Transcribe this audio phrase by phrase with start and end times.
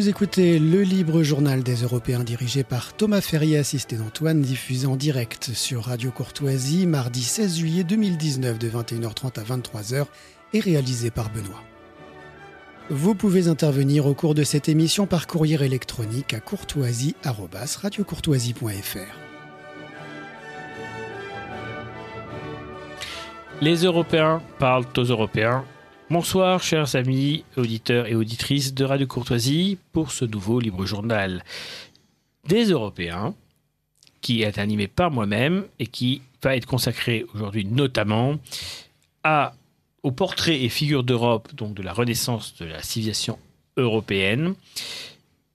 [0.00, 4.96] Vous écoutez le libre journal des Européens dirigé par Thomas Ferrier, assisté d'Antoine, diffusé en
[4.96, 10.06] direct sur Radio Courtoisie mardi 16 juillet 2019 de 21h30 à 23h
[10.54, 11.62] et réalisé par Benoît.
[12.88, 19.18] Vous pouvez intervenir au cours de cette émission par courrier électronique à courtoisie.radiocourtoisie.fr.
[23.60, 25.62] Les Européens parlent aux Européens.
[26.10, 31.44] Bonsoir, chers amis, auditeurs et auditrices de Radio Courtoisie, pour ce nouveau libre journal.
[32.48, 33.32] Des Européens,
[34.20, 38.40] qui est animé par moi-même et qui va être consacré aujourd'hui notamment
[39.22, 39.54] à
[40.02, 43.38] aux portraits et figures d'Europe, donc de la renaissance de la civilisation
[43.76, 44.54] européenne,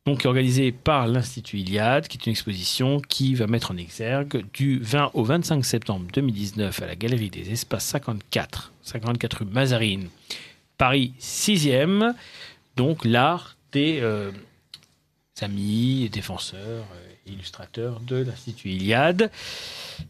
[0.06, 4.78] donc organisée par l'Institut Iliade, qui est une exposition qui va mettre en exergue du
[4.80, 10.10] 20 au 25 septembre 2019 à la Galerie des Espaces 54, 54 rue Mazarine,
[10.78, 12.14] Paris 6e,
[12.76, 14.32] donc l'art des euh,
[15.42, 16.86] amis, défenseurs,
[17.26, 19.32] et illustrateurs de l'Institut Iliade,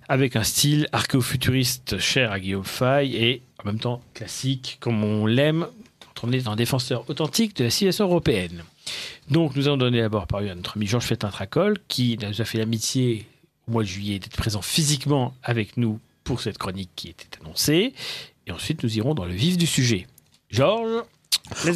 [0.10, 5.26] avec un style archéofuturiste cher à Guillaume Fay et en même temps classique comme on
[5.26, 5.68] l'aime
[6.02, 8.64] quand on est un défenseur authentique de la civilisation européenne.
[9.30, 12.58] Donc nous allons donner d'abord parole à notre ami Georges Fétin-Tracol qui nous a fait
[12.58, 13.26] l'amitié
[13.68, 17.94] au mois de juillet d'être présent physiquement avec nous pour cette chronique qui était annoncée.
[18.48, 20.08] Et ensuite nous irons dans le vif du sujet.
[20.50, 21.04] Georges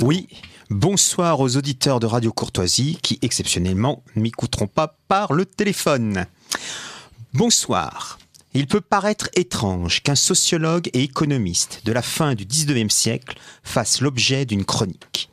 [0.02, 0.28] oui,
[0.70, 6.26] bonsoir aux auditeurs de Radio Courtoisie qui, exceptionnellement, ne m'écouteront pas par le téléphone.
[7.34, 8.18] Bonsoir.
[8.54, 14.02] Il peut paraître étrange qu'un sociologue et économiste de la fin du 19e siècle fasse
[14.02, 15.29] l'objet d'une chronique.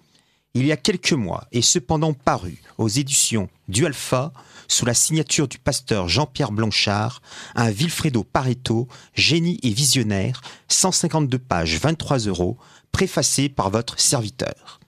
[0.58, 4.32] Il y a quelques mois est cependant paru aux éditions du Alpha,
[4.68, 7.20] sous la signature du pasteur Jean-Pierre Blanchard,
[7.56, 12.56] un Vilfredo Pareto, génie et visionnaire, 152 pages, 23 euros,
[12.90, 14.80] préfacé par votre serviteur.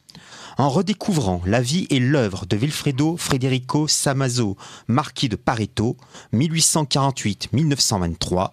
[0.57, 5.99] En redécouvrant la vie et l'œuvre de Vilfredo Federico Samazo, marquis de Pareto,
[6.33, 8.53] 1848-1923,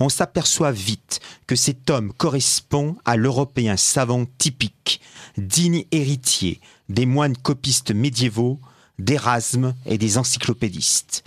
[0.00, 5.00] on s'aperçoit vite que cet homme correspond à l'Européen savant typique,
[5.36, 8.60] digne héritier des moines copistes médiévaux,
[8.98, 11.24] d'Erasme et des encyclopédistes.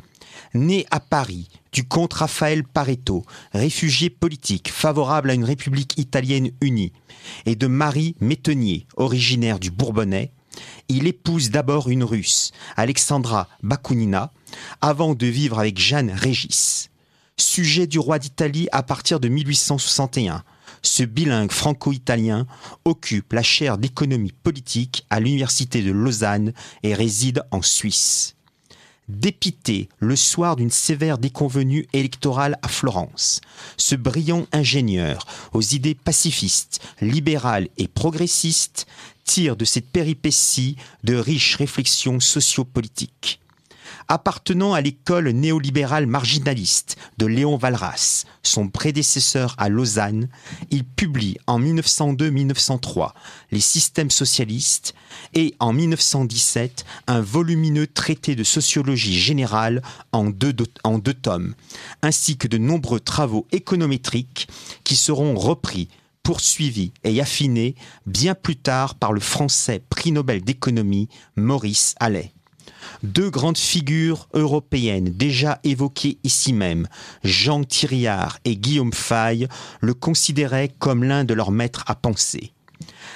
[0.53, 6.93] Né à Paris du comte Raphaël Pareto, réfugié politique favorable à une république italienne unie,
[7.45, 10.31] et de Marie Métenier, originaire du Bourbonnais,
[10.87, 14.31] il épouse d'abord une Russe, Alexandra Bakounina,
[14.79, 16.89] avant de vivre avec Jeanne Régis.
[17.37, 20.43] Sujet du roi d'Italie à partir de 1861,
[20.81, 22.47] ce bilingue franco-italien
[22.85, 26.53] occupe la chaire d'économie politique à l'université de Lausanne
[26.83, 28.35] et réside en Suisse
[29.07, 33.41] dépité le soir d'une sévère déconvenue électorale à Florence.
[33.77, 38.87] Ce brillant ingénieur, aux idées pacifistes, libérales et progressistes,
[39.23, 43.39] tire de cette péripétie de riches réflexions sociopolitiques
[44.07, 50.29] appartenant à l'école néolibérale marginaliste de Léon Valras, son prédécesseur à Lausanne,
[50.71, 53.11] il publie en 1902-1903
[53.51, 54.93] Les systèmes socialistes
[55.33, 61.55] et en 1917 un volumineux traité de sociologie générale en deux, en deux tomes,
[62.01, 64.47] ainsi que de nombreux travaux économétriques
[64.83, 65.89] qui seront repris
[66.25, 67.75] poursuivis et affinés
[68.07, 72.34] bien plus tard par le français prix Nobel d'économie Maurice Allais.
[73.03, 76.87] Deux grandes figures européennes déjà évoquées ici même,
[77.23, 79.47] Jean Thiriard et Guillaume Fay,
[79.81, 82.53] le considéraient comme l'un de leurs maîtres à penser.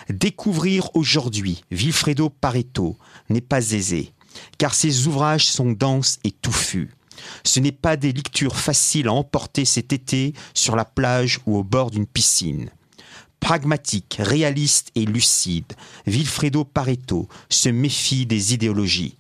[0.10, 2.98] Découvrir aujourd'hui Vilfredo Pareto
[3.30, 4.14] n'est pas aisé,
[4.58, 6.90] car ses ouvrages sont denses et touffus.
[7.44, 11.64] Ce n'est pas des lectures faciles à emporter cet été sur la plage ou au
[11.64, 12.70] bord d'une piscine.
[13.40, 15.74] Pragmatique, réaliste et lucide,
[16.06, 19.16] Vilfredo Pareto se méfie des idéologies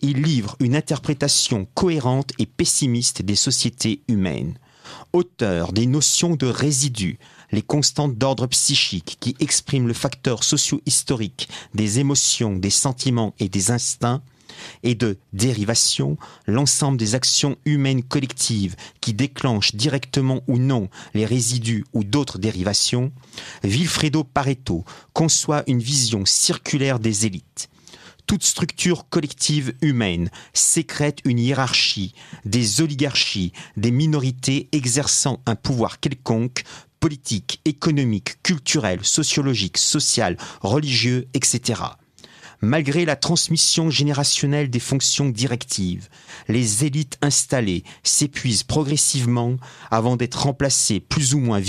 [0.00, 4.58] il livre une interprétation cohérente et pessimiste des sociétés humaines.
[5.12, 7.18] Auteur des notions de résidus,
[7.52, 13.70] les constantes d'ordre psychique qui expriment le facteur socio-historique des émotions, des sentiments et des
[13.70, 14.22] instincts,
[14.82, 16.16] et de dérivation,
[16.46, 23.12] l'ensemble des actions humaines collectives qui déclenchent directement ou non les résidus ou d'autres dérivations,
[23.62, 27.68] Vilfredo Pareto conçoit une vision circulaire des élites
[28.26, 32.14] toute structure collective humaine sécrète une hiérarchie,
[32.44, 36.64] des oligarchies, des minorités exerçant un pouvoir quelconque,
[37.00, 41.82] politique, économique, culturel, sociologique, social, religieux, etc.
[42.62, 46.08] Malgré la transmission générationnelle des fonctions directives,
[46.48, 49.56] les élites installées s'épuisent progressivement
[49.90, 51.60] avant d'être remplacées plus ou moins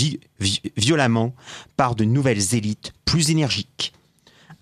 [0.77, 1.35] violemment
[1.75, 3.93] par de nouvelles élites plus énergiques,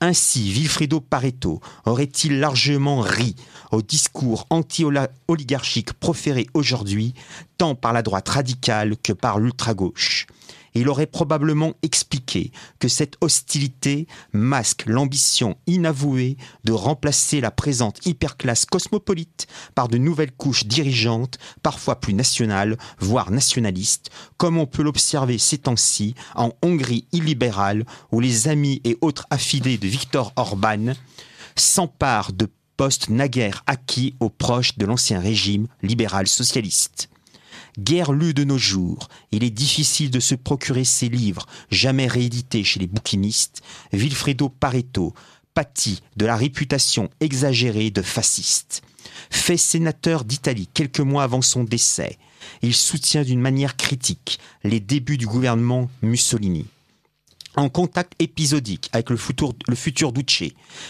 [0.06, 3.36] Ainsi, Vilfredo Pareto aurait-il largement ri
[3.72, 7.16] au discours anti-oligarchique proféré aujourd'hui,
[7.58, 10.28] tant par la droite radicale que par l'ultra-gauche?
[10.76, 18.66] Il aurait probablement expliqué que cette hostilité masque l'ambition inavouée de remplacer la présente hyperclasse
[18.66, 25.38] cosmopolite par de nouvelles couches dirigeantes, parfois plus nationales, voire nationalistes, comme on peut l'observer
[25.38, 30.94] ces temps-ci en Hongrie illibérale, où les amis et autres affidés de Viktor Orban
[31.56, 37.10] s'emparent de postes naguère acquis aux proches de l'ancien régime libéral socialiste.
[37.78, 42.64] Guère lu de nos jours, il est difficile de se procurer ces livres, jamais réédités
[42.64, 43.62] chez les bouquinistes.
[43.92, 45.14] Vilfredo Pareto
[45.54, 48.82] pâtit de la réputation exagérée de fasciste.
[49.30, 52.18] Fait sénateur d'Italie quelques mois avant son décès,
[52.62, 56.66] il soutient d'une manière critique les débuts du gouvernement Mussolini
[57.56, 60.42] en contact épisodique avec le futur, le futur Duce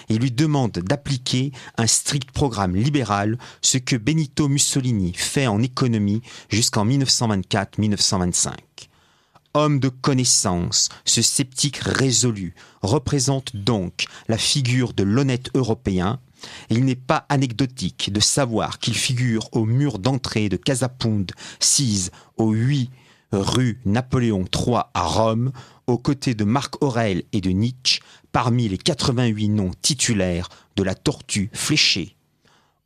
[0.09, 6.21] et lui demande d'appliquer un strict programme libéral, ce que Benito Mussolini fait en économie
[6.49, 8.53] jusqu'en 1924-1925.
[9.53, 16.19] Homme de connaissance, ce sceptique résolu représente donc la figure de l'honnête Européen,
[16.69, 22.51] il n'est pas anecdotique de savoir qu'il figure au mur d'entrée de Casapound, 6 au
[22.51, 22.91] 8
[23.31, 25.51] rue Napoléon III à Rome,
[25.87, 28.01] aux côtés de Marc Aurèle et de Nietzsche,
[28.31, 32.15] parmi les 88 noms titulaires de la tortue fléchée.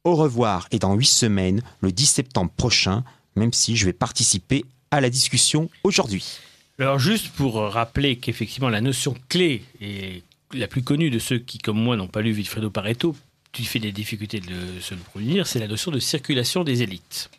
[0.04, 3.04] Au revoir et dans huit semaines, le 10 septembre prochain,
[3.36, 6.40] même si je vais participer à la discussion aujourd'hui.
[6.80, 11.58] Alors juste pour rappeler qu'effectivement la notion clé et la plus connue de ceux qui,
[11.58, 13.16] comme moi, n'ont pas lu Vilfredo Pareto,
[13.52, 17.30] tu fais des difficultés de se produire, c'est la notion de circulation des élites.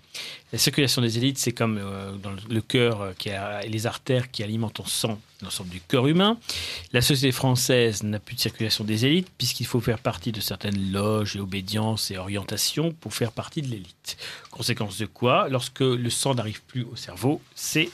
[0.52, 3.86] La circulation des élites, c'est comme euh, dans le cœur euh, qui a, et les
[3.86, 6.38] artères qui alimentent en sang l'ensemble du corps humain.
[6.92, 10.90] La société française n'a plus de circulation des élites puisqu'il faut faire partie de certaines
[10.90, 14.16] loges et obédiences et orientations pour faire partie de l'élite.
[14.50, 17.88] Conséquence de quoi, lorsque le sang n'arrive plus au cerveau, c'est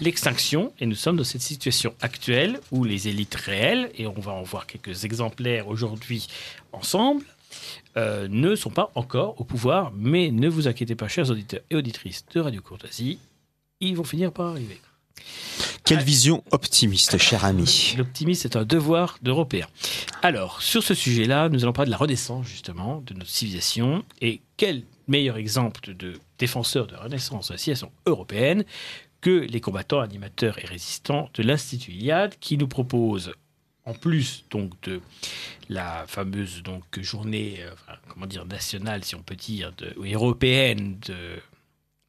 [0.00, 4.32] l'extinction et nous sommes dans cette situation actuelle où les élites réelles, et on va
[4.32, 6.26] en voir quelques exemplaires aujourd'hui
[6.72, 7.24] ensemble,
[7.96, 11.76] euh, ne sont pas encore au pouvoir, mais ne vous inquiétez pas, chers auditeurs et
[11.76, 13.18] auditrices de Radio Courtoisie,
[13.80, 14.80] ils vont finir par arriver.
[15.84, 17.94] Quelle vision optimiste, cher ami.
[17.98, 19.68] L'optimisme est un devoir d'Européens.
[20.22, 24.02] Alors, sur ce sujet-là, nous allons parler de la renaissance, justement, de notre civilisation.
[24.22, 28.64] Et quel meilleur exemple de défenseur de renaissance de la civilisation européenne
[29.20, 33.32] que les combattants, animateurs et résistants de l'Institut Iliade, qui nous proposent
[33.86, 35.00] en plus donc de
[35.68, 37.70] la fameuse donc journée euh,
[38.08, 41.40] comment dire nationale si on peut dire de, européenne de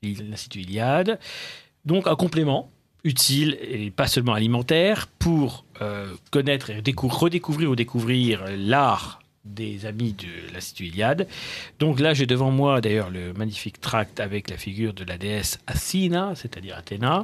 [0.02, 1.20] l'Institut Iliade
[1.86, 2.72] donc un complément
[3.04, 10.14] utile et pas seulement alimentaire pour euh, connaître et redécouvrir ou découvrir l'art des amis
[10.14, 11.28] de l'Institut Iliade.
[11.80, 15.60] Donc là, j'ai devant moi d'ailleurs le magnifique tract avec la figure de la déesse
[15.68, 17.22] Athena, c'est-à-dire Athéna,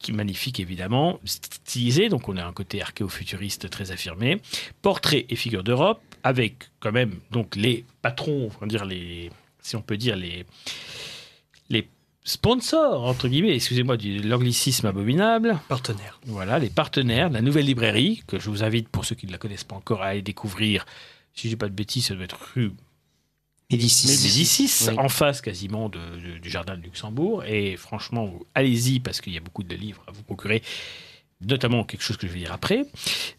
[0.00, 4.40] qui est magnifique évidemment, stylisé, donc on a un côté archéofuturiste très affirmé.
[4.82, 9.30] Portrait et figure d'Europe, avec quand même donc les patrons, on dire les,
[9.60, 10.46] si on peut dire les,
[11.68, 11.88] les
[12.24, 15.58] sponsors, entre guillemets, excusez-moi de l'anglicisme abominable.
[15.68, 16.18] Partenaires.
[16.24, 19.32] Voilà, les partenaires de la nouvelle librairie, que je vous invite, pour ceux qui ne
[19.32, 20.86] la connaissent pas encore, à aller découvrir.
[21.34, 22.72] Si je dis pas de bêtises, ça doit être rue
[23.70, 26.00] Médicis, en face quasiment de,
[26.40, 27.44] du jardin de Luxembourg.
[27.44, 30.62] Et franchement, allez-y parce qu'il y a beaucoup de livres à vous procurer,
[31.40, 32.84] notamment quelque chose que je vais dire après.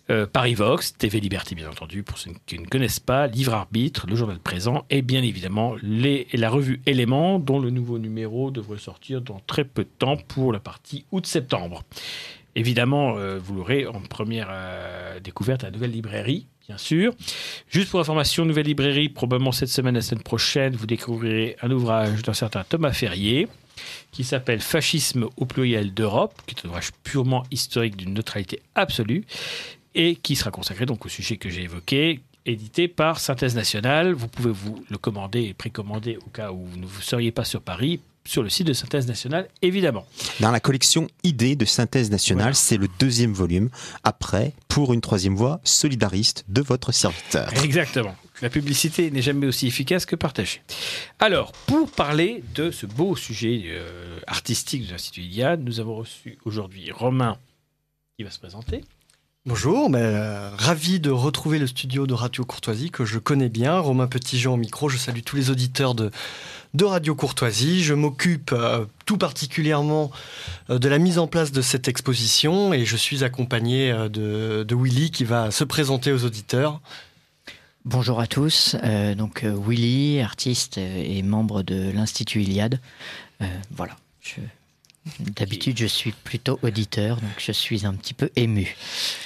[0.09, 4.07] Euh, Paris Vox, TV Liberté bien entendu, pour ceux qui ne connaissent pas, Livre Arbitre,
[4.07, 8.79] le journal présent, et bien évidemment les, la revue Éléments, dont le nouveau numéro devrait
[8.79, 11.83] sortir dans très peu de temps pour la partie août-septembre.
[12.55, 17.13] Évidemment, euh, vous l'aurez en première euh, découverte à la nouvelle librairie bien sûr.
[17.69, 22.21] Juste pour information, nouvelle librairie, probablement cette semaine, la semaine prochaine, vous découvrirez un ouvrage
[22.21, 23.49] d'un certain Thomas Ferrier
[24.11, 29.25] qui s'appelle Fascisme au pluriel d'Europe, qui est un ouvrage purement historique d'une neutralité absolue
[29.95, 34.13] et qui sera consacré donc au sujet que j'ai évoqué, édité par Synthèse Nationale.
[34.13, 37.61] Vous pouvez vous le commander et précommander au cas où vous ne seriez pas sur
[37.61, 40.05] Paris sur le site de Synthèse Nationale, évidemment.
[40.39, 43.69] Dans la collection Idées de Synthèse Nationale, c'est le deuxième volume.
[44.03, 47.51] Après, pour une troisième voie, solidariste de votre serviteur.
[47.63, 48.15] Exactement.
[48.41, 50.61] La publicité n'est jamais aussi efficace que partagée.
[51.19, 56.39] Alors, pour parler de ce beau sujet euh, artistique de l'Institut Iliade, nous avons reçu
[56.45, 57.37] aujourd'hui Romain
[58.17, 58.83] qui va se présenter.
[59.47, 63.79] Bonjour, ben, ravi de retrouver le studio de Radio Courtoisie que je connais bien.
[63.79, 66.11] Romain Petitjean au micro, je salue tous les auditeurs de,
[66.73, 67.83] de Radio Courtoisie.
[67.83, 70.11] Je m'occupe euh, tout particulièrement
[70.69, 74.75] euh, de la mise en place de cette exposition et je suis accompagné euh, de,
[74.75, 76.79] Willy qui va se présenter aux auditeurs.
[77.83, 78.75] Bonjour à tous,
[79.17, 82.79] donc Willy, artiste et membre de l'Institut Iliade.
[83.71, 83.95] voilà,
[85.19, 88.75] D'habitude, je suis plutôt auditeur, donc je suis un petit peu ému.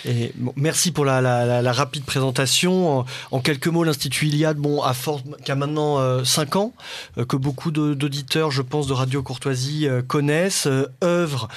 [0.06, 3.06] Et merci pour la, rapide présentation.
[3.32, 6.74] En, quelques mots, l'Institut Iliade, bon, a, a maintenant euh, 5 ans,
[7.18, 11.50] euh, que beaucoup d'auditeurs, je pense, de Radio Courtoisie euh, connaissent, euh, œuvre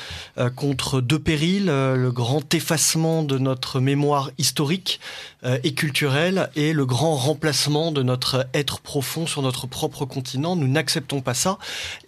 [0.56, 5.00] contre deux périls, le grand effacement de notre mémoire historique
[5.44, 10.56] et culturelle et le grand remplacement de notre être profond sur notre propre continent.
[10.56, 11.58] Nous n'acceptons pas ça.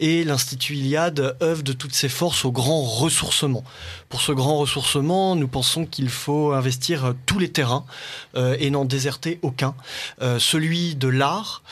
[0.01, 3.65] Et l'Institut Iliade œuvre de toutes ses forces au grand ressourcement.
[4.09, 7.85] Pour ce grand ressourcement, nous pensons qu'il faut investir euh, tous les terrains
[8.37, 9.75] euh, et n'en déserter aucun.
[10.21, 11.63] Euh, celui de l'art,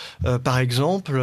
[0.45, 1.21] par exemple,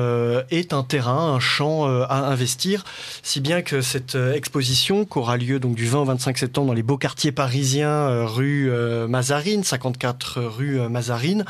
[0.51, 2.83] est un terrain, un champ à investir,
[3.23, 6.73] si bien que cette exposition, qui aura lieu donc du 20 au 25 septembre dans
[6.73, 8.71] les beaux quartiers parisiens, rue
[9.07, 11.45] Mazarine, 54 rue Mazarine,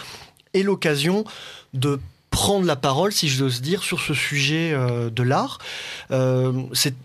[0.53, 1.25] est l'occasion
[1.73, 1.99] de
[2.35, 5.57] prendre la parole, si j'ose dire, sur ce sujet euh, de l'art.
[6.11, 6.51] Euh,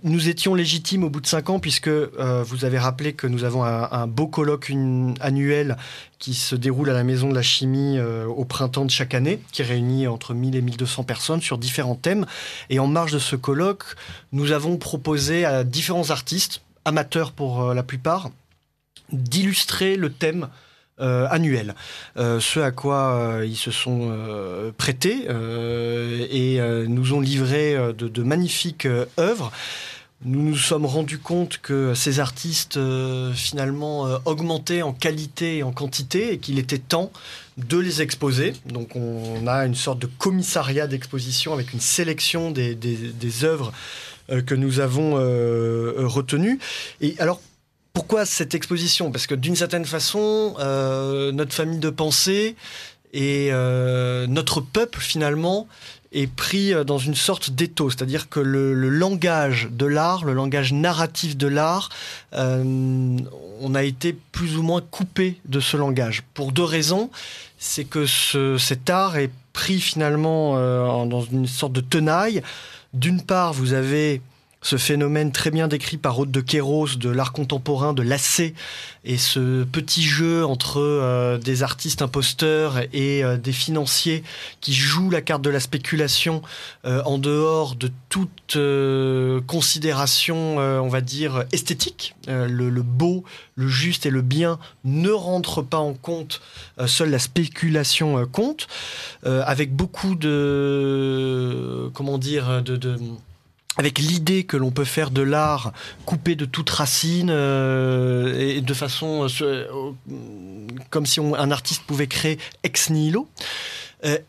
[0.03, 3.45] nous étions légitimes au bout de cinq ans, puisque euh, vous avez rappelé que nous
[3.45, 4.73] avons un, beau colloque
[5.21, 5.77] annuel
[6.19, 9.63] qui se déroule à la Maison de la Chimie au printemps de chaque année, qui
[9.63, 12.27] réunit entre 1000 et 1200 personnes sur différents thèmes.
[12.69, 13.85] Et en marge de ce colloque,
[14.33, 18.31] nous avons proposé à différents artistes, amateurs pour la plupart,
[19.13, 20.49] d'illustrer le thème
[21.01, 21.75] euh, annuel.
[22.19, 24.13] Euh, ce à quoi euh, ils se sont
[24.77, 25.27] prêtés
[26.31, 28.87] et nous ont livré de, magnifiques
[29.19, 29.51] œuvres.
[30.25, 32.79] Nous nous sommes rendus compte que ces artistes
[33.35, 37.11] finalement augmentaient en qualité et en quantité et qu'il était temps
[37.57, 38.53] de les exposer.
[38.67, 43.73] Donc on a une sorte de commissariat d'exposition avec une sélection des œuvres
[44.29, 46.59] que nous avons retenues.
[47.01, 47.41] Et alors
[47.93, 49.11] pourquoi cette exposition?
[49.11, 52.57] Parce que d'une certaine façon, euh, notre famille de pensée
[53.13, 55.67] et euh, notre peuple finalement
[56.13, 60.73] est pris euh, dans une sorte d'étau, c'est-à-dire que le, langage de l'art, le langage
[60.73, 61.89] narratif de l'art,
[62.33, 66.23] on a été plus ou moins coupé de ce langage.
[66.35, 67.11] Pour deux raisons,
[67.59, 68.07] c'est que
[68.59, 70.55] cet art est pris finalement
[71.05, 72.43] dans une sorte de tenaille.
[72.95, 74.23] D'une part, vous avez
[74.63, 78.53] ce phénomène très bien décrit par Aude de Kéros de l'art contemporain de l'AC
[79.05, 84.23] et ce petit jeu entre euh, des artistes imposteurs et euh, des financiers
[84.61, 86.43] qui jouent la carte de la spéculation
[86.85, 88.31] euh, en dehors de toute
[89.47, 92.17] considération, on va dire, esthétique.
[92.27, 93.23] Le, beau,
[93.55, 96.41] le juste et le bien ne rentrent pas en compte,
[96.87, 98.67] seule la spéculation compte,
[99.25, 102.99] avec beaucoup de, comment dire, de
[103.77, 105.73] avec l'idée que l'on peut faire de l'art
[106.05, 109.93] coupé de toute racine euh, et de façon euh, euh,
[110.91, 113.29] comme si un artiste pouvait créer ex nihilo.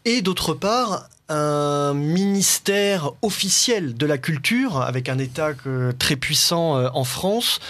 [0.05, 5.53] et d'autre part, un ministère officiel de la culture, avec un État
[5.97, 7.61] très puissant en France,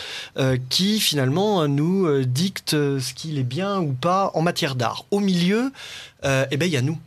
[0.69, 5.05] qui finalement nous dicte ce qu'il est bien ou pas en matière d'art.
[5.11, 5.71] Au milieu,
[6.23, 6.97] eh ben, il y a nous.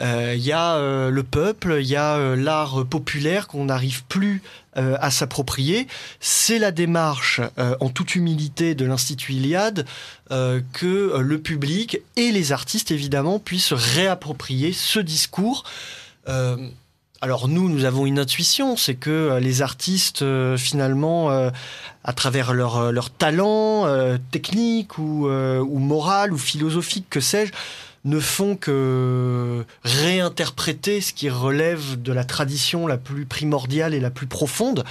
[0.00, 4.04] Il euh, y a euh, le peuple, il y a euh, l'art populaire qu'on n'arrive
[4.04, 4.42] plus
[4.76, 5.88] à s'approprier.
[6.20, 9.84] C'est la démarche, en toute humilité, de l'Institut Iliade
[10.30, 15.64] que le public et les artistes, évidemment, puissent réapproprier ce discours.
[17.20, 20.24] Alors nous, nous avons une intuition, c'est que les artistes,
[20.56, 21.30] finalement,
[22.04, 23.88] à travers leur, talent
[24.30, 25.26] technique ou
[25.78, 27.52] moral ou philosophique, que sais-je,
[28.04, 34.10] ne font que réinterpréter ce qui relève de la tradition la plus primordiale et la
[34.10, 34.84] plus profonde.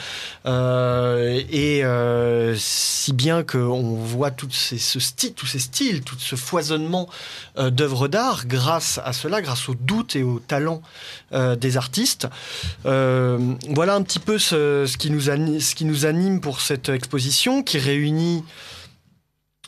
[0.45, 7.09] Euh, et euh, si bien qu'on voit tous ces styles, tout ce foisonnement
[7.57, 10.81] euh, d'œuvres d'art grâce à cela, grâce au doute et au talent
[11.31, 12.27] des artistes.
[12.83, 18.43] voilà un petit peu ce qui nous anime pour cette exposition qui réunit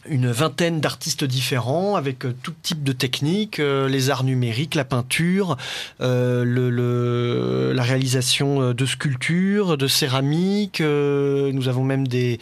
[0.05, 4.85] une vingtaine d'artistes différents avec euh, tout type de techniques, euh, les arts numériques, la
[4.85, 5.57] peinture,
[6.01, 10.79] euh, le, la réalisation de sculptures, de céramique.
[10.81, 12.39] nous avons même des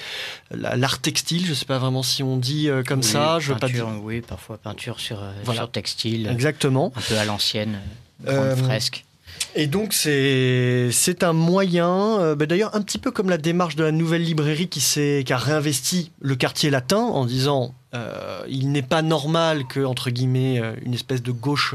[0.52, 1.46] l'art textile.
[1.46, 3.40] Je ne sais pas vraiment si on dit comme ça.
[3.40, 6.28] Je peinture, pas Oui, parfois peinture sur, sur textile.
[6.28, 6.92] Exactement.
[6.96, 7.80] Un peu à l'ancienne,
[8.24, 9.06] grande fresque.
[9.56, 10.92] Et donc c'est
[11.22, 14.68] un moyen, euh, bah, d'ailleurs un petit peu comme la démarche de la nouvelle librairie
[14.68, 19.66] qui s'est qui a réinvesti le quartier latin en disant euh, il n'est pas normal
[19.66, 21.74] que entre guillemets euh, une espèce de gauche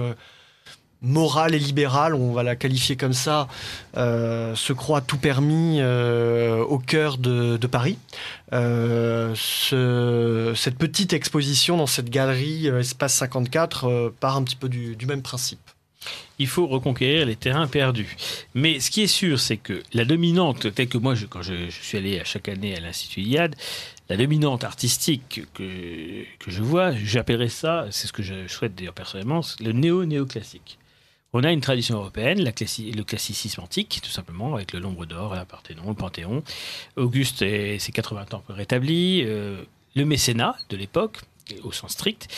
[1.03, 3.47] morale et libérale, on va la qualifier comme ça,
[3.95, 7.99] se croit tout permis au cœur de, Paris.
[9.35, 14.97] Ce- cette petite exposition dans cette galerie Espace 54 euh, part un petit peu du
[15.07, 15.61] même principe.
[16.39, 18.17] Il faut reconquérir les terrains perdus.
[18.55, 21.99] Mais ce qui est sûr, c'est que la dominante, telle que moi, quand je, suis
[21.99, 23.55] allé à chaque année à l'Institut Iliade,
[24.09, 28.95] la dominante artistique que, que je vois, j'appellerais ça, c'est ce que je souhaite d'ailleurs
[28.95, 30.79] personnellement, le néo-néoclassique.
[31.37, 35.45] On a une tradition européenne, le classicisme antique, tout simplement, avec le nombre d'or, la
[35.45, 36.45] Parthénon, le Panthéon.
[36.95, 39.61] Auguste et ses 80 ans rétablis, euh,
[39.97, 41.23] le mécénat de l'époque,
[41.65, 42.29] au sens strict.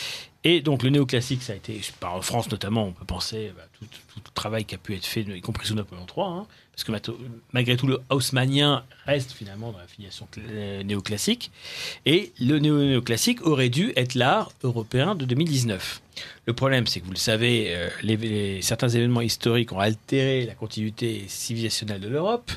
[0.48, 3.64] Et donc le néoclassique, ça a été, par en France notamment, on peut penser bah,
[3.80, 3.84] tout,
[4.14, 7.12] le travail qui a pu être fait, y compris sous Napoléon III, parce que
[7.52, 11.50] malgré tout le haussmannien reste finalement dans la filiation euh, néoclassique.
[12.04, 16.02] Et le néo- néoclassique aurait dû être l'art européen de 2019.
[16.44, 21.24] Le problème, c'est que vous le savez, euh, certains événements historiques ont altéré la continuité
[21.28, 22.52] civilisationnelle de l'Europe.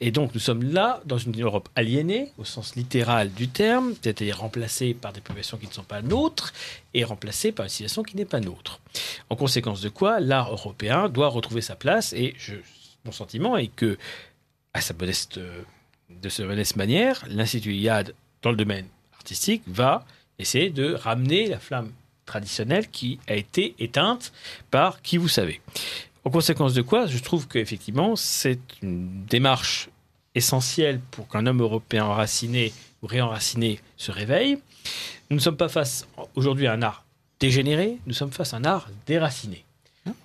[0.00, 4.38] Et donc, nous sommes là, dans une Europe aliénée, au sens littéral du terme, c'est-à-dire
[4.38, 6.52] remplacée par des populations qui ne sont pas nôtres
[6.94, 8.78] et remplacée par une civilisation qui n'est pas nôtre.
[9.30, 12.12] En conséquence de quoi, l'art européen doit retrouver sa place.
[12.12, 12.54] Et je,
[13.04, 13.98] mon sentiment est que,
[14.74, 15.40] à sa modeste,
[16.10, 20.04] de sa modeste manière, l'Institut Iliade, dans le domaine artistique, va
[20.38, 21.92] essayer de ramener la flamme
[22.26, 24.32] traditionnelle qui a été éteinte
[24.70, 25.60] par qui vous savez.
[26.24, 29.88] En conséquence de quoi, je trouve qu'effectivement, c'est une démarche
[30.34, 34.58] essentielle pour qu'un homme européen enraciné ou réenraciné se réveille.
[35.30, 37.04] Nous ne sommes pas face aujourd'hui à un art
[37.40, 39.64] dégénéré, nous sommes face à un art déraciné.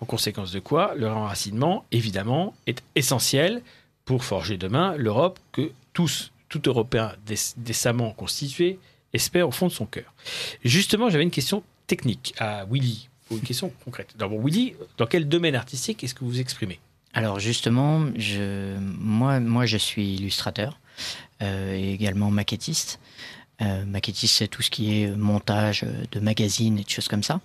[0.01, 3.61] En conséquence de quoi, le réenracinement, évidemment, est essentiel
[4.05, 8.79] pour forger demain l'Europe que tous, tout Européen déc- décemment constitué,
[9.13, 10.13] espère au fond de son cœur.
[10.63, 14.13] Justement, j'avais une question technique à Willy, une question concrète.
[14.17, 16.79] D'abord, Willy, dans quel domaine artistique est-ce que vous vous exprimez?
[17.13, 17.99] Alors justement,
[18.79, 20.79] moi, je suis illustrateur
[21.41, 22.99] euh, et également maquettiste.
[23.61, 27.39] Euh, maquettiste, c'est tout ce qui est montage de magazines et de choses comme ça.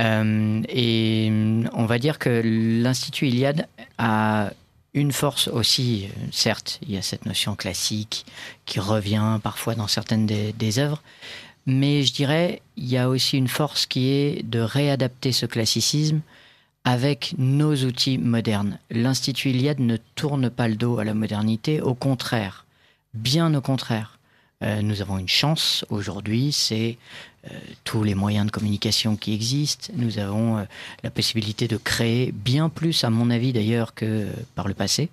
[0.00, 1.30] Euh, et
[1.72, 3.66] on va dire que l'Institut Iliade
[3.98, 4.50] a
[4.94, 8.24] une force aussi, euh, certes, il y a cette notion classique
[8.64, 11.02] qui revient parfois dans certaines des, œuvres,
[11.66, 16.20] mais je dirais il y a aussi une force qui est de réadapter ce classicisme
[16.84, 18.78] avec nos outils modernes.
[18.90, 22.64] L'Institut Iliade ne tourne pas le dos à la modernité, au contraire,
[23.14, 24.18] bien au contraire.
[24.62, 26.98] Euh, nous avons une chance aujourd'hui, c'est
[27.84, 29.92] tous les moyens de communication qui existent.
[29.96, 30.64] Nous avons euh,
[31.02, 35.10] la possibilité de créer bien plus, à mon avis d'ailleurs, que euh, par le passé.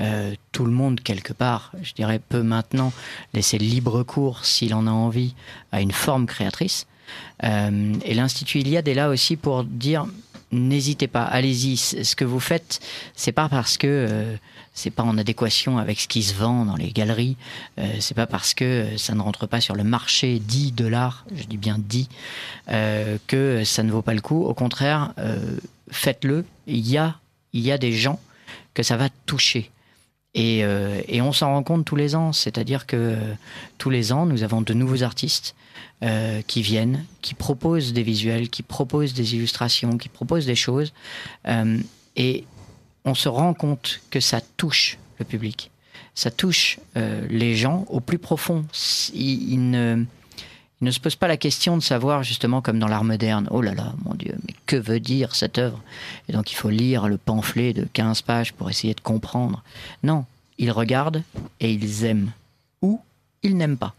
[0.00, 2.92] Euh, tout le monde, quelque part, je dirais, peut maintenant
[3.34, 5.34] laisser libre cours, s'il en a envie,
[5.72, 6.86] à une forme créatrice.
[7.44, 10.06] Euh, et l'Institut Iliade est là aussi pour dire
[10.50, 11.76] n'hésitez pas, allez-y.
[11.76, 12.80] Ce que vous faites,
[13.14, 14.36] c'est pas parce que euh,
[14.78, 17.36] c'est pas en adéquation avec ce qui se vend dans les galeries,
[17.78, 20.86] euh, c'est pas parce que euh, ça ne rentre pas sur le marché dit de
[20.86, 22.08] l'art, je dis bien dit,
[22.70, 24.44] euh, que ça ne vaut pas le coup.
[24.44, 25.14] Au contraire,
[25.90, 26.44] faites-le.
[26.68, 27.16] Il y a,
[27.52, 28.20] y a des gens
[28.72, 29.70] que ça va toucher.
[30.34, 30.60] Et,
[31.08, 33.16] et on s'en rend compte tous les ans, c'est-à-dire que
[33.78, 35.56] tous les ans, nous avons de nouveaux artistes
[36.46, 40.92] qui viennent, qui proposent des visuels, qui proposent des illustrations, qui proposent des choses.
[42.16, 42.44] Et
[43.04, 45.70] on se rend compte que ça touche le public.
[46.14, 48.64] Ça touche euh, les gens au plus profond.
[49.14, 50.04] Ils, ne,
[50.80, 53.62] ils ne se posent pas la question de savoir, justement, comme dans l'art moderne, oh
[53.62, 55.80] là là, mon Dieu, mais que veut dire cette œuvre?
[56.28, 59.62] Et donc il faut lire le pamphlet de 15 pages pour essayer de comprendre.
[60.02, 60.24] Non,
[60.58, 61.22] ils regardent
[61.60, 62.32] et ils aiment.
[62.82, 63.00] Ou
[63.42, 63.94] ils n'aiment pas.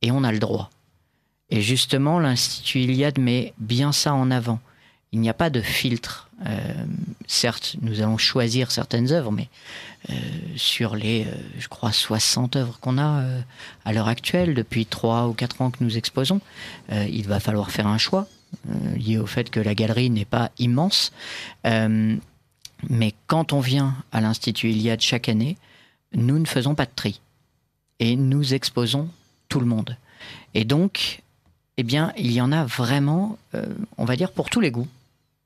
[0.00, 0.70] Et on a le droit.
[1.50, 4.60] Et justement, l'Institut Iliade met bien ça en avant.
[5.12, 6.30] Il n'y a pas de filtre.
[6.46, 6.84] Euh,
[7.26, 9.48] certes, nous allons choisir certaines œuvres, mais
[10.10, 10.14] euh,
[10.56, 13.24] sur les, euh, je crois, 60 œuvres qu'on a
[13.84, 16.40] à l'heure actuelle, depuis 3 ou 4 ans que nous exposons,
[16.90, 18.26] il va falloir faire un choix,
[18.96, 21.12] lié au fait que la galerie n'est pas immense.
[21.64, 25.56] Mais quand on vient à l'Institut Iliade chaque année,
[26.14, 27.20] nous ne faisons pas de tri.
[28.00, 29.08] Et nous exposons
[29.48, 29.96] tout le monde.
[30.54, 31.22] Et donc,
[31.76, 33.38] eh bien, il y en a vraiment,
[33.96, 34.88] on va dire, pour tous les goûts.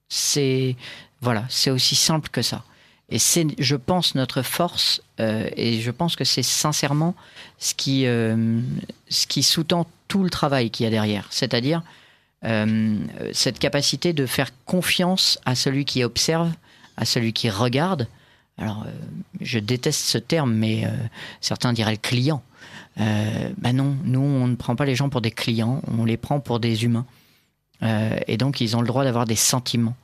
[0.08, 0.76] C'est
[1.20, 2.62] voilà, c'est aussi simple que ça.
[3.08, 7.14] Et c'est, je pense, notre force, euh, et je pense que c'est sincèrement
[7.58, 8.60] ce qui, euh,
[9.08, 11.28] ce qui sous-tend tout le travail qu'il y a derrière.
[11.30, 11.82] C'est-à-dire
[12.44, 12.98] euh,
[13.32, 16.50] cette capacité de faire confiance à celui qui observe
[16.96, 18.08] à celui qui regarde.
[18.56, 18.86] Alors,
[19.42, 20.84] je déteste ce terme, mais
[21.42, 22.42] certains diraient le client.
[22.96, 26.40] Ben non, nous, on ne prend pas les gens pour des clients, on les prend
[26.40, 27.04] pour des humains.
[27.82, 29.96] Euh, et donc, ils ont le droit d'avoir des sentiments.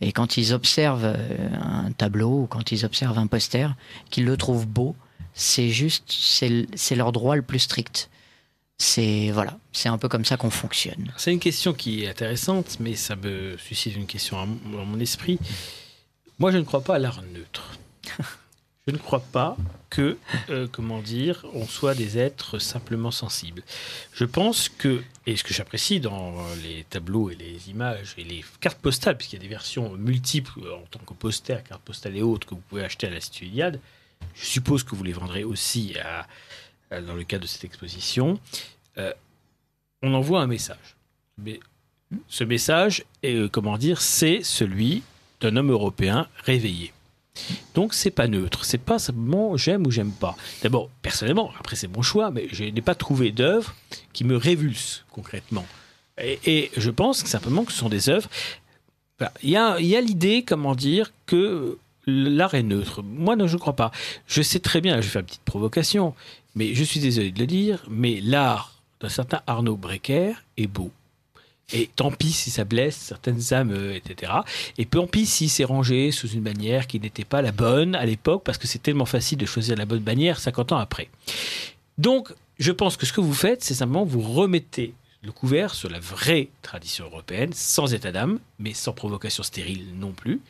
[0.00, 3.74] Et quand ils observent euh, un tableau ou quand ils observent un poster,
[4.10, 4.96] qu'ils le trouvent beau,
[5.34, 8.10] c'est juste, c'est leur droit le plus strict.
[8.78, 11.12] C'est voilà, c'est un peu comme ça qu'on fonctionne.
[11.16, 15.38] C'est une question qui est intéressante, mais ça me suscite une question dans mon esprit.
[16.40, 17.78] Moi, je ne crois pas à l'art neutre.
[18.88, 19.56] Je ne crois pas
[19.90, 20.18] que,
[20.50, 23.62] euh, comment dire, on soit des êtres simplement sensibles.
[24.12, 28.44] Je pense que, et ce que j'apprécie dans les tableaux et les images et les
[28.60, 32.16] cartes postales, puisqu'il y a des versions multiples euh, en tant que poster, cartes postales
[32.16, 33.78] et autres que vous pouvez acheter à l'Institut Iliade,
[34.34, 35.94] je suppose que vous les vendrez aussi
[36.90, 38.38] dans le cadre de cette exposition.
[38.98, 39.12] Euh,
[40.02, 40.96] on envoie un message.
[41.38, 41.58] Mais
[42.28, 43.04] ce message,
[43.50, 45.02] comment dire, c'est celui
[45.40, 46.92] d'un homme européen réveillé.
[47.74, 50.36] Donc c'est pas neutre, c'est pas simplement j'aime ou j'aime pas.
[50.62, 53.74] D'abord, personnellement, après c'est mon choix, mais je n'ai pas trouvé d'œuvre
[54.12, 55.64] qui me révulse concrètement.
[56.18, 58.28] Et, je pense simplement que ce sont des œuvres.
[59.42, 63.02] Il y a, a l'idée, comment dire, que l'art est neutre.
[63.02, 63.92] Moi, non, je ne crois pas.
[64.26, 66.14] Je sais très bien, je vais faire une petite provocation,
[66.54, 70.90] mais je suis désolé de le dire, mais l'art d'un certain Arnaud Brecker est beau.
[71.72, 74.32] Et tant pis si ça blesse certaines âmes, euh, etc.
[74.78, 78.04] Et tant pis si c'est rangé sous une bannière qui n'était pas la bonne à
[78.04, 81.08] l'époque, parce que c'est tellement facile de choisir la bonne bannière 50 ans après.
[81.98, 85.88] Donc, je pense que ce que vous faites, c'est simplement vous remettez le couvert sur
[85.88, 90.40] la vraie tradition européenne, sans état d'âme, mais sans provocation stérile non plus.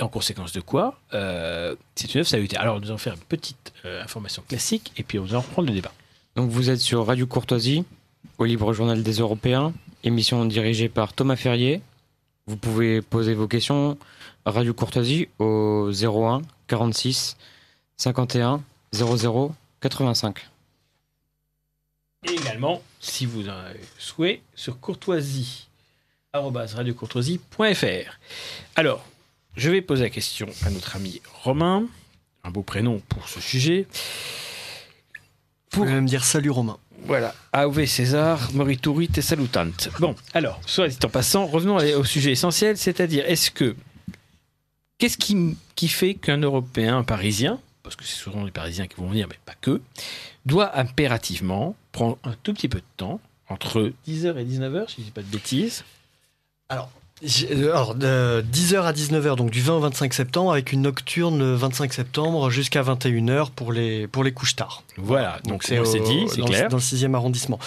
[0.00, 2.60] En conséquence de quoi, euh, c'est une œuvre salutaire.
[2.60, 5.74] Alors, nous allons faire une petite euh, information classique, et puis on va reprendre le
[5.74, 5.92] débat.
[6.36, 7.84] Donc vous êtes sur Radio Courtoisie,
[8.38, 9.72] au Libre Journal des Européens,
[10.04, 11.80] émission dirigée par Thomas Ferrier.
[12.46, 13.98] Vous pouvez poser vos questions
[14.44, 17.36] à Radio Courtoisie au 01 46
[17.96, 20.48] 51 00 85.
[22.26, 25.68] Et également, si vous en avez souhait, sur courtoisie
[26.32, 28.18] radiocourtoisie.fr.
[28.76, 29.04] Alors,
[29.56, 31.86] je vais poser la question à notre ami Romain,
[32.44, 33.86] un beau prénom pour ce sujet.
[35.70, 36.78] Vous pouvez même dire salut Romain.
[37.04, 39.68] Voilà, Ave César, morituri te salutant.
[39.98, 43.74] Bon, alors, soit dit en passant, revenons au sujet essentiel, c'est-à-dire, est-ce que,
[44.98, 48.96] qu'est-ce qui, qui fait qu'un Européen, un Parisien, parce que c'est souvent les Parisiens qui
[48.96, 49.80] vont venir, mais pas que,
[50.44, 55.00] doit impérativement prendre un tout petit peu de temps, entre 10h et 19h, si je
[55.00, 55.84] ne dis pas de bêtises,
[56.68, 56.90] Alors,
[57.62, 61.54] alors de 10h à 19h, donc du 20 au 25 septembre, avec une nocturne le
[61.54, 64.82] 25 septembre jusqu'à 21h pour les, pour les couches tard.
[64.96, 66.68] Voilà, donc c'est dit, c'est dans le- clair.
[66.68, 67.58] Dans le 6e arrondissement.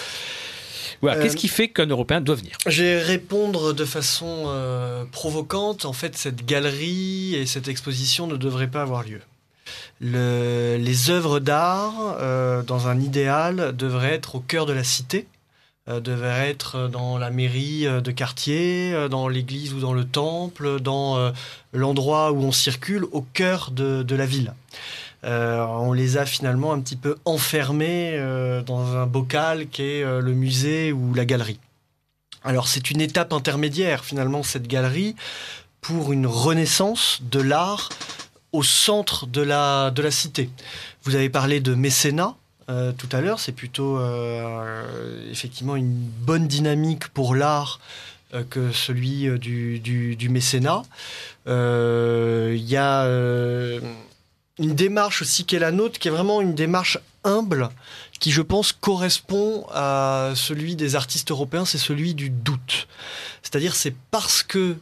[1.02, 2.56] Voilà, Euh, qu'est-ce qui fait qu'un Européen doit venir?
[2.66, 5.84] Je vais répondre de façon euh, provocante.
[5.84, 9.20] En fait, cette galerie et cette exposition ne devraient pas avoir lieu.
[10.00, 15.26] Le- les œuvres d'art, euh, dans un idéal, devraient être au cœur de la cité,
[15.88, 20.04] euh, devraient être dans la mairie euh, de quartier, euh, dans l'église ou dans le
[20.04, 21.32] temple, dans
[21.72, 24.54] l'endroit où on circule, au cœur de, la ville.
[25.24, 28.16] On les a finalement un petit peu enfermés
[28.66, 31.58] dans un bocal qui est le musée ou la galerie.
[32.44, 35.14] Alors c'est une étape intermédiaire finalement cette galerie
[35.80, 37.88] pour une renaissance de l'art
[38.52, 40.50] au centre de la, de la cité.
[41.04, 42.36] Vous avez parlé de mécénat
[42.72, 47.80] euh, tout à l'heure, c'est plutôt euh, effectivement une bonne dynamique pour l'art
[48.32, 50.82] euh, que celui du, mécénat.
[51.46, 53.04] Il y a
[54.58, 57.68] une démarche aussi qui est la nôtre, qui est vraiment une démarche humble,
[58.20, 62.88] qui je pense correspond à celui des artistes européens, c'est celui du doute.
[63.42, 64.76] C'est-à-dire c'est parce que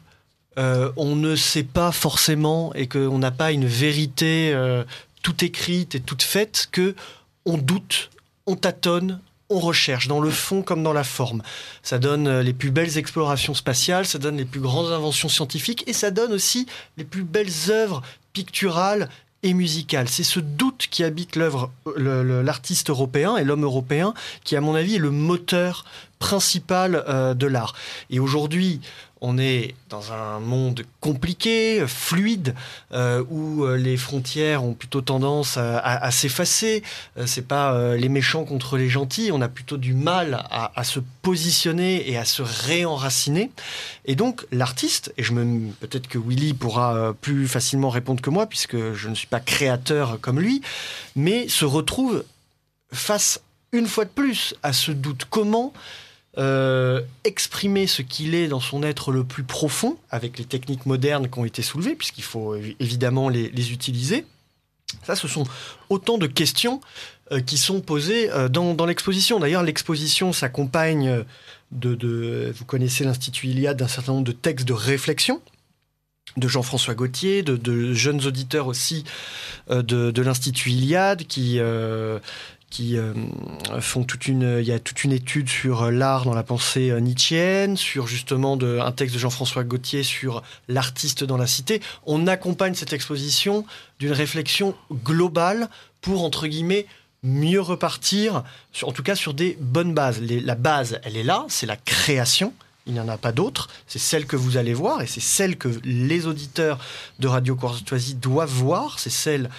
[0.57, 4.55] on ne sait pas forcément et qu'on n'a pas une vérité
[5.23, 6.95] toute écrite et toute faite que
[7.51, 8.11] on doute,
[8.47, 11.43] on tâtonne, on recherche dans le fond comme dans la forme.
[11.83, 15.83] Ça donne euh, les plus belles explorations spatiales, ça donne les plus grandes inventions scientifiques
[15.89, 19.09] et ça donne aussi les plus belles œuvres picturales
[19.43, 20.09] et musicales.
[20.09, 24.75] C'est ce doute qui habite l'œuvre, le- l'artiste européen et l'homme européen qui, à mon
[24.75, 25.85] avis, est le moteur
[26.19, 27.75] principal euh, de l'art.
[28.11, 28.81] Et aujourd'hui,
[29.23, 32.55] on est dans un monde compliqué, fluide,
[32.93, 36.83] euh, où euh, les frontières ont plutôt tendance à, s'effacer.
[37.19, 39.31] Euh, c'est pas euh, les méchants contre les gentils.
[39.33, 43.51] On a plutôt du mal à, se positionner et à se réenraciner.
[44.07, 48.47] Et donc l'artiste, et je me peut-être que Willy pourra plus facilement répondre que moi
[48.47, 50.63] puisque je ne suis pas créateur comme lui,
[51.17, 52.25] mais se retrouve
[52.93, 53.41] face
[53.73, 55.27] une fois de plus à ce doute.
[55.29, 55.73] Comment
[56.41, 61.29] euh, exprimer ce qu'il est dans son être le plus profond, avec les techniques modernes
[61.29, 64.25] qui ont été soulevées, puisqu'il faut évidemment les, utiliser.
[65.05, 65.45] Ça, ce sont
[65.91, 66.81] autant de questions
[67.31, 69.39] euh, qui sont posées euh, dans, l'exposition.
[69.39, 71.25] D'ailleurs, l'exposition s'accompagne
[71.73, 75.43] de, Vous connaissez l'Institut Iliade d'un certain nombre de textes de réflexion
[76.39, 79.05] de Jean-François Gauthier, de, jeunes auditeurs aussi
[79.69, 81.61] de, de l'Institut Iliade qui,
[82.71, 83.13] qui euh,
[83.81, 86.91] font toute une, il y a toute une étude sur euh, l'art dans la pensée
[86.91, 91.83] euh, nietzschéenne, sur justement de, un texte de Jean-François Gauthier sur l'artiste dans la cité.
[92.07, 93.67] On accompagne cette exposition
[93.99, 95.69] d'une réflexion globale
[96.01, 96.87] pour entre guillemets
[97.23, 98.45] mieux repartir,
[98.83, 100.23] en tout cas sur des bonnes bases.
[100.23, 102.55] la base, elle est là, c'est la création.
[102.87, 103.69] Il n'y en a pas d'autre.
[103.87, 106.79] C'est celle que vous allez voir et c'est celle que les auditeurs
[107.19, 108.99] de Radio Courtoisie doivent voir.
[108.99, 109.51] C'est celle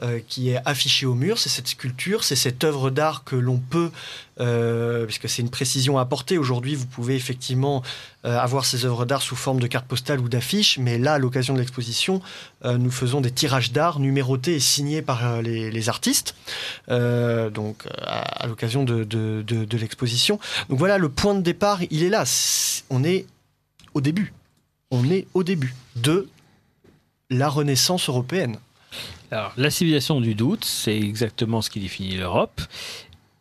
[0.00, 3.58] euh, qui est affichée au mur, c'est cette sculpture, c'est cette œuvre d'art que l'on
[3.58, 3.90] peut,
[4.38, 6.38] euh, puisque c'est une précision à apporter.
[6.38, 7.82] Aujourd'hui, vous pouvez effectivement
[8.24, 11.18] euh, avoir ces œuvres d'art sous forme de cartes postales ou d'affiches, mais là, à
[11.18, 12.22] l'occasion de l'exposition,
[12.64, 16.36] nous faisons des tirages d'art numérotés et signés par les, artistes,
[16.88, 20.38] donc à, l'occasion de l'exposition.
[20.68, 22.22] Donc voilà, le point de départ, il est là.
[22.90, 23.26] On est
[23.94, 24.32] au début.
[24.92, 26.28] On est au début de
[27.30, 28.58] la Renaissance européenne.
[29.30, 32.62] Alors, la civilisation du doute, c'est exactement ce qui définit l'Europe.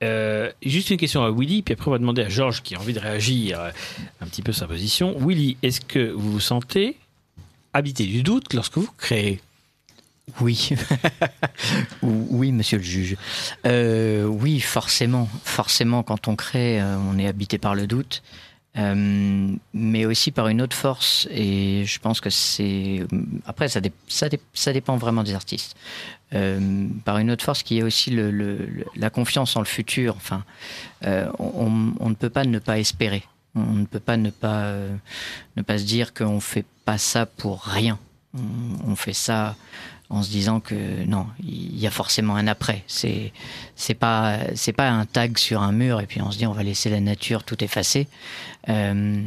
[0.03, 2.79] Euh, juste une question à Willy, puis après on va demander à Georges qui a
[2.79, 3.71] envie de réagir euh,
[4.21, 5.15] un petit peu sa position.
[5.19, 6.97] Willy, est-ce que vous vous sentez
[7.73, 9.41] habité du doute lorsque vous créez?
[10.41, 10.71] Oui,
[12.01, 13.15] oui, monsieur le juge.
[13.65, 18.21] Euh, oui, forcément, forcément, quand on crée, on est habité par le doute.
[18.77, 21.27] Euh, mais aussi par une autre force.
[21.31, 23.01] Et je pense que c'est.
[23.45, 25.75] Après, ça, ça, dépend vraiment des artistes.
[26.33, 30.15] Euh, par une autre force qui est aussi le, la confiance en le futur.
[30.15, 30.43] Enfin,
[31.05, 31.69] euh, on,
[32.09, 33.23] ne peut pas ne pas espérer.
[33.55, 34.71] On ne peut pas ne pas,
[35.55, 37.97] ne pas se dire qu'on ne fait pas ça pour rien.
[38.85, 39.55] On fait ça
[40.09, 42.83] en se disant que non, il y a forcément un après.
[42.87, 43.33] C'est
[43.75, 46.53] c'est pas c'est pas un tag sur un mur et puis on se dit on
[46.53, 48.07] va laisser la nature tout effacer.
[48.69, 49.21] Euh,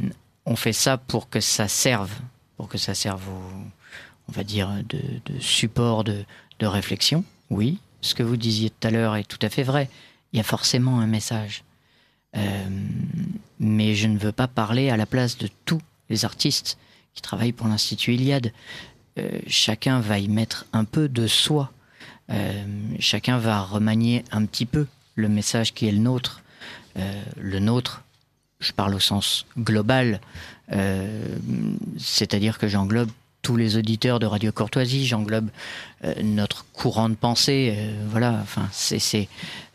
[0.46, 2.12] on fait ça pour que ça serve,
[2.56, 3.22] pour que ça serve
[4.28, 5.00] on va dire de,
[5.40, 6.24] support de,
[6.60, 7.24] de réflexion.
[7.50, 9.88] Oui, ce que vous disiez tout à l'heure est tout à fait vrai.
[10.32, 11.64] Il y a forcément un message.
[12.36, 12.68] Euh,
[13.58, 16.78] mais je ne veux pas parler à la place de tous les artistes
[17.14, 18.52] qui travaillent pour l'Institut Iliade.
[19.18, 21.72] Euh, chacun va y mettre un peu de soi.
[22.30, 22.64] Euh,
[22.98, 26.42] chacun va remanier un petit peu le message qui est le nôtre.
[26.96, 28.02] Euh, le nôtre,
[28.60, 30.20] je parle au sens global,
[31.98, 33.10] c'est-à-dire que j'englobe
[33.42, 35.48] tous les auditeurs de Radio Courtoisie, j'englobe
[36.22, 37.76] notre courant de pensée,
[38.08, 38.38] voilà.
[38.42, 39.28] Enfin, c'est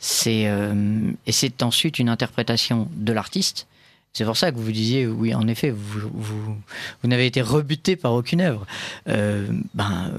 [0.08, 3.68] et c'est ensuite une interprétation de l'artiste
[4.16, 6.58] c'est pour ça que vous disiez, oui, en effet, vous, vous,
[7.04, 8.66] n'avez été rebuté par aucune œuvre.
[9.10, 10.10] Euh, ben,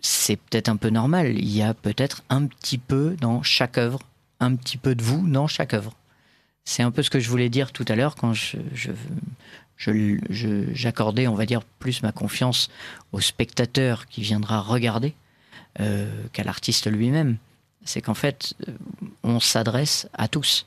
[0.00, 1.38] c'est peut-être un peu normal.
[1.38, 4.00] Il y a peut-être un petit peu dans chaque œuvre,
[4.40, 5.94] un petit peu de vous dans chaque œuvre.
[6.64, 8.56] C'est un peu ce que je voulais dire tout à l'heure quand je,
[9.78, 12.68] j'accordais, on va dire, plus ma confiance
[13.12, 15.14] au spectateur qui viendra regarder
[15.78, 17.36] euh, qu'à l'artiste lui-même.
[17.84, 18.72] C'est qu'en fait, euh,
[19.22, 20.66] on s'adresse à tous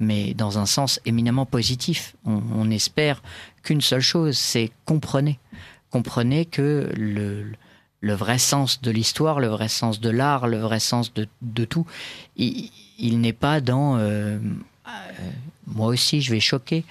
[0.00, 2.14] mais dans un sens éminemment positif.
[2.24, 3.22] On, espère
[3.62, 5.38] qu'une seule chose, c'est comprenez.
[5.90, 11.12] Comprenez que le, vrai sens de l'histoire, le vrai sens de l'art, le vrai sens
[11.14, 11.86] de, de tout,
[12.36, 13.96] il, n'est pas dans...
[13.96, 14.38] Euh,
[14.86, 14.90] euh,
[15.66, 16.84] moi aussi, je vais choquer.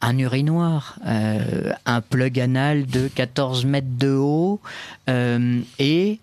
[0.00, 4.60] Un urinoir, euh, un plug anal de 14 mètres de haut
[5.78, 6.18] et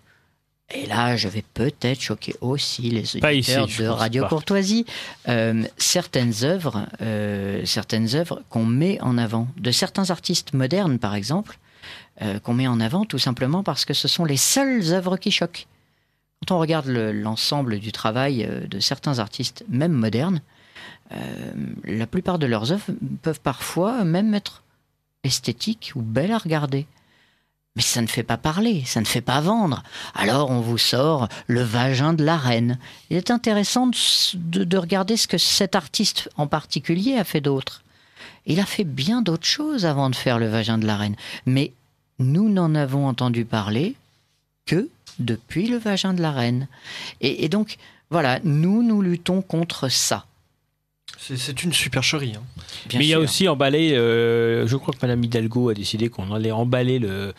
[0.74, 4.86] et là, je vais peut-être choquer aussi les auditeurs de Radio Courtoisie.
[5.28, 11.14] Euh, certaines œuvres, euh, certaines œuvres qu'on met en avant, de certains artistes modernes, par
[11.14, 11.58] exemple,
[12.22, 15.30] euh, qu'on met en avant tout simplement parce que ce sont les seules œuvres qui
[15.30, 15.66] choquent.
[16.40, 20.40] Quand on regarde l'ensemble du travail de certains artistes, même modernes,
[21.84, 22.86] la plupart de leurs œuvres
[23.20, 24.64] peuvent parfois même être
[25.22, 26.86] esthétiques ou belles à regarder.
[27.74, 29.82] Mais ça ne fait pas parler, ça ne fait pas vendre.
[30.14, 32.78] Alors on vous sort le vagin de la reine.
[33.08, 33.90] Il est intéressant
[34.34, 37.82] de, regarder ce que cet artiste en particulier a fait d'autre.
[38.44, 41.16] Il a fait bien d'autres choses avant de faire le vagin de la reine.
[41.46, 41.72] Mais
[42.18, 43.94] nous n'en avons entendu parler
[44.66, 46.68] que depuis le vagin de la reine.
[47.20, 47.76] Et, donc,
[48.10, 50.26] voilà, nous, nous luttons contre ça.
[51.18, 52.32] C'est- une supercherie.
[52.36, 52.42] hein.
[52.88, 56.08] Bien Mais il y a aussi emballé, euh, je crois que Madame Hidalgo a décidé
[56.08, 57.32] qu'on allait emballer le,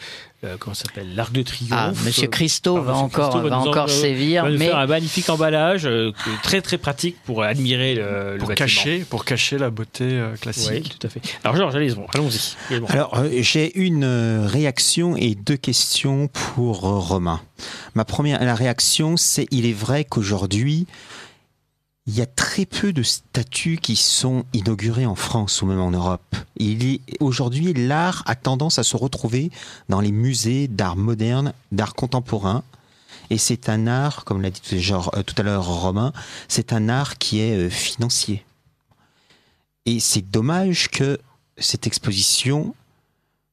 [0.46, 1.72] euh, comment s'appelle, l'arc de triomphe.
[1.74, 4.58] Ah, Monsieur Christo va Monsieur encore, Christo va va en- encore euh, sévir, va nous
[4.58, 6.12] mais faire un magnifique emballage, euh,
[6.44, 8.02] très très pratique pour admirer le,
[8.34, 8.56] le Pour bâtiment.
[8.56, 10.70] cacher, pour cacher la beauté euh, classique.
[10.72, 11.22] Oui, tout à fait.
[11.44, 12.56] Alors Georges, allez, bon, allons-y.
[12.70, 12.88] Allez, bon.
[12.88, 17.42] Alors, euh, j'ai une euh, réaction et deux questions pour euh, Romain.
[17.96, 20.88] Ma première la réaction, c'est il est vrai qu'aujourd'hui,
[22.06, 25.92] il y a très peu de statues qui sont inaugurées en France ou même en
[25.92, 26.36] Europe.
[27.20, 29.52] Aujourd'hui, l'art a tendance à se retrouver
[29.88, 32.63] dans les musées d'art moderne, d'art contemporain.
[33.30, 36.12] Et c'est un art, comme l'a dit tout, genre, euh, tout à l'heure Romain,
[36.50, 38.46] c'est un art qui est euh, financier.
[39.86, 41.20] Et c'est dommage que
[41.58, 42.76] cette exposition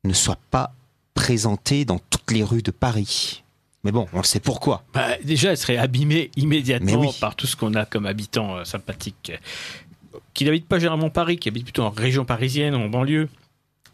[0.04, 0.74] ne soit pas
[1.14, 3.44] présentée dans toutes les rues de Paris.
[3.84, 4.84] Mais bon, on sait pourquoi.
[4.92, 7.16] Bah, déjà, elle serait abîmée immédiatement oui.
[7.20, 11.38] par tout ce qu'on a comme habitants euh, sympathiques, euh, qui n'habitent pas généralement Paris,
[11.38, 13.28] qui habitent plutôt en région parisienne, en banlieue,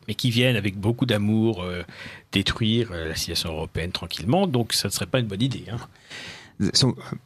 [0.09, 1.85] mais qui viennent avec beaucoup d'amour euh,
[2.33, 4.47] détruire euh, la civilisation européenne tranquillement.
[4.47, 5.65] Donc, ça ne serait pas une bonne idée.
[5.71, 5.79] hein.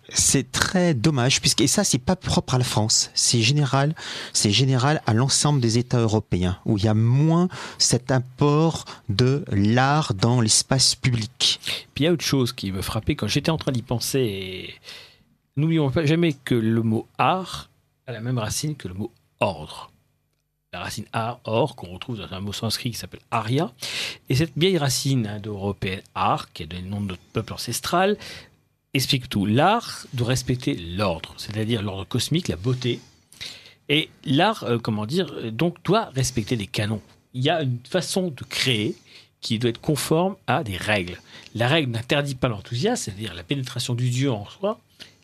[0.08, 3.10] C'est très dommage, puisque et ça, c'est pas propre à la France.
[3.14, 3.94] C'est général,
[4.32, 9.44] c'est général à l'ensemble des États européens, où il y a moins cet apport de
[9.52, 11.60] l'art dans l'espace public.
[11.94, 14.74] Puis il y a autre chose qui me frappait quand j'étais en train d'y penser.
[15.56, 17.70] N'oublions pas jamais que le mot art
[18.06, 19.90] a la même racine que le mot ordre.
[20.72, 23.72] La racine art, or, qu'on retrouve dans un mot sanskrit qui s'appelle arya.
[24.28, 28.16] Et cette vieille racine indo-européenne art, qui est donné le nom de notre peuple ancestral,
[28.94, 29.46] explique tout.
[29.46, 33.00] L'art doit respecter l'ordre, c'est-à-dire l'ordre cosmique, la beauté.
[33.88, 37.02] Et l'art, euh, comment dire, euh, donc doit respecter les canons.
[37.34, 38.96] Il y a une façon de créer
[39.40, 41.20] qui doit être conforme à des règles.
[41.54, 44.80] La règle n'interdit pas l'enthousiasme, c'est-à-dire la pénétration du Dieu en soi,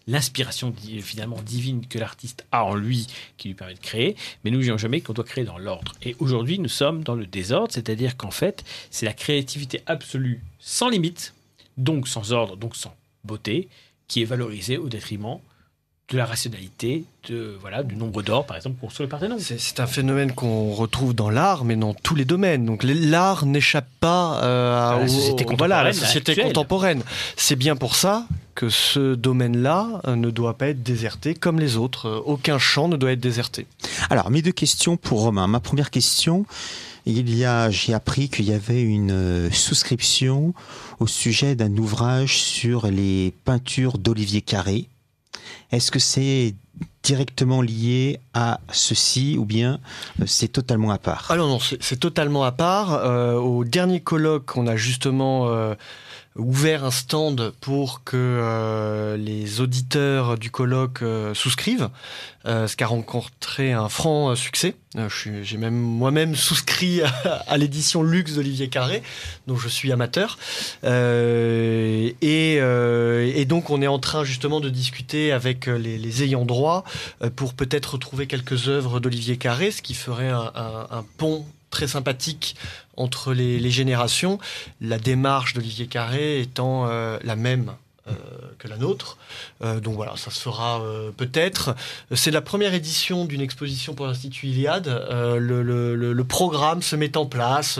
[0.06, 4.78] l'inspiration finalement divine que l'artiste a en lui qui lui permet de créer, mais n'oublions
[4.78, 5.92] jamais qu'on doit créer dans l'ordre.
[6.02, 10.88] Et aujourd'hui, nous sommes dans le désordre, c'est-à-dire qu'en fait, c'est la créativité absolue sans
[10.88, 11.34] limite,
[11.76, 12.94] donc sans ordre, donc sans
[13.26, 13.68] beauté,
[14.08, 15.38] qui est valorisée au détriment
[16.08, 19.36] de la rationalité, de, voilà, du nombre d'or, par exemple, pour sur le Parthénon.
[19.40, 22.64] C'est c'est un phénomène qu'on retrouve dans l'art, mais dans tous les domaines.
[22.64, 27.02] Donc l'art n'échappe pas euh, À la société voilà, à la contemporaine, société contemporaine.
[27.36, 31.76] C'est bien pour ça que ce domaine-là euh, ne doit pas être déserté comme les
[31.76, 32.06] autres.
[32.06, 33.66] Euh, Aucun champ ne doit être déserté.
[34.08, 35.48] Alors, mes deux questions pour Romain.
[35.48, 36.46] Ma première question,
[37.06, 40.54] il y a, j'ai appris qu'il y avait une euh, souscription
[40.98, 44.88] au sujet d'un ouvrage sur les peintures d'Olivier Carré.
[45.70, 46.54] Est-ce que c'est
[47.02, 49.78] directement lié à ceci ou bien
[50.20, 51.26] euh, c'est totalement à part?
[51.30, 52.94] Ah non, c'est totalement à part.
[52.94, 55.48] Euh, au dernier colloque, on a justement
[56.38, 61.88] ouvert un stand pour que euh, les auditeurs du colloque euh, souscrivent,
[62.46, 64.74] euh, ce qui a rencontré un franc euh, succès.
[64.96, 65.08] Euh,
[65.42, 67.00] J'ai même moi-même souscrit
[67.46, 69.02] à, l'édition luxe d'Olivier Carré,
[69.46, 70.38] dont je suis amateur.
[70.84, 72.54] Euh, et,
[73.40, 76.84] et donc on est en train justement de discuter avec les, les ayants droit
[77.36, 81.86] pour peut-être retrouver quelques œuvres d'Olivier Carré, ce qui ferait un, un- un pont très
[81.86, 82.56] sympathique
[82.96, 84.38] entre les, générations,
[84.80, 87.72] la démarche d'Olivier Carré étant euh, la même
[88.08, 88.12] euh,
[88.58, 89.18] que la nôtre.
[89.62, 90.82] Euh, donc voilà, ça se fera
[91.16, 91.74] peut-être.
[92.14, 94.88] C'est la première édition d'une exposition pour l'Institut Iliade.
[95.10, 97.78] Le, le- programme se met en place.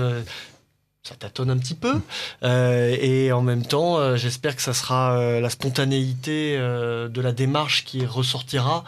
[1.02, 2.00] ça tâtonne un petit peu.
[2.42, 8.84] Et en même temps, j'espère que ça sera la spontanéité de la démarche qui ressortira.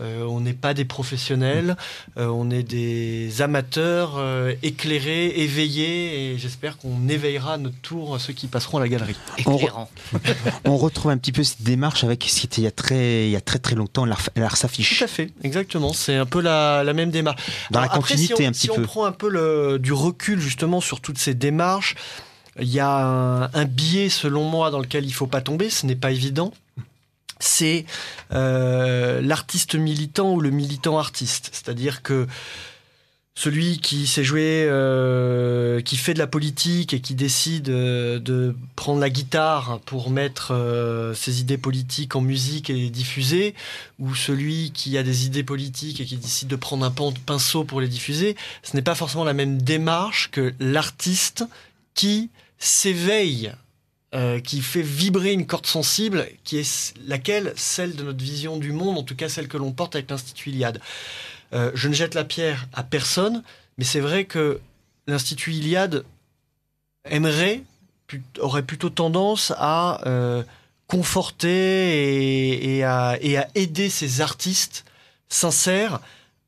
[0.00, 1.76] Euh, on n'est pas des professionnels,
[2.16, 8.18] euh, on est des amateurs euh, éclairés, éveillés, et j'espère qu'on éveillera à notre tour
[8.20, 9.16] ceux qui passeront à la galerie.
[9.36, 9.90] éclairant.
[10.64, 13.26] On retrouve un petit peu cette démarche avec ce qui était il y a très,
[13.26, 15.02] il y a très très longtemps, l'art l'art Tout s'affiche.
[15.02, 15.92] à fait, exactement.
[15.92, 17.42] C'est un peu la, la même démarche.
[17.70, 18.82] Dans la après, continuité si on, un petit si on peu.
[18.82, 21.94] prend un peu le, du recul justement sur toutes ces démarches,
[22.58, 25.70] il y a un, un biais selon moi dans lequel il faut pas tomber.
[25.70, 26.52] Ce n'est pas évident.
[27.40, 27.86] C'est
[28.32, 31.48] euh, l'artiste militant ou le militant artiste.
[31.52, 32.26] C'est-à-dire que
[33.34, 39.08] celui qui euh, qui fait de la politique et qui décide euh, de prendre la
[39.08, 40.52] guitare pour mettre
[41.16, 43.54] ses idées politiques en musique et les diffuser,
[43.98, 47.80] ou celui qui a des idées politiques et qui décide de prendre un pinceau pour
[47.80, 51.44] les diffuser, ce n'est pas forcément la même démarche que l'artiste
[51.94, 53.52] qui s'éveille,
[54.12, 58.72] euh, qui fait vibrer une corde sensible, qui est laquelle Celle de notre vision du
[58.72, 60.80] monde, en tout cas celle que l'on porte avec l'Institut Iliade.
[61.52, 63.44] Euh, je ne jette la pierre à personne,
[63.78, 64.60] mais c'est vrai que
[65.06, 66.04] l'Institut Iliade
[67.04, 67.62] aimerait,
[68.40, 70.42] aurait plutôt tendance à euh,
[70.88, 74.84] conforter et, à, et à aider ces artistes
[75.28, 76.00] sincères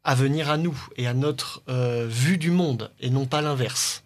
[0.03, 1.62] à venir à nous et à notre
[2.09, 4.01] vue du monde et non pas l'inverse.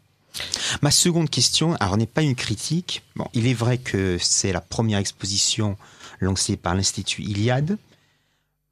[0.83, 3.03] Ma seconde question, alors n'est pas une critique.
[3.15, 5.77] Bon, il est vrai que c'est la première exposition
[6.21, 7.79] lancée par l'Institut Iliade.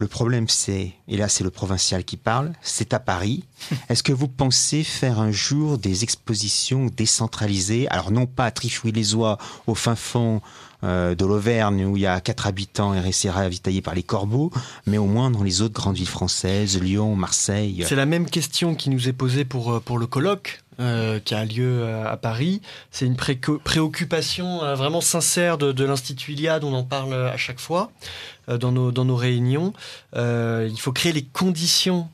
[0.01, 3.45] Le problème, c'est, et là c'est le provincial qui parle, c'est à Paris.
[3.89, 7.89] Est-ce que vous pensez faire un jour des expositions décentralisées?
[7.89, 9.39] Alors non pas à Trifouille-les-Oies,
[9.69, 10.43] au fin fond
[10.85, 14.51] euh, de l'Auvergne où il y a quatre habitants et c'est ravitaillé par les corbeaux,
[14.87, 17.85] mais au moins dans les autres grandes villes françaises, Lyon, Marseille.
[17.89, 20.63] C'est la même question qui nous est posée pour, euh, pour le colloque.
[20.81, 22.61] Euh, qui a lieu à Paris.
[22.91, 27.93] C'est une préoccupation vraiment sincère de, de l'Institut Iliade, on en parle à chaque fois
[28.49, 29.73] dans, nos, réunions.
[30.15, 32.09] il faut créer les conditions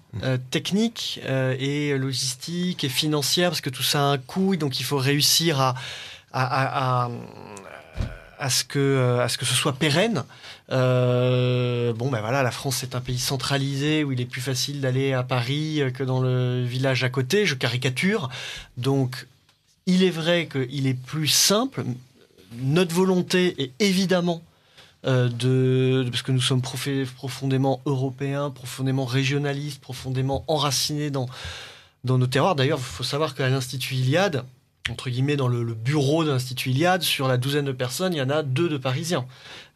[0.50, 1.20] techniques
[1.58, 5.74] et logistiques et financières, parce que tout ça a un coût, donc il faut réussir
[6.36, 7.08] euh,
[8.38, 10.24] à ce, que ce soit pérenne.
[10.72, 14.80] Euh, bon, ben voilà, la France c'est un pays centralisé où il est plus facile
[14.80, 17.46] d'aller à Paris que dans le village à côté.
[17.46, 18.28] Je caricature.
[18.76, 19.26] Donc,
[19.86, 21.84] il est vrai qu'il est plus simple.
[22.60, 24.42] Notre volonté est évidemment
[25.06, 31.26] euh, de, parce que nous sommes profondément européens, profondément régionalistes, profondément enracinés dans,
[32.04, 32.54] dans nos terroirs.
[32.54, 34.44] D'ailleurs, il faut savoir qu'à l'Institut Iliade,
[34.90, 38.22] entre guillemets, dans le, bureau de l'Institut Iliade, sur la douzaine de personnes, il y
[38.22, 39.26] en a deux de Parisiens.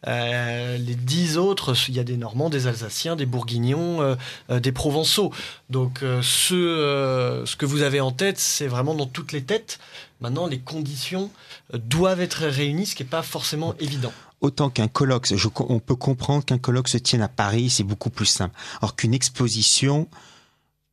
[0.06, 4.14] Euh, les dix autres, il y a des Normands, des Alsaciens, des Bourguignons, euh,
[4.50, 5.32] euh, des Provençaux.
[5.70, 9.78] Donc ce, que vous avez en tête, c'est vraiment dans toutes les têtes.
[10.20, 11.30] Maintenant, les conditions
[11.72, 16.44] doivent être réunies, ce qui n'est pas forcément évident autant qu'un colloque, on peut comprendre
[16.44, 18.54] qu'un colloque se tienne à Paris, c'est beaucoup plus simple.
[18.82, 20.06] Alors qu'une exposition,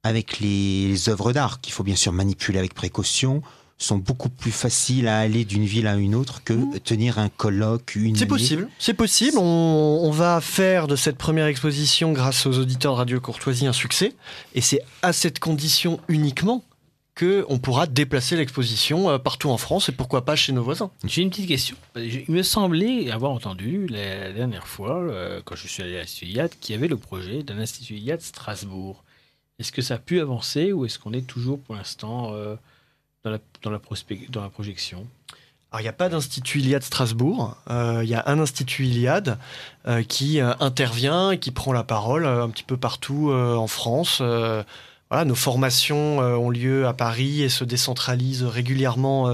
[0.04, 3.42] avec les œuvres d'art, qu'il faut bien sûr manipuler avec précaution,
[3.84, 6.80] sont beaucoup plus faciles à aller d'une ville à une autre que mmh.
[6.82, 9.38] tenir un colloque, une C'est possible, c'est possible.
[9.38, 14.14] On, va faire de cette première exposition, grâce aux auditeurs de Radio Courtoisie, un succès.
[14.56, 16.64] Et c'est à cette condition uniquement
[17.16, 20.92] que on pourra déplacer l'exposition euh, partout en France et pourquoi pas chez nos voisins.
[21.04, 21.76] J'ai une petite question.
[21.96, 26.28] Il me semblait avoir entendu la dernière fois, euh, quand je suis allé à l'Institut
[26.28, 29.04] IAD, qu'il y avait le projet d'un Institut IAD Strasbourg.
[29.60, 32.56] Est-ce que ça a pu avancer ou est-ce qu'on est toujours pour l'instant euh,
[33.24, 33.80] dans la,
[34.50, 35.08] projection
[35.74, 37.56] alors, il n'y a pas d'institut Iliade Strasbourg.
[37.70, 39.38] Euh, il y a un institut Iliade
[39.88, 44.22] euh, qui euh, intervient et qui prend la parole un petit peu partout en France.
[44.22, 49.32] nos formations ont lieu à Paris et se décentralisent régulièrement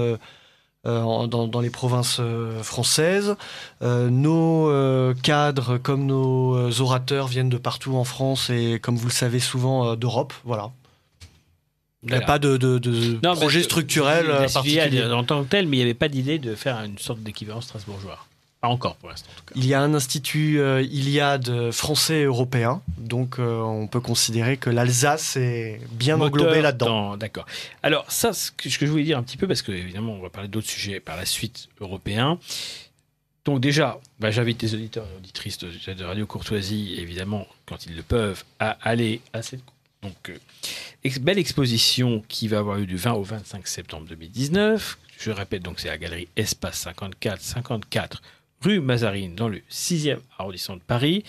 [0.84, 2.20] dans, dans, les provinces
[2.62, 3.34] françaises.
[3.80, 9.40] nos cadres comme nos orateurs viennent de partout en France et, comme vous le savez
[9.40, 10.32] souvent, d'Europe.
[10.44, 10.70] Voilà.
[12.04, 15.04] Il n'y a pas de, de, projet structurel euh, particulier.
[15.04, 17.60] en tant que tel, mais il n'y avait pas d'idée de faire une sorte d'équivalent
[17.60, 18.24] strasbourgeois.
[18.60, 19.30] Pas encore pour l'instant.
[19.54, 24.56] Il y a un institut euh, Iliade français et européen, donc euh, on peut considérer
[24.56, 27.16] que l'Alsace est bien englobée là-dedans.
[27.16, 27.46] D'accord.
[27.82, 30.30] Alors, ça, ce que, je voulais dire un petit peu, parce que évidemment, on va
[30.30, 32.38] parler d'autres sujets par la suite européens.
[33.44, 37.96] Donc, déjà, bah, j'invite les auditeurs et auditrices de, de Radio Courtoisie, évidemment, quand ils
[37.96, 39.62] le peuvent, à aller à cette
[40.02, 44.98] donc, euh, belle exposition qui va avoir lieu du 20 au 25 septembre 2019.
[45.18, 48.22] Je répète, donc c'est la galerie Espace 54, 54
[48.62, 51.24] rue Mazarine dans le 6e arrondissement de Paris.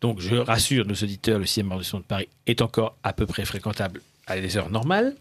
[0.00, 3.44] Donc, je rassure nos auditeurs, le 6e arrondissement de Paris est encore à peu près
[3.44, 5.14] fréquentable à des heures normales.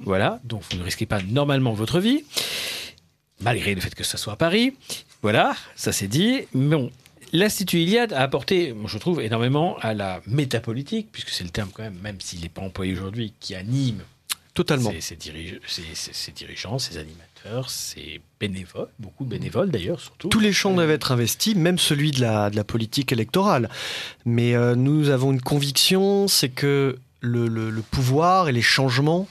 [0.00, 2.24] Voilà, donc vous ne risquez pas normalement votre vie,
[3.40, 4.74] malgré le fait que ça soit à Paris.
[5.22, 6.42] Voilà, ça c'est dit.
[7.32, 11.82] L'Institut Iliade a apporté, je trouve, énormément à la métapolitique, puisque c'est le terme quand
[11.82, 14.02] même, même s'il n'est pas employé aujourd'hui, qui anime
[14.54, 20.28] totalement ces, dirigeants, ces animateurs, ces bénévoles, beaucoup de bénévoles d'ailleurs surtout.
[20.28, 23.70] Tous les champs doivent être investis, même celui de la, de la politique électorale.
[24.24, 29.28] Mais euh, nous avons une conviction, c'est que le, pouvoir et les changements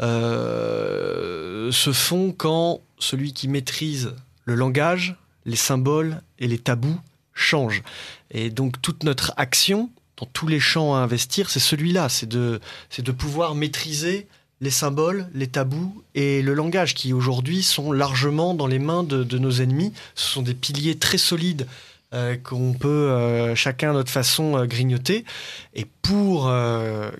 [0.00, 4.14] euh, se font quand celui qui maîtrise
[4.44, 6.98] le langage, les symboles et les tabous
[7.36, 7.84] change.
[8.32, 12.60] Et donc toute notre action, dans tous les champs à investir, c'est celui-là, c'est de,
[12.98, 14.26] de pouvoir maîtriser
[14.60, 19.38] les symboles, les tabous et le langage qui aujourd'hui sont largement dans les mains de,
[19.38, 19.92] nos ennemis.
[20.14, 21.66] Ce sont des piliers très solides
[22.14, 25.24] euh, qu'on peut euh, chacun à notre façon euh, grignoter.
[25.74, 26.50] Et pour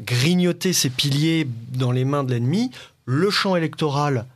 [0.00, 2.70] grignoter ces piliers dans les mains de l'ennemi,
[3.04, 4.26] le champ électoral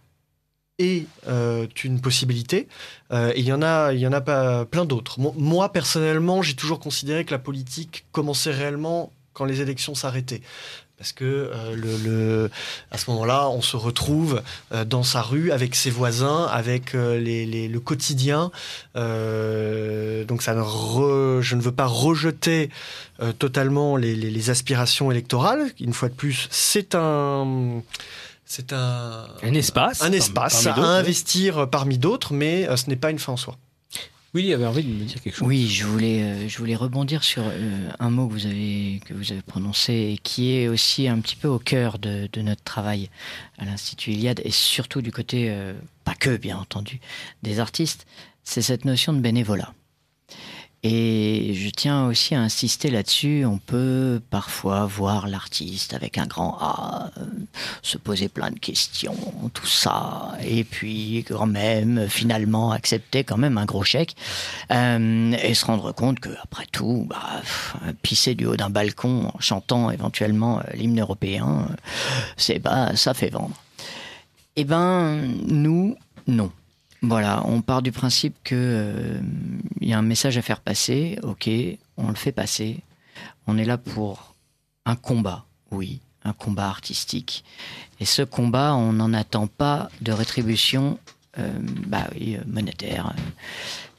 [0.81, 2.69] est euh, une possibilité.
[3.13, 5.21] Euh, il y en a, il y en a pas plein d'autres.
[5.21, 10.43] Moi, personnellement, j'ai toujours considéré que la politique commençait réellement quand les élections s'arrêtaient.
[10.99, 12.49] parce que euh,
[12.91, 14.43] à ce moment-là, on se retrouve
[14.87, 18.51] dans sa rue avec ses voisins, avec le quotidien.
[18.95, 22.71] Donc, ça ne je ne veux pas rejeter
[23.39, 25.71] totalement les aspirations électorales.
[25.81, 27.83] Une fois de plus, c'est un,
[28.51, 30.03] c'est un, Un espace.
[30.03, 30.85] un espace à oui.
[30.85, 33.57] investir parmi d'autres, mais euh, ce n'est pas une fin en soi.
[34.35, 35.47] Willy avait envie de me dire quelque chose.
[35.47, 39.15] Oui, je voulais, euh, je voulais rebondir sur euh, un mot que vous avez que
[39.15, 42.63] vous avez prononcé et qui est aussi un petit peu au cœur de, de notre
[42.63, 43.09] travail
[43.59, 45.73] à l'Institut Iliade et surtout du côté, euh,
[46.05, 47.01] pas que bien entendu,
[47.43, 48.07] des artistes,
[48.45, 49.73] c'est cette notion de bénévolat.
[50.83, 53.45] Et je tiens aussi à insister là-dessus.
[53.45, 57.25] On peut parfois voir l'artiste avec un grand A euh,
[57.83, 59.15] se poser plein de questions,
[59.53, 64.17] tout ça, et puis quand même finalement accepter quand même un gros chèque
[64.73, 67.43] euh, et se rendre compte que après tout, bah,
[68.01, 71.69] pisser du haut d'un balcon en chantant éventuellement euh, l'hymne européen,
[72.39, 73.57] c'est bah ça fait vendre.
[74.57, 75.95] Eh ben nous
[76.27, 76.51] non.
[77.03, 79.21] Voilà, on part du principe que euh,
[79.81, 81.19] y a un message à faire passer.
[81.23, 81.49] Ok,
[81.97, 82.81] on le fait passer.
[83.47, 84.35] On est là pour
[84.85, 87.43] un combat, oui, un combat artistique.
[88.01, 90.99] Et ce combat, on n'en attend pas de rétribution,
[91.39, 91.51] euh,
[91.87, 93.15] bah oui, monétaire.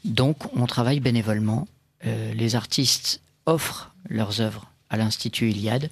[0.06, 1.68] Donc, on travaille bénévolement.
[2.06, 5.90] Euh, les artistes offrent leurs œuvres à l'Institut Iliade.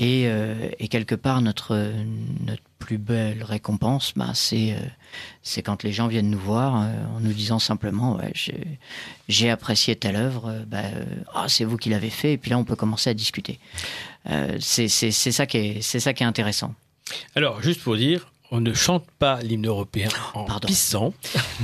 [0.00, 0.24] Et,
[0.80, 1.76] et quelque part, notre,
[2.44, 4.78] notre plus belle récompense, bah, c'est euh,
[5.42, 8.32] c'est quand les gens viennent nous voir euh, en nous disant simplement ouais,
[9.28, 11.04] j'ai- apprécié telle œuvre, euh, bah, euh,
[11.34, 13.58] ah, c'est vous qui l'avez fait, et puis là on peut commencer à discuter.
[14.30, 16.74] Euh, c'est c'est- c'est ça, qui est- c'est ça qui est intéressant.
[17.34, 20.66] Alors, juste pour dire, on ne chante pas l'hymne européen en Pardon.
[20.68, 21.14] pissant.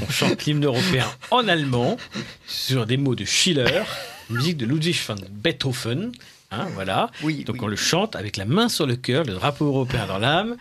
[0.07, 1.99] On chante l'hymne européen en allemand,
[2.47, 3.83] sur des mots de Schiller,
[4.31, 6.13] musique de Ludwig van Beethoven.
[6.53, 7.11] Hein, voilà.
[7.23, 10.19] Oui, Donc on le chante avec la main sur le cœur, le drapeau européen dans
[10.19, 10.57] l'âme,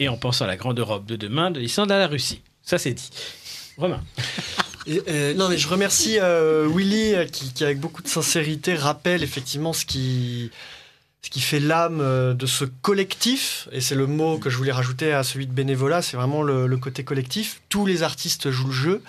[0.00, 2.42] et en pensant à la grande Europe de demain, de l'Islande à la Russie.
[2.64, 3.10] Ça c'est dit.
[3.76, 4.02] Romain.
[4.88, 9.72] Euh, non, mais je remercie euh, Willy euh, qui, avec beaucoup de sincérité, rappelle effectivement
[9.72, 10.50] ce qui,
[11.22, 13.68] ce qui fait l'âme euh, de ce collectif.
[13.72, 16.66] Et c'est le mot que je voulais rajouter à celui de bénévolat, c'est vraiment le,
[16.66, 17.60] le côté collectif.
[17.68, 19.02] Tous les artistes jouent le jeu.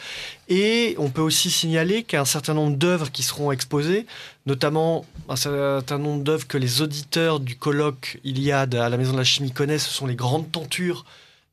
[0.49, 4.05] Et on peut aussi signaler qu'un certain nombre d'œuvres qui seront exposées,
[4.45, 9.17] notamment un certain nombre d'œuvres que les auditeurs du colloque Iliade à la Maison de
[9.17, 11.05] la Chimie connaissent, ce sont les grandes tentures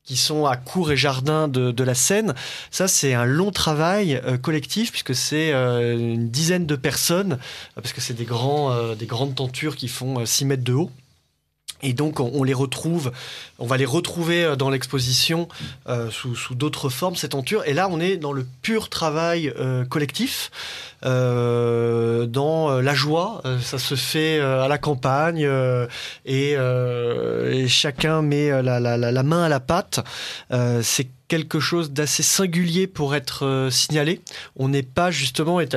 [0.09, 2.33] qui sont à cours et jardin de, de la Seine.
[2.71, 7.81] Ça, c'est un long travail euh, collectif puisque c'est euh, une dizaine de personnes, euh,
[7.81, 10.89] parce que c'est des, des grandes tentures qui font 6 mètres de haut.
[11.81, 13.11] Et donc, on, les retrouve,
[13.57, 15.47] on va les retrouver euh, dans l'exposition
[15.87, 17.63] euh, sous, sous d'autres formes, ces tentures.
[17.65, 20.51] Et là, on est dans le pur travail euh, collectif,
[21.05, 23.41] euh, dans la joie.
[23.45, 25.87] Euh, ça se fait euh, à la campagne euh,
[26.25, 30.01] et, et, chacun met la, la, la, main à la pâte.
[30.51, 34.21] Euh, C'est quelque chose d'assez singulier pour être euh, signalé.
[34.57, 35.67] On n'est pas justement, et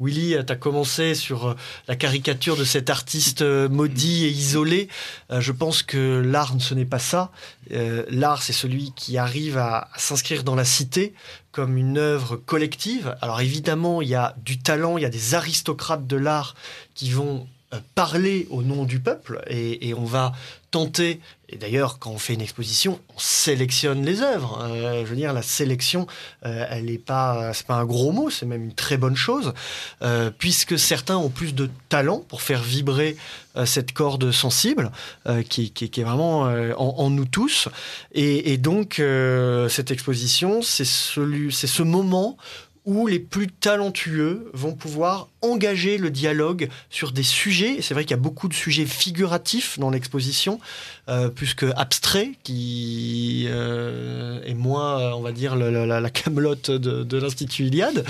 [0.00, 1.54] Willy, tu as commencé sur euh,
[1.86, 4.88] la caricature de cet artiste euh, maudit et isolé.
[5.30, 7.30] Euh, je pense que l'art, ce n'est pas ça.
[7.72, 11.14] Euh, l'art, c'est celui qui arrive à, s'inscrire dans la cité
[11.52, 13.16] comme une œuvre collective.
[13.20, 16.56] Alors évidemment, il y a du talent, il y a des aristocrates de l'art
[16.94, 20.32] qui vont euh, parler au nom du peuple et, et on va
[20.74, 24.58] tenter, et d'ailleurs quand on fait une exposition, on sélectionne les œuvres.
[24.60, 26.08] Euh, je veux dire, la sélection,
[26.44, 29.54] euh, elle n'est pas, c'est pas un gros mot, c'est même une très bonne chose,
[30.02, 33.16] euh, puisque certains ont plus de talent pour faire vibrer
[33.56, 34.90] euh, cette corde sensible,
[35.48, 36.40] qui, est vraiment
[36.76, 37.68] en, nous tous.
[38.10, 39.00] Et, et donc
[39.68, 42.36] cette exposition, c'est c'est ce moment
[42.84, 47.78] où les plus talentueux vont pouvoir engager le dialogue sur des sujets.
[47.80, 50.60] C'est vrai qu'il y a beaucoup de sujets figuratifs dans l'exposition,
[51.08, 56.70] euh, plus que abstraits, qui euh, est moins, on va dire, la, la, la camelote
[56.70, 58.04] de, de l'Institut Iliade.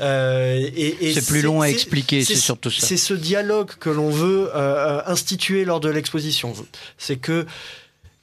[0.00, 0.68] Euh,
[1.14, 2.86] c'est plus long à expliquer, c'est surtout ça.
[2.86, 6.52] C'est ce dialogue que l'on veut euh, instituer lors de l'exposition.
[6.98, 7.46] C'est que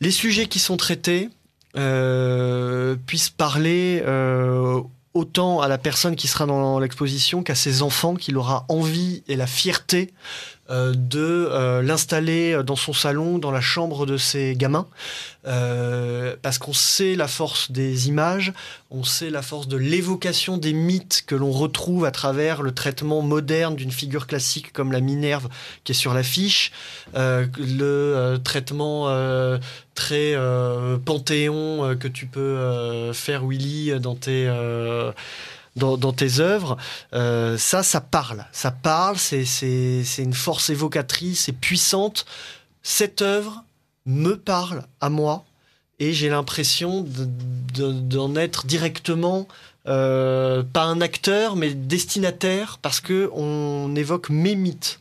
[0.01, 1.30] les sujets qui sont traités
[1.78, 4.82] euh, puissent parler euh,
[5.16, 9.36] autant à la personne qui sera dans l'exposition qu'à ses enfants, qu'il aura envie et
[9.36, 10.13] la fierté
[10.70, 14.88] euh, de euh, l'installer dans son salon, dans la chambre de ses gamins,
[15.47, 18.51] euh, parce qu'on sait la force des images,
[18.89, 23.22] on sait la force de l'évocation des mythes que l'on retrouve à travers le traitement
[23.22, 25.49] moderne d'une figure classique comme la Minerve
[25.84, 26.72] qui est sur l'affiche,
[27.16, 29.59] euh, le euh, traitement euh,
[29.93, 34.49] très euh, panthéon que tu peux faire Willy dans tes
[35.76, 36.78] dans, tes œuvres,
[37.13, 38.45] euh, ça, ça parle.
[38.51, 42.26] Ça parle, c'est une force évocatrice, c'est puissante.
[42.82, 43.63] cette œuvre
[44.05, 45.45] me parle à moi
[45.99, 47.05] et j'ai l'impression
[47.73, 49.47] d'en être directement
[49.88, 54.99] euh, pas un acteur mais destinataire parce que on évoque mes mythes.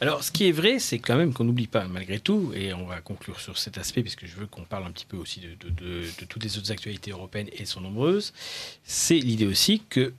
[0.00, 2.86] Alors, ce qui est vrai, c'est quand même qu'on n'oublie pas, malgré tout, et on
[2.86, 5.40] va conclure sur cet aspect, parce que je veux qu'on parle un petit peu aussi
[5.40, 8.32] de, de, toutes les autres actualités européennes, et elles sont nombreuses,
[8.84, 10.12] c'est l'idée aussi que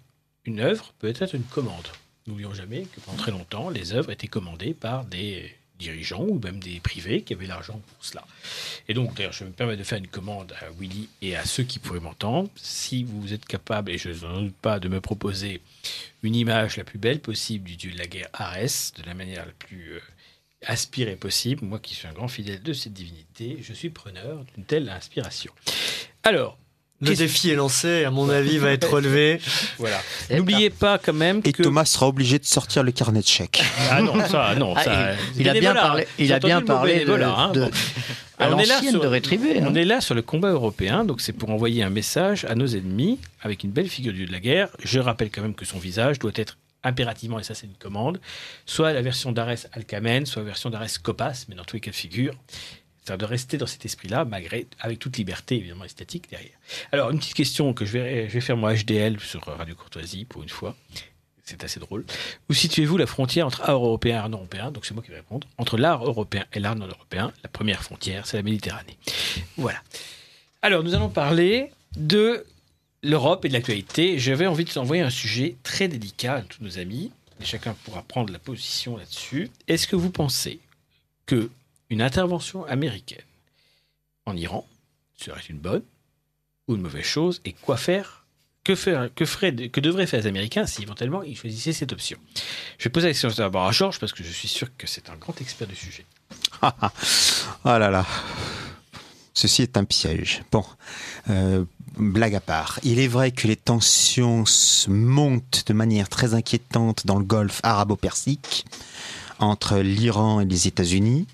[0.45, 1.87] une œuvre peut être une commande.
[2.27, 6.59] N'oublions jamais que pendant très longtemps, les œuvres étaient commandées par des dirigeants ou même
[6.59, 8.25] des privés qui avaient l'argent pour cela.
[8.87, 11.63] Et donc, d'ailleurs, je me permets de faire une commande à Willy et à ceux
[11.63, 12.49] qui pourraient m'entendre.
[12.55, 15.61] Si vous êtes capable, et je n'en doute pas, de me proposer
[16.21, 19.45] une image la plus belle possible du dieu de la guerre Arès, de la manière
[19.45, 19.99] la plus euh,
[20.65, 24.65] aspirée possible, moi qui suis un grand fidèle de cette divinité, je suis preneur d'une
[24.65, 25.51] telle inspiration.
[26.23, 26.57] Alors,
[27.01, 29.39] le défi est lancé, à mon avis, va être relevé.
[29.77, 30.01] voilà.
[30.29, 33.63] N'oubliez pas quand même Et Thomas sera obligé de sortir le carnet de chèques.
[33.89, 34.73] Ah non, ça, non.
[34.75, 37.51] Ah, ça, il, a bien parlé, il a bien parlé de, hein.
[37.53, 37.69] de,
[38.39, 39.61] on est là sur, de rétribuer.
[39.61, 42.67] On est là sur le combat européen, donc c'est pour envoyer un message à nos
[42.67, 44.69] ennemis avec une belle figure du de la guerre.
[44.83, 48.19] Je rappelle quand même que son visage doit être impérativement, et ça c'est une commande,
[48.65, 51.91] soit la version d'Ares Alcamen, soit la version d'Ares Copas, mais dans tous les cas
[51.91, 52.33] de figure
[53.17, 56.57] de rester dans cet esprit-là, malgré, avec toute liberté évidemment esthétique derrière.
[56.91, 60.25] Alors, une petite question que je vais, je vais faire moi HDL sur Radio Courtoisie
[60.25, 60.75] pour une fois.
[61.43, 62.05] C'est assez drôle.
[62.49, 64.71] Où situez-vous la frontière entre art européen et art non européen?
[64.71, 65.47] Donc c'est moi qui vais répondre.
[65.57, 68.97] Entre l'art européen et l'art non européen, la première frontière, c'est la Méditerranée.
[69.57, 69.81] Voilà.
[70.61, 72.45] Alors, nous allons parler de
[73.01, 74.19] l'Europe et de l'actualité.
[74.19, 77.11] J'avais envie de vous envoyer un sujet très délicat à tous nos amis.
[77.41, 79.49] Chacun pourra prendre la position là-dessus.
[79.67, 80.59] Est-ce que vous pensez
[81.25, 81.49] que
[81.89, 83.25] une intervention américaine
[84.25, 84.67] en Iran
[85.15, 85.83] serait une bonne
[86.67, 88.25] ou une mauvaise chose et quoi faire?
[88.63, 92.19] Que, faire, que, ferait, que devraient faire les Américains si éventuellement ils choisissaient cette option?
[92.77, 95.09] Je vais poser la question d'abord à Georges parce que je suis sûr que c'est
[95.09, 96.05] un grand expert du sujet.
[96.61, 96.67] oh
[97.65, 98.05] là là
[99.33, 100.43] Ceci est un piège.
[100.51, 100.65] Bon,
[101.29, 101.63] euh,
[101.97, 102.79] blague à part.
[102.83, 104.43] Il est vrai que les tensions
[104.89, 108.65] montent de manière très inquiétante dans le golfe arabo-persique
[109.39, 111.25] entre l'Iran et les États-Unis.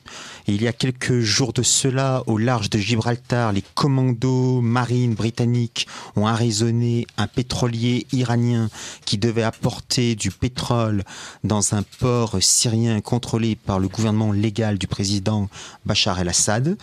[0.48, 5.88] il y a quelques jours de cela, au large de Gibraltar, les commandos marines britanniques
[6.16, 8.70] ont arraisonné un pétrolier iranien
[9.06, 11.04] qui devait apporter du pétrole
[11.44, 15.50] dans un port syrien contrôlé par le gouvernement légal du président
[15.86, 16.78] Bachar el-Assad.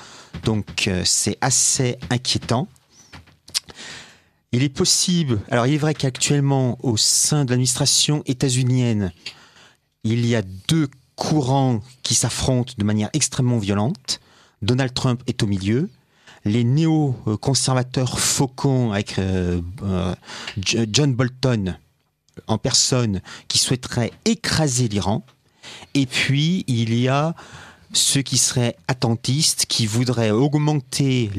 [0.44, 2.68] Donc euh, c'est assez inquiétant.
[4.54, 9.12] Il est possible, alors il est vrai qu'actuellement au sein de l'administration états-unienne,
[10.04, 14.20] il y a deux courants qui s'affrontent de manière extrêmement violente.
[14.62, 15.90] Donald Trump est au milieu.
[16.44, 20.14] Les néo-conservateurs faucons avec euh, euh,
[20.56, 21.76] John Bolton
[22.46, 25.24] en personne qui souhaiteraient écraser l'Iran.
[25.94, 27.34] Et puis, il y a
[27.92, 31.30] ceux qui seraient attentistes, qui voudraient augmenter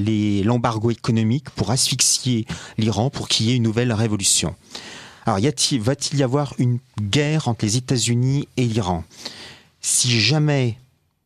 [0.46, 2.46] l'embargo économique pour asphyxier
[2.78, 4.56] l'Iran, pour qu'il y ait une nouvelle révolution.
[5.26, 9.04] Alors, va-t-il y avoir une guerre entre les États-Unis et l'Iran?
[9.84, 10.80] Si jamais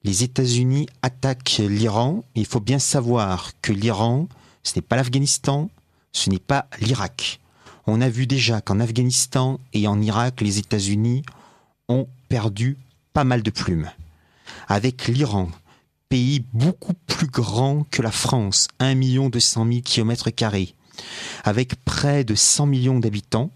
[0.03, 4.27] les États-Unis attaquent l'Iran, il faut bien savoir que l'Iran,
[4.63, 5.69] ce n'est pas l'Afghanistan,
[6.11, 7.39] ce n'est pas l'Irak.
[7.85, 11.23] On a vu déjà qu'en Afghanistan et en Irak, les États-Unis
[11.87, 12.77] ont perdu
[13.13, 13.89] pas mal de plumes.
[14.67, 15.49] Avec l'Iran,
[16.09, 18.95] pays beaucoup plus grand que la France, 1
[19.29, 20.29] 200 000 km,
[21.43, 23.51] avec près de 100 millions d'habitants,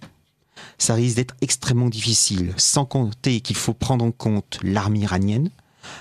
[0.81, 5.51] ça risque d'être extrêmement difficile, sans compter qu'il faut prendre en compte l'armée iranienne,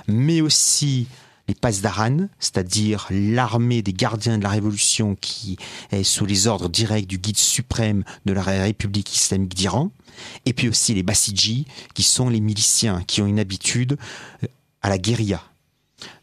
[0.09, 1.07] mais aussi
[1.49, 5.59] les Pasdaran, c'est-à-dire l'armée des gardiens de la révolution qui
[5.91, 9.91] est sous les ordres directs du guide suprême de la République islamique d'Iran,
[10.47, 13.99] et puis aussi les Bassidji, qui sont les miliciens qui ont une habitude
[14.43, 14.47] euh,
[14.83, 15.43] à la guérilla.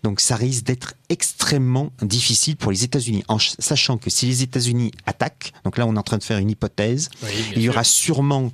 [0.03, 4.91] Donc ça risque d'être extrêmement difficile pour les États-Unis, en sachant que si les États-Unis
[5.05, 7.09] attaquent, donc là on est en train de faire une hypothèse,
[7.55, 8.51] il y aura sûrement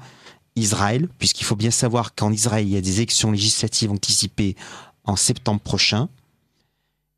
[0.56, 4.56] Israël, puisqu'il faut bien savoir qu'en Israël il y a des élections législatives anticipées
[5.04, 6.10] en septembre prochain,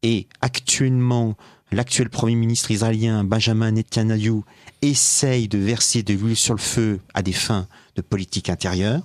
[0.03, 1.35] et actuellement
[1.71, 4.41] l'actuel Premier ministre israélien Benjamin Netanyahu
[4.81, 9.01] essaye de verser de l'huile sur le feu à des fins de politique intérieure.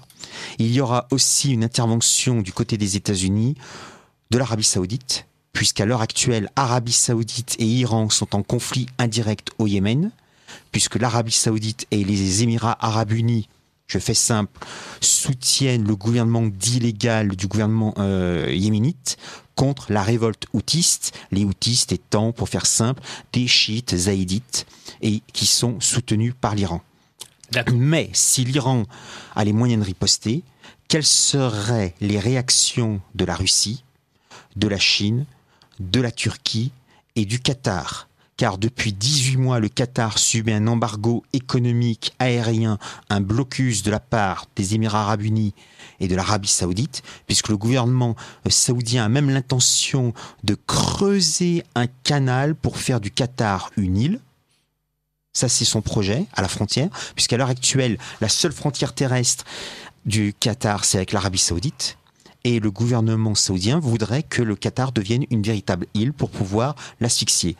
[0.58, 3.54] Il y aura aussi une intervention du côté des États-Unis
[4.30, 9.66] de l'Arabie saoudite, puisqu'à l'heure actuelle, Arabie saoudite et Iran sont en conflit indirect au
[9.66, 10.10] Yémen,
[10.72, 13.48] puisque l'Arabie saoudite et les Émirats arabes unis,
[13.86, 14.64] je fais simple,
[15.00, 19.16] soutiennent le gouvernement d'illégal du gouvernement euh, yéménite
[19.56, 23.02] contre la révolte houtiste, les houtistes étant, pour faire simple,
[23.32, 24.64] des chiites zaïdites
[25.02, 26.82] et qui sont soutenus par l'Iran.
[27.72, 28.84] Mais si l'Iran
[29.34, 30.44] a les moyens de riposter,
[30.86, 33.82] quelles seraient les réactions de la Russie
[34.56, 35.26] de la Chine,
[35.78, 36.72] de la Turquie
[37.16, 38.08] et du Qatar.
[38.36, 42.78] Car depuis 18 mois, le Qatar subit un embargo économique, aérien,
[43.10, 45.52] un blocus de la part des Émirats arabes unis
[46.00, 51.86] et de l'Arabie saoudite, puisque le gouvernement euh, saoudien a même l'intention de creuser un
[51.86, 54.20] canal pour faire du Qatar une île.
[55.34, 59.44] Ça, c'est son projet à la frontière, puisqu'à l'heure actuelle, la seule frontière terrestre
[60.06, 61.98] du Qatar, c'est avec l'Arabie saoudite.
[62.44, 67.56] Et le gouvernement saoudien voudrait que le Qatar devienne une véritable île pour pouvoir l'asphyxier.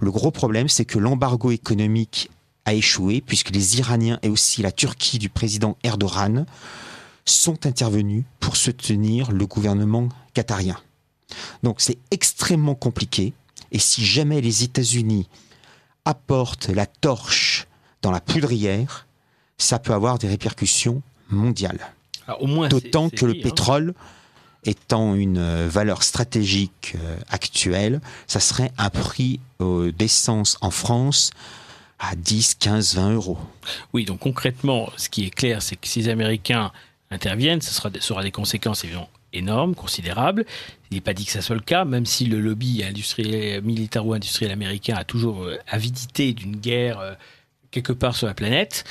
[0.00, 2.30] Le gros problème, c'est que l'embargo économique
[2.64, 6.46] a échoué, puisque les Iraniens et aussi la Turquie du président Erdogan
[7.24, 10.78] sont intervenus pour soutenir le gouvernement qatarien.
[11.62, 13.32] Donc c'est extrêmement compliqué,
[13.70, 15.28] et si jamais les États-Unis
[16.04, 17.66] apportent la torche
[18.02, 19.06] dans la poudrière,
[19.58, 21.92] ça peut avoir des répercussions mondiales.
[22.28, 23.40] Alors, au moins, D'autant que le hein.
[23.42, 23.94] pétrole,
[24.64, 31.30] étant une euh, valeur stratégique euh, actuelle, ça serait un prix euh, d'essence en France
[31.98, 33.38] à 10, 15, 20 euros.
[33.92, 36.70] Oui, donc concrètement, ce qui est clair, c'est que si les Américains
[37.10, 40.44] interviennent, ce sera, ça aura des conséquences évidemment énormes, considérables.
[40.90, 44.52] Il n'est pas dit que ça soit le cas, même si le lobby industriel, militaro-industriel
[44.52, 47.16] américain a toujours avidité d'une guerre
[47.70, 48.84] quelque part sur la planète.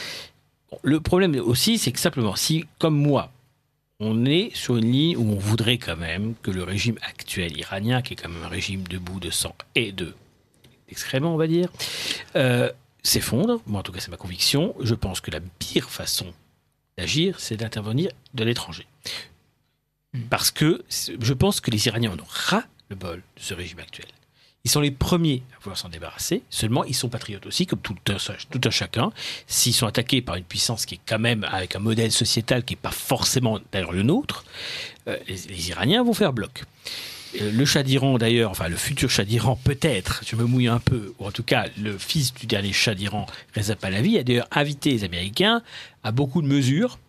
[0.84, 3.32] Le problème aussi, c'est que simplement, si, comme moi,
[4.00, 8.02] on est sur une ligne où on voudrait quand même que le régime actuel iranien,
[8.02, 10.14] qui est quand même un régime de bout de sang et de
[10.90, 11.70] excréments, on va dire,
[12.36, 12.72] euh,
[13.04, 13.62] s'effondre.
[13.66, 14.76] Moi, en tout cas, c'est ma conviction.
[14.82, 16.34] Je pense que la pire façon
[16.98, 18.86] d'agir, c'est d'intervenir de l'étranger.
[20.30, 23.80] Parce que je pense que les Iraniens en ont ras le bol de ce régime
[23.80, 24.08] actuel.
[24.68, 26.44] Ils sont les premiers à vouloir s'en débarrasser.
[26.50, 28.18] Seulement, ils sont patriotes aussi, comme tout un,
[28.50, 29.12] tout un chacun.
[29.48, 32.74] S'ils sont attaqués par une puissance qui est quand même avec un modèle sociétal qui
[32.74, 34.44] n'est pas forcément d'ailleurs le nôtre,
[35.08, 36.66] euh, les, les Iraniens vont faire bloc.
[37.40, 40.80] Euh, Le Shah d'Iran, d'ailleurs, enfin le futur Shah d'Iran, peut-être, je me mouille un
[40.80, 44.50] peu, ou en tout cas le fils du dernier Shah d'Iran, Reza Pahlavi, a d'ailleurs
[44.52, 45.62] invité les Américains
[46.04, 47.00] à beaucoup de mesures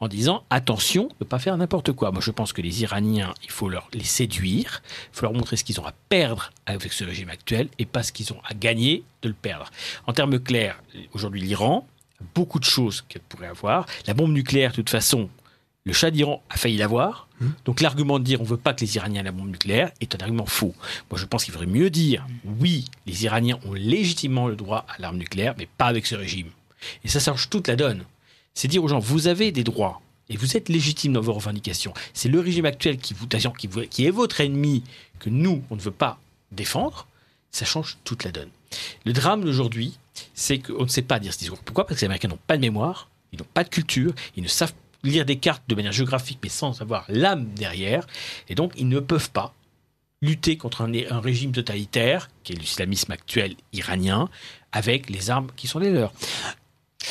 [0.00, 2.12] en disant attention ne pas faire n'importe quoi.
[2.12, 5.56] Moi, je pense que les Iraniens, il faut leur les séduire, il faut leur montrer
[5.56, 8.54] ce qu'ils ont à perdre avec ce régime actuel et pas ce qu'ils ont à
[8.54, 9.70] gagner de le perdre.
[10.06, 11.86] En termes clairs, aujourd'hui, l'Iran
[12.20, 13.86] a beaucoup de choses qu'elle pourrait avoir.
[14.06, 15.28] La bombe nucléaire, de toute façon,
[15.84, 17.28] le Shah d'Iran a failli l'avoir.
[17.64, 20.14] Donc l'argument de dire on veut pas que les Iraniens aient la bombe nucléaire est
[20.14, 20.74] un argument faux.
[21.10, 25.00] Moi je pense qu'il faudrait mieux dire oui, les Iraniens ont légitimement le droit à
[25.00, 26.50] l'arme nucléaire, mais pas avec ce régime.
[27.04, 28.04] Et ça change toute la donne.
[28.58, 31.94] C'est dire aux gens vous avez des droits et vous êtes légitime dans vos revendications.
[32.12, 34.82] C'est le régime actuel qui vous, qui, qui est votre ennemi
[35.20, 36.18] que nous on ne veut pas
[36.50, 37.06] défendre.
[37.52, 38.48] Ça change toute la donne.
[39.04, 39.96] Le drame d'aujourd'hui,
[40.34, 41.60] c'est qu'on ne sait pas dire ce discours.
[41.60, 41.86] Pourquoi?
[41.86, 44.48] Parce que les Américains n'ont pas de mémoire, ils n'ont pas de culture, ils ne
[44.48, 48.08] savent lire des cartes de manière géographique, mais sans avoir l'âme derrière.
[48.48, 49.54] Et donc, ils ne peuvent pas
[50.20, 54.28] lutter contre un, un régime totalitaire, qui est l'islamisme actuel iranien,
[54.72, 56.12] avec les armes qui sont les leurs.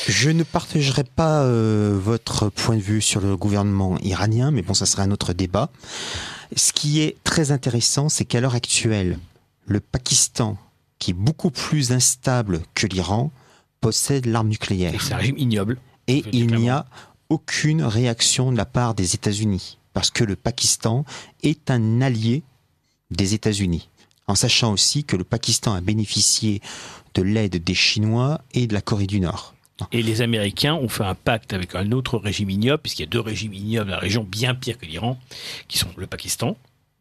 [0.06, 4.74] Je ne partagerai pas euh, votre point de vue sur le gouvernement iranien, mais bon,
[4.74, 5.70] ça serait un autre débat.
[6.54, 9.18] Ce qui est très intéressant, c'est qu'à l'heure actuelle,
[9.66, 10.56] le Pakistan,
[10.98, 13.30] qui est beaucoup plus instable que l'Iran,
[13.80, 15.00] possède l'arme nucléaire.
[15.00, 15.78] C'est un régime ignoble.
[16.06, 16.86] Et il n'y a
[17.28, 21.04] aucune réaction de la part des États-Unis, parce que le Pakistan
[21.42, 22.42] est un allié
[23.10, 23.88] des États-Unis.
[24.26, 26.60] En sachant aussi que le Pakistan a bénéficié
[27.14, 29.54] de l'aide des Chinois et de la Corée du Nord.
[29.92, 33.08] Et les Américains ont fait un pacte avec un autre régime ignoble, puisqu'il y a
[33.10, 35.18] deux régimes ignobles dans la région bien pire que l'Iran,
[35.68, 36.56] qui sont le Pakistan,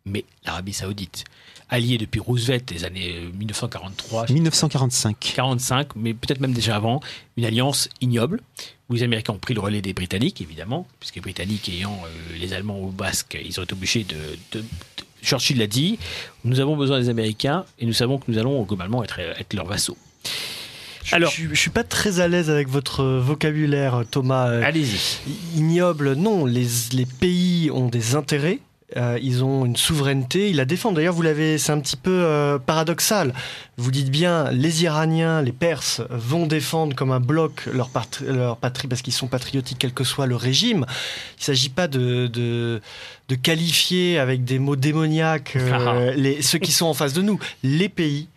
[0.06, 1.24] mais l'Arabie Saoudite.
[1.70, 5.18] Alliés depuis Roosevelt des années euh, 1943, 1945.
[5.36, 7.02] 45, mais peut-être même déjà avant,
[7.36, 8.42] une alliance ignoble,
[8.90, 12.38] où les Américains ont pris le relais des Britanniques, évidemment, puisque les Britanniques ayant euh,
[12.40, 14.16] les Allemands au basque, ils ont été obligés de...
[14.54, 14.66] de- de-
[15.24, 15.98] Churchill l'a dit,
[16.46, 19.66] nous avons besoin des Américains et nous savons que nous allons globalement être, être leurs
[19.66, 19.98] vassaux.
[21.08, 24.50] Je, Alors- je, je suis pas très à l'aise avec votre vocabulaire, Thomas.
[24.50, 25.00] Euh, Allez-y.
[25.58, 26.46] ignoble, non.
[26.46, 28.60] Les, les pays ont des intérêts.
[28.98, 30.96] euh, ils ont une souveraineté, ils la défendent.
[30.96, 33.34] D'ailleurs, vous l'avez, c'est un petit peu euh, paradoxal.
[33.78, 39.02] Vous dites bien, les Iraniens, les Perses vont défendre comme un bloc leur, patrie parce
[39.02, 40.86] qu'ils sont patriotiques, quel que soit le régime.
[41.38, 42.82] Il ne s'agit pas de, de,
[43.30, 47.40] de qualifier avec des mots démoniaques euh, les, ceux qui sont en face de nous.
[47.64, 48.28] Les pays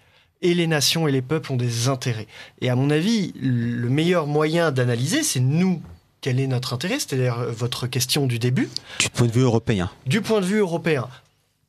[0.42, 2.26] et les nations et les peuples ont des intérêts.
[2.60, 5.82] Et à mon avis, le meilleur moyen d'analyser, c'est nous.
[6.20, 6.98] Quel est notre intérêt?
[6.98, 8.68] C'est-à-dire euh, votre question du début.
[8.98, 9.90] Du point de vue européen.
[10.06, 11.08] Du point de vue européen,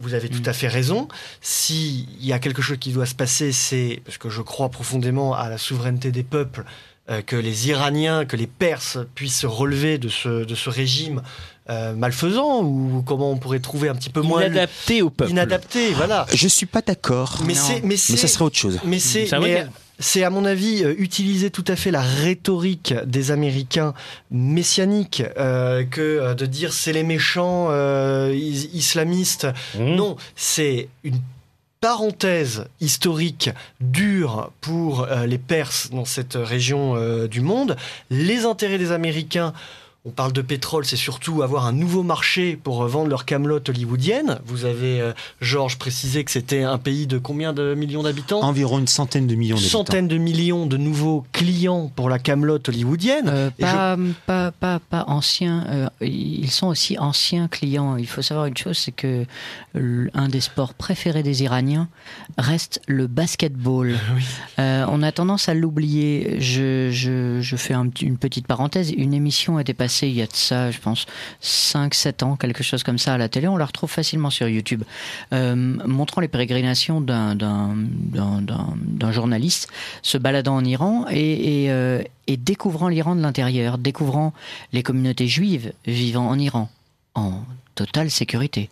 [0.01, 1.07] vous avez tout à fait raison.
[1.39, 5.33] S'il y a quelque chose qui doit se passer, c'est, parce que je crois profondément
[5.33, 6.65] à la souveraineté des peuples,
[7.09, 11.21] euh, que les Iraniens, que les Perses puissent se relever de ce, de ce régime
[11.69, 15.31] euh, malfaisant ou comment on pourrait trouver un petit peu moins Inadapté au peuple.
[15.31, 16.25] inadapté, voilà.
[16.33, 17.39] Je suis pas d'accord.
[17.45, 18.79] Mais ça serait autre chose.
[18.85, 23.93] mais c'est, à mon avis euh, utiliser tout à fait la rhétorique des Américains
[24.31, 29.47] messianiques euh, que euh, de dire c'est les méchants euh, is- islamistes.
[29.77, 29.95] Mmh.
[29.95, 31.19] Non, c'est une
[31.81, 33.49] parenthèse historique
[33.79, 37.75] dure pour euh, les Perses dans cette région euh, du monde.
[38.09, 39.53] Les intérêts des Américains,
[40.03, 43.69] on parle de pétrole, c'est surtout avoir un nouveau marché pour euh, vendre leur camelote
[43.69, 44.39] hollywoodienne.
[44.45, 48.41] Vous avez, euh, Georges, précisé que c'était un pays de combien de millions d'habitants?
[48.41, 49.77] Environ une centaine de millions d'habitants.
[49.77, 53.29] Centaines de millions de nouveaux clients pour la camelote hollywoodienne.
[53.29, 53.95] Euh, je- pas,
[54.25, 55.65] pas, pas, pas anciens.
[55.69, 57.95] euh, ils sont aussi anciens clients.
[57.95, 59.25] Il faut savoir une chose, c'est que
[59.75, 61.87] un des sports préférés des Iraniens
[62.39, 63.95] reste le basketball.
[64.15, 64.23] Oui.
[64.59, 66.37] Euh, on a tendance à l'oublier.
[66.39, 68.91] Je, je, je fais un une petite parenthèse.
[68.91, 71.05] Une émission a été il y a de ça, je pense,
[71.41, 73.47] 5-7 ans, quelque chose comme ça à la télé.
[73.47, 74.83] On la retrouve facilement sur YouTube,
[75.33, 77.37] euh, montrant les pérégrinations d'un-
[79.11, 79.67] journaliste
[80.01, 84.33] se baladant en Iran euh, et découvrant l'Iran de l'intérieur, découvrant
[84.73, 86.69] les communautés juives vivant en Iran
[87.15, 87.33] en
[87.75, 88.69] totale sécurité.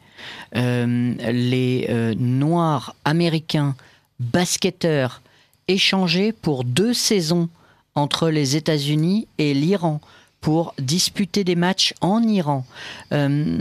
[0.56, 3.76] Euh, les Noirs américains
[4.20, 5.22] basketteurs
[5.68, 7.50] échangés pour deux saisons
[7.96, 10.00] entre les États-Unis et l'Iran
[10.42, 12.66] pour disputer des matchs en Iran.
[13.12, 13.58] Euh,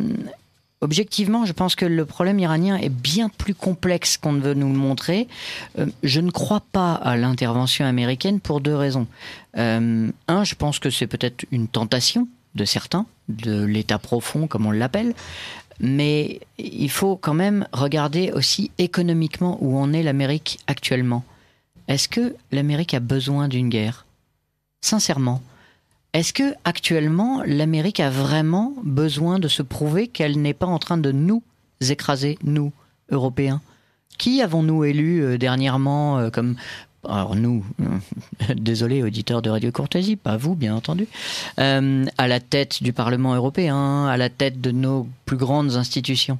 [0.80, 4.68] objectivement, je pense que le problème iranien est bien plus complexe qu'on ne veut nous
[4.68, 5.28] le montrer.
[5.78, 9.06] Euh, je ne crois pas à l'intervention américaine pour deux raisons.
[9.56, 14.66] Euh, un, je pense que c'est peut-être une tentation de certains, de l'État profond comme
[14.66, 15.14] on l'appelle,
[15.80, 21.24] mais il faut quand même regarder aussi économiquement où en est l'Amérique actuellement.
[21.86, 24.06] Est-ce que l'Amérique a besoin d'une guerre?
[24.80, 25.42] Sincèrement,
[26.18, 30.98] est-ce que actuellement l'Amérique a vraiment besoin de se prouver qu'elle n'est pas en train
[30.98, 31.44] de nous
[31.80, 32.72] écraser, nous,
[33.10, 33.60] Européens?
[34.18, 36.56] Qui avons-nous élu euh, dernièrement euh, comme
[37.08, 37.64] alors nous,
[38.56, 41.06] désolé auditeurs de Radio Courtoisie, pas vous bien entendu,
[41.60, 46.38] euh, à la tête du Parlement européen, à la tête de nos plus grandes institutions,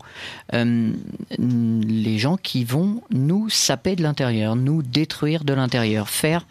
[0.52, 6.44] les gens qui vont nous saper de l'intérieur, nous détruire de l'intérieur, faire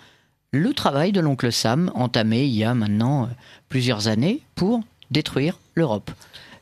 [0.52, 3.28] le travail de l'oncle Sam entamé il y a maintenant euh,
[3.70, 4.82] plusieurs années pour
[5.12, 6.12] détruire l'Europe,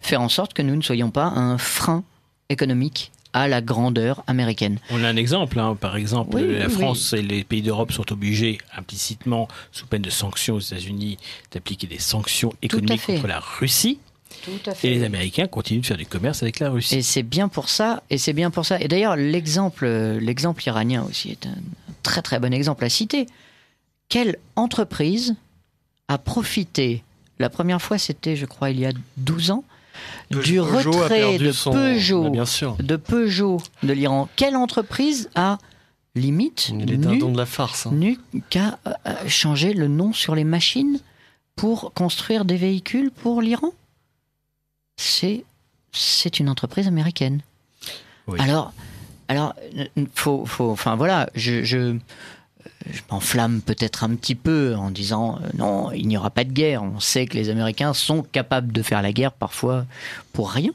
[0.02, 2.04] faire en sorte que nous ne soyons pas un frein
[2.50, 4.80] économique à la grandeur américaine.
[4.92, 5.76] On a un exemple, hein.
[5.80, 10.02] par exemple, Oui, la oui, France et les pays d'Europe sont obligés implicitement, sous peine
[10.02, 11.18] de sanctions aux États-Unis,
[11.52, 13.16] d'appliquer des sanctions économiques fait.
[13.16, 14.00] contre la Russie.
[14.44, 16.96] Tout à Et les Américains continuent de faire du commerce avec la Russie.
[16.96, 18.04] Et c'est bien pour ça.
[18.10, 18.80] Et c'est bien pour ça.
[18.80, 19.86] Et d'ailleurs, l'exemple,
[20.22, 21.56] l'exemple iranien aussi est un
[22.04, 23.28] très très bon exemple à citer.
[24.10, 25.36] Quelle entreprise
[26.08, 27.03] a profité?
[27.39, 29.64] La première fois, c'était, je crois, il y a 12 ans,
[30.32, 32.76] du Peugeot retrait de son- Peugeot, bien sûr.
[32.80, 34.30] de Peugeot de l'Iran.
[34.36, 35.58] Quelle entreprise a
[36.16, 37.86] limite Les dindons de la farce.
[37.88, 37.91] hein.
[37.93, 38.18] nu
[38.49, 38.93] qu'à euh,
[39.28, 40.99] changer le nom sur les machines
[41.56, 43.72] pour construire des véhicules pour l'Iran?
[44.97, 45.43] C'est
[45.91, 47.41] c'est une entreprise américaine.
[48.28, 48.39] Oui.
[48.39, 48.74] Alors
[49.28, 51.97] alors euh, faut faut enfin voilà je je,
[52.92, 56.52] je m'enflamme peut-être un petit peu en disant euh, non il n'y aura pas de
[56.52, 59.86] guerre on sait que les Américains sont capables de faire la guerre parfois
[60.34, 60.72] pour rien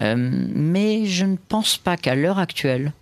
[0.00, 0.14] Euh,
[0.54, 2.92] mais je ne pense pas qu'à l'heure actuelle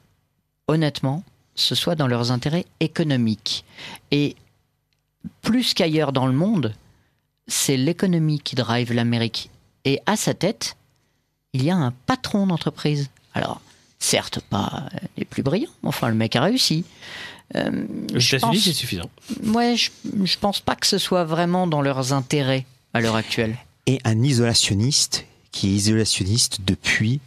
[0.66, 1.22] honnêtement
[1.56, 3.64] ce soit dans leurs intérêts économiques.
[4.12, 4.36] Et
[5.42, 6.74] plus qu'ailleurs dans le monde,
[7.48, 9.50] c'est l'économie qui drive l'Amérique.
[9.84, 10.76] Et à sa tête,
[11.52, 13.10] il y a un patron d'entreprise.
[13.34, 13.60] Alors,
[13.98, 16.84] certes, pas les plus brillants, enfin, le mec a réussi.
[17.54, 17.84] Euh,
[18.14, 19.08] Aux je États-Unis, pense- c'est suffisant.
[19.44, 19.90] Ouais, je,
[20.24, 23.56] je pense pas que ce soit vraiment dans leurs intérêts à l'heure actuelle.
[23.86, 27.20] Et un isolationniste qui est isolationniste depuis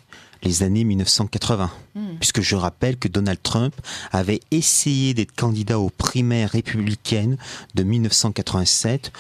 [0.44, 1.72] les années 1980.
[1.96, 2.16] Hmm.
[2.20, 3.74] Puisque je rappelle que Donald Trump
[4.12, 7.38] avait essayé d'être candidat aux primaires républicaines
[7.76, 9.12] de 1987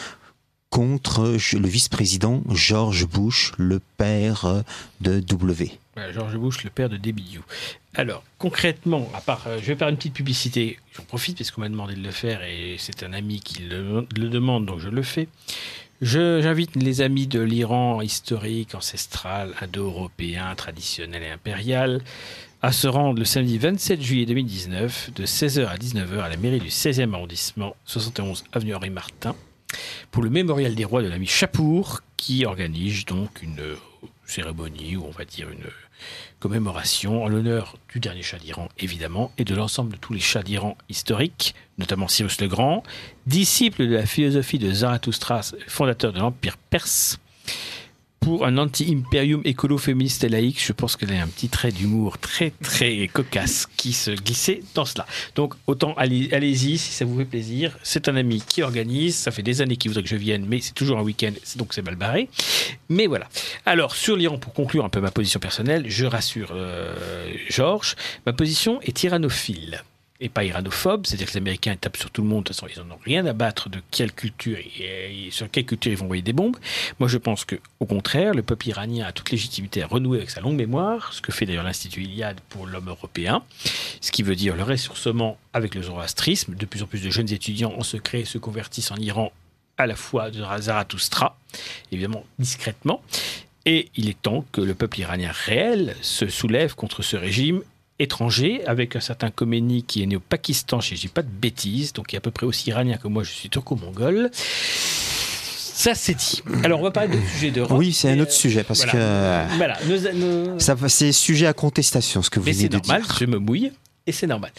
[0.70, 4.64] contre le vice-président George Bush, le père
[5.02, 5.72] de W.
[6.14, 7.42] George Bush, le père de DBU.
[7.96, 10.80] Alors, concrètement, à part, euh, je vais faire une petite publicité.
[10.96, 14.08] J'en profite parce qu'on m'a demandé de le faire et c'est un ami qui le,
[14.16, 15.28] le demande, donc je le fais.
[16.02, 22.02] J'invite les amis de l'Iran historique, ancestral, indo-européen, traditionnel et impérial
[22.62, 26.60] à se rendre le samedi 27 juillet 2019 de 16h à 19h à la mairie
[26.60, 29.36] du 16e arrondissement, 71 avenue Henri Martin,
[30.12, 33.76] pour le mémorial des rois de l'ami Chapour qui organise donc une euh,
[34.26, 35.66] cérémonie ou on va dire une
[36.40, 40.44] commémoration en l'honneur du dernier chat d'Iran, évidemment, et de l'ensemble de tous les chats
[40.44, 42.84] d'Iran historiques, notamment Cyrus le Grand,
[43.28, 47.20] disciple de la philosophie de Zarathustra, fondateur de l'Empire perse.
[48.20, 50.62] Pour un anti-imperium écolo-féministe et laïque.
[50.64, 54.86] Je pense qu'elle a un petit trait d'humour très très cocasse qui se glissait dans
[54.86, 55.06] cela.
[55.36, 57.78] Donc autant allez- allez-y si ça vous fait plaisir.
[57.84, 59.16] C'est un ami qui organise.
[59.16, 61.74] Ça fait des années qu'il voudrait que je vienne, mais c'est toujours un week-end, donc
[61.74, 62.30] c'est mal barré.
[62.90, 63.28] Mais voilà.
[63.66, 66.94] Alors sur l'Iran, pour conclure un peu ma position personnelle, je rassure euh,
[67.50, 67.96] Georges,
[68.26, 69.84] ma position est tyrannophile
[70.22, 72.68] et pas iranophobe, c'est-à-dire que les Américains tapent sur tout le monde, de toute façon
[72.74, 76.06] ils n'en ont rien à battre de quelle culture et, sur quelle culture ils vont
[76.06, 76.58] envoyer des bombes.
[77.00, 80.30] Moi je pense que au contraire, le peuple iranien a toute légitimité à renouer avec
[80.30, 83.44] sa longue mémoire, ce que fait d'ailleurs l'Institut Iliad pour l'homme européen,
[84.02, 86.56] ce qui veut dire le ressourcement avec le zoroastrisme.
[86.56, 89.32] De plus en plus de jeunes étudiants en secret se convertissent en Iran
[89.78, 91.38] à la foi de Zarathustra,
[91.92, 93.02] évidemment discrètement.
[93.66, 97.62] Et il est temps que le peuple iranien réel se soulève contre ce régime
[98.00, 101.30] étranger, avec un certain Khomeini qui est né au Pakistan, si je dis pas de
[101.30, 104.30] bêtises, donc qui est à peu près aussi iranien que moi, je suis turco-mongol.
[104.34, 106.42] Ça, c'est dit.
[106.64, 107.78] Alors, on va parler de sujet d'Europe.
[107.78, 109.48] Oui, c'est un autre euh, sujet parce voilà.
[109.50, 110.14] que Voilà, nos-
[110.54, 113.18] nos- ça, c'est sujet à contestation ce que vous mais venez de normal, dire.
[113.20, 113.72] je me mouille,
[114.08, 114.52] et c'est normal.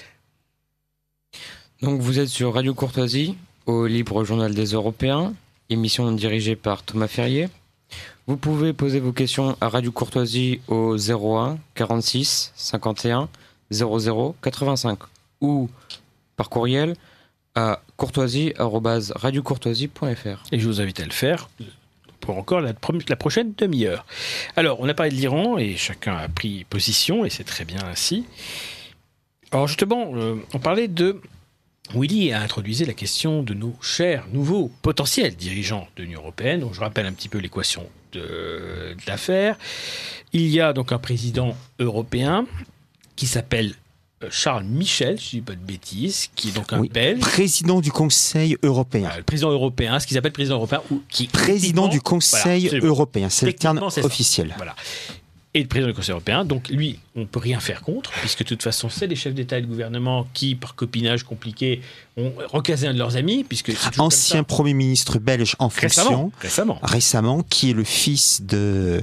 [1.82, 3.36] Donc vous êtes sur Radio Courtoisie,
[3.66, 5.32] au Libre Journal des Européens,
[5.70, 7.48] émission dirigée par Thomas Ferrier.
[8.26, 13.28] Vous pouvez poser vos questions à Radio Courtoisie au 01 46 51
[13.70, 14.98] 00 85
[15.40, 15.68] ou
[16.36, 16.94] par courriel
[17.54, 20.42] à courtoisie@radiocourtoisie.fr.
[20.52, 21.50] Et je vous invite à le faire
[22.20, 22.72] pour encore la,
[23.08, 24.04] la prochaine demi-heure.
[24.56, 27.84] Alors, on a parlé de l'Iran et chacun a pris position et c'est très bien
[27.84, 28.24] ainsi.
[29.52, 31.20] Alors justement, euh, on parlait de...
[31.94, 36.60] Willy a introduit la question de nos chers nouveaux potentiels dirigeants de l'Union européenne.
[36.60, 39.56] Donc, je rappelle un petit peu l'équation de, de l'affaire.
[40.32, 42.46] Il y a donc un président européen
[43.16, 43.74] qui s'appelle
[44.22, 46.90] euh, Charles Michel, je ne dis pas de bêtises, qui est donc un Oui.
[46.90, 47.20] Belge.
[47.20, 49.10] Président du Conseil européen.
[49.16, 53.28] Le président européen, ce qu'ils appellent président européen, ou qui Président du Conseil voilà, européen,
[53.30, 54.54] c'est le terme officiel.
[54.56, 54.76] Voilà.
[55.52, 58.48] Et le président du Conseil européen, donc lui, on peut rien faire contre, puisque de
[58.48, 61.80] toute façon, c'est les chefs d'État et de gouvernement qui, par copinage compliqué,
[62.20, 66.30] ont recasé un de leurs amis, puisque Ancien Premier ministre belge en fonction.
[66.40, 66.78] récemment.
[66.82, 69.02] récemment, qui est le fils de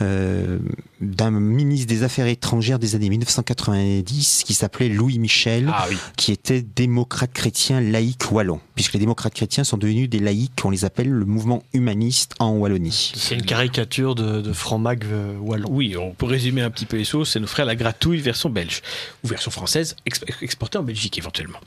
[0.00, 0.58] euh,
[1.00, 5.96] d'un ministre des Affaires étrangères des années 1990, qui s'appelait Louis Michel, Ah oui.
[6.16, 10.70] qui était démocrate chrétien laïque wallon, puisque les démocrates chrétiens sont devenus des laïcs, on
[10.70, 13.12] les appelle le mouvement humaniste en Wallonie.
[13.16, 15.68] C'est une caricature de, de franc-mac euh, wallon.
[15.70, 17.28] Oui, on peut résumer un petit peu les choses.
[17.30, 18.82] C'est nos frères la gratouille version belge
[19.24, 21.58] ou version française ex- exportée en Belgique éventuellement.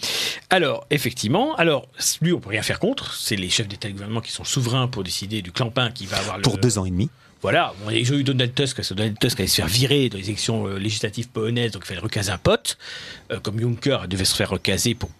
[0.49, 1.87] Alors, effectivement, alors
[2.21, 3.13] lui, on peut rien faire contre.
[3.13, 6.05] C'est les chefs d'État et de gouvernement qui sont souverains pour décider du clampin qui
[6.05, 7.09] va avoir le, Pour deux ans et demi.
[7.41, 10.09] Voilà, bon, ils ont eu Donald Tusk, parce que Donald Tusk allait se faire virer
[10.09, 12.75] dans les élections euh, législatives polonaises, donc il fallait recaser un pote,
[13.31, 15.11] euh, comme Juncker devait se faire recaser pour,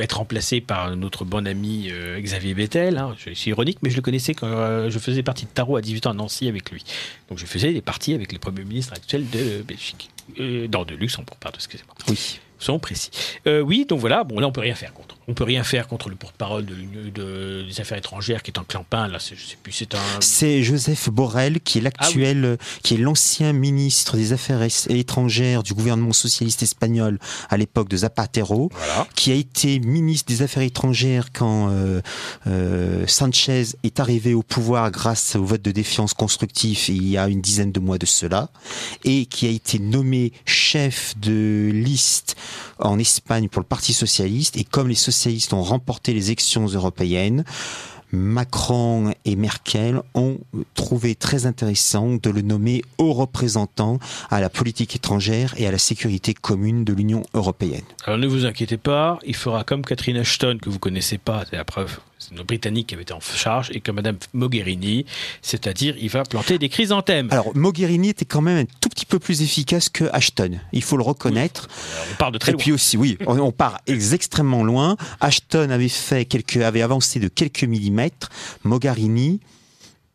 [0.00, 2.96] être remplacé par notre bon ami euh, Xavier Bettel.
[2.96, 3.14] hein.
[3.18, 5.82] Je suis ironique, mais je le connaissais quand euh, je faisais partie de Tarot à
[5.82, 6.82] 18 ans à Nancy avec lui.
[7.28, 10.08] Donc je faisais des parties avec le Premier ministre actuel de Belgique.
[10.38, 11.94] Non, de Luxembourg, pardon, excusez-moi.
[12.08, 12.40] Oui.
[13.46, 15.13] Euh, oui, donc voilà, bon là on peut rien faire contre.
[15.26, 19.08] On peut rien faire contre le porte-parole de des Affaires étrangères qui est en clampin.
[19.08, 19.98] Là, c'est- je sais plus, c'est un.
[20.20, 25.72] C'est Joseph Borrell, qui est l'actuel, qui est l'ancien ministre des Affaires es- étrangères du
[25.74, 27.18] gouvernement socialiste espagnol
[27.48, 29.06] à l'époque de Zapatero, Voilà.
[29.14, 32.00] qui a été ministre des Affaires étrangères quand euh,
[32.46, 37.28] euh, Sanchez est arrivé au pouvoir grâce au vote de défiance constructif il y a
[37.28, 38.50] une dizaine de mois de cela,
[39.04, 42.36] et qui a été nommé chef de liste
[42.78, 44.56] en Espagne pour le Parti socialiste.
[44.56, 47.44] Et comme les socialistes ont remporté les élections européennes,
[48.14, 50.38] Macron et Merkel ont
[50.74, 53.98] trouvé très intéressant de le nommer haut représentant
[54.30, 57.82] à la politique étrangère et à la sécurité commune de l'Union européenne.
[58.04, 61.56] Alors ne vous inquiétez pas, il fera comme Catherine Ashton, que vous connaissez pas, c'est
[61.56, 61.98] la preuve,
[62.42, 65.06] Britannique qui avait été en charge, et comme Madame Mogherini,
[65.42, 67.28] c'est-à-dire il va planter des chrysanthèmes.
[67.30, 70.96] Alors Mogherini était quand même un tout petit peu plus efficace que Ashton, il faut
[70.96, 71.68] le reconnaître.
[72.12, 72.58] On part de très Et loin.
[72.62, 74.96] puis aussi, oui, on, on part ex- extrêmement loin.
[75.20, 78.28] Ashton avait fait quelques, avait avancé de quelques millimètres.
[78.64, 79.40] Mogherini,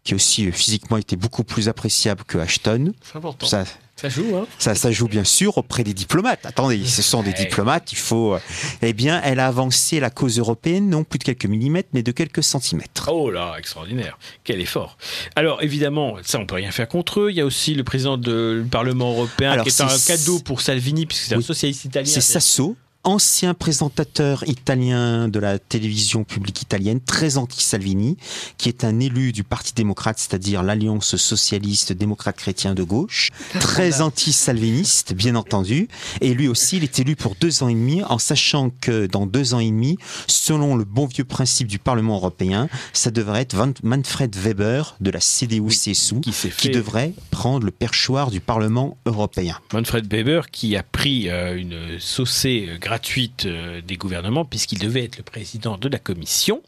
[0.03, 3.45] qui aussi euh, physiquement était beaucoup plus appréciable que Ashton, C'est important.
[3.47, 3.63] ça,
[4.02, 6.45] Ça joue, hein Ça, ça joue bien sûr auprès des diplomates.
[6.45, 8.34] Attendez, ce sont des diplomates, il faut.
[8.36, 8.39] euh,
[8.82, 12.12] Eh bien, elle a avancé la cause européenne non plus de quelques millimètres, mais de
[12.12, 13.10] quelques centimètres.
[13.12, 14.18] Oh là, extraordinaire.
[14.43, 14.97] Quel effort.
[15.36, 17.32] Alors, évidemment, ça, on peut rien faire contre eux.
[17.32, 20.39] Il y a aussi le président de- du Parlement européen Alors, qui est un cadeau
[20.39, 21.43] pour Salvini, puisque c'est un Oui.
[21.43, 22.10] socialiste italien.
[22.12, 28.18] C'est Sasso, ancien présentateur italien de la télévision publique italienne, très anti-Salvini,
[28.58, 33.30] qui est un élu du Parti démocrate, c'est-à-dire l'Alliance socialiste démocrate chrétien de gauche,
[33.60, 35.88] très anti-salviniste, bien entendu,
[36.22, 39.26] et lui aussi, il est élu pour deux ans et demi, en sachant que dans
[39.26, 39.97] deux ans et demi,
[40.28, 45.20] selon le bon vieux principe du Parlement européen, ça devrait être Manfred Weber de la
[45.20, 46.22] CDU-CSU
[46.58, 49.58] Qui devrait prendre le perchoir du Parlement européen.
[49.74, 55.04] Manfred Weber qui a pris euh, une saucée euh, gratuite euh, des gouvernements puisqu'il devait
[55.04, 56.64] être le président de la commission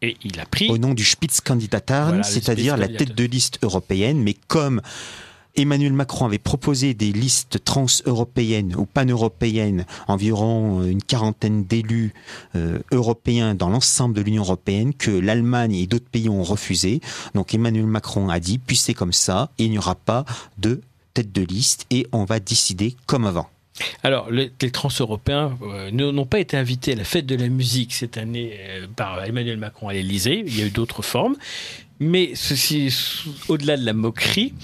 [0.00, 1.04] et il a pris au nom du
[2.06, 4.80] Voilà, le c'est-à-dire la tête de liste européenne, mais comme
[5.54, 12.14] Emmanuel Macron avait proposé des listes trans-européennes ou pan-européennes, environ une quarantaine d'élus
[12.56, 17.02] euh, européens dans l'ensemble de l'Union européenne, que l'Allemagne et d'autres pays ont refusé.
[17.34, 20.24] Donc Emmanuel Macron a dit, puis c'est comme ça, il n'y aura pas
[20.56, 20.80] de
[21.12, 23.50] tête de liste et on va décider comme avant.
[24.02, 28.16] Alors, les, trans-européens euh, n'ont pas été invités à la fête de la musique cette
[28.16, 30.42] année euh, par Emmanuel Macron à l'Élysée.
[30.46, 31.36] Il y a eu d'autres formes.
[32.00, 32.92] Mais ceci,
[33.46, 34.54] au-delà de la moquerie,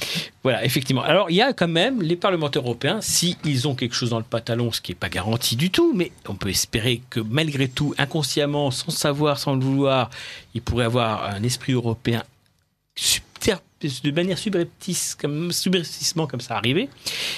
[0.43, 1.03] voilà, effectivement.
[1.03, 4.25] Alors, il y a quand même les parlementaires européens, s'ils ont quelque chose dans le
[4.25, 7.95] pantalon, ce qui n'est pas garanti du tout, mais on peut espérer que malgré tout,
[7.97, 10.11] inconsciemment, sans savoir, sans le vouloir,
[10.55, 12.25] ils pourraient avoir un esprit européen
[12.97, 16.89] subter- de manière subreptice, comme, subrepticement comme ça arrivé.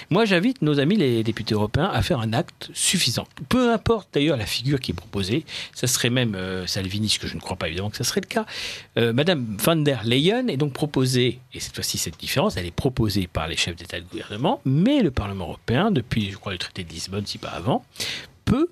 [0.08, 3.26] Moi, j'invite nos amis les députés européens à faire un acte suffisant.
[3.48, 7.26] Peu importe d'ailleurs la figure qui est proposée, ça serait même euh, Salvini, ce que
[7.26, 8.46] je ne crois pas évidemment que ça serait le cas.
[8.96, 12.70] Euh, Madame van der Leyen est donc proposée, et cette fois-ci cette différence, elle est
[12.70, 16.52] proposée par les chefs d'État et de gouvernement, mais le Parlement européen, depuis je crois
[16.52, 17.84] le traité de Lisbonne, si pas avant,
[18.44, 18.68] peut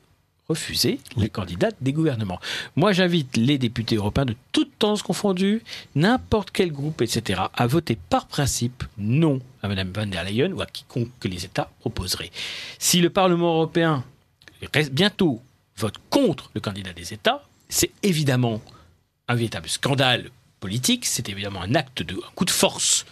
[0.48, 2.40] refuser les candidats des gouvernements.
[2.74, 5.62] Moi, j'invite les députés européens de toutes tendances confondues,
[5.94, 10.62] n'importe quel groupe, etc., à voter par principe non à Mme van der Leyen ou
[10.62, 12.30] à quiconque que les États proposeraient.
[12.78, 14.04] Si le Parlement européen
[14.72, 15.42] reste bientôt
[15.76, 18.62] vote contre le candidat des États, c'est évidemment
[19.28, 20.30] un véritable scandale
[20.60, 23.04] politique, c'est évidemment un acte de un coup de force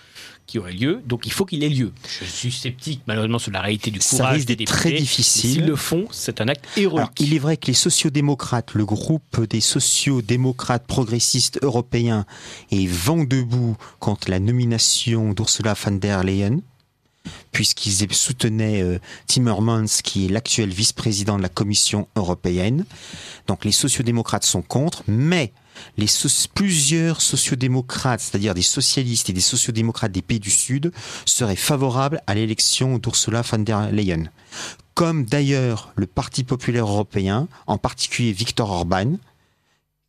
[0.47, 1.93] qui aurait lieu, donc il faut qu'il ait lieu.
[2.21, 5.03] Je suis sceptique malheureusement sur la réalité du Ça courage risque des d'être très députés.
[5.03, 5.51] difficile.
[5.51, 6.99] S'ils le font, c'est un acte héroïque.
[6.99, 12.27] Alors, il est vrai que les sociodémocrates, le groupe des sociodémocrates progressistes européens,
[12.71, 16.61] est vent debout contre la nomination d'Ursula von der Leyen,
[17.51, 22.85] puisqu'ils soutenaient euh, Timmermans, qui est l'actuel vice-président de la Commission européenne.
[23.49, 25.53] Donc les sociodémocrates sont contre, mais
[25.97, 26.07] les
[26.55, 30.93] plusieurs sociodémocrates, c'est-à-dire des socialistes et des sociodémocrates des pays du Sud,
[31.25, 34.31] seraient favorables à l'élection d'Ursula von der Leyen
[34.97, 39.19] comme d'ailleurs le Parti populaire européen, en particulier Viktor Orban,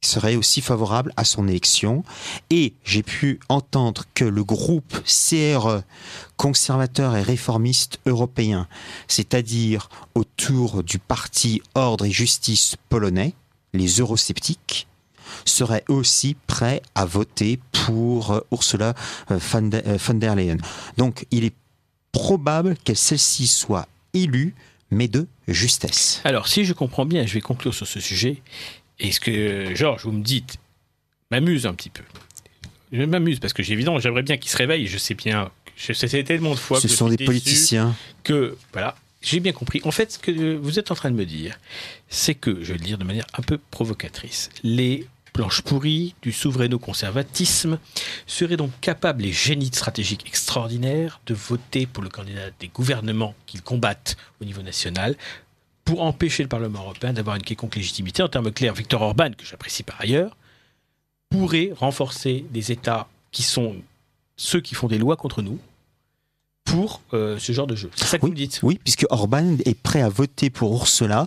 [0.02, 2.04] serait aussi favorable à son élection.
[2.50, 5.82] Et j'ai pu entendre que le groupe CRE,
[6.38, 8.68] conservateur et réformiste européen,
[9.10, 13.34] c'est-à-dire autour du parti Ordre et Justice polonais,
[13.74, 14.88] les eurosceptiques,
[15.46, 18.94] seraient aussi prêts à voter pour euh, Ursula
[19.32, 20.58] euh, von der- euh, von der Leyen.
[20.98, 21.54] Donc il est
[22.12, 24.54] probable que celle-ci soit élue,
[24.90, 26.22] mais de justesse.
[26.24, 28.42] Alors, si je comprends bien, je vais conclure sur ce sujet.
[29.00, 30.58] Et ce que, Georges, vous me dites,
[31.30, 32.04] m'amuse un petit peu.
[32.92, 34.88] Je m'amuse parce que évidemment, j'aimerais bien qu'ils se réveillent.
[34.88, 37.96] Je sais bien, je sais tellement de fois Ce que sont des politiciens.
[38.24, 39.82] que voilà, j'ai bien compris.
[39.84, 41.60] En fait, ce que vous êtes en train de me dire,
[42.10, 46.32] c'est que, je vais le dire de manière un peu provocatrice, les planches pourries du
[46.32, 47.80] souveraino-conservatisme
[48.26, 53.62] seraient donc capables, les génies stratégiques extraordinaires, de voter pour le candidat des gouvernements qu'ils
[53.62, 55.16] combattent au niveau national
[55.86, 58.22] pour empêcher le Parlement européen d'avoir une quelconque légitimité.
[58.22, 60.36] En termes clairs, Viktor Orban, que j'apprécie par ailleurs,
[61.30, 63.76] pourrait renforcer des États qui sont
[64.36, 65.60] ceux qui font des lois contre nous
[66.66, 67.90] pour euh, ce genre de jeu.
[67.96, 71.26] C'est ça que vous me dites Oui, puisque Orban est prêt à voter pour Ursula,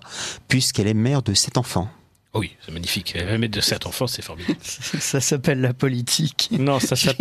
[0.48, 1.88] puisqu'elle est mère de sept enfants.
[2.33, 3.12] Oui, c'est magnifique.
[3.16, 4.57] Elle va mettre de sept enfants, c'est formidable.
[4.62, 6.49] Ça s'appelle la politique.
[6.53, 7.12] Non, ça, ça-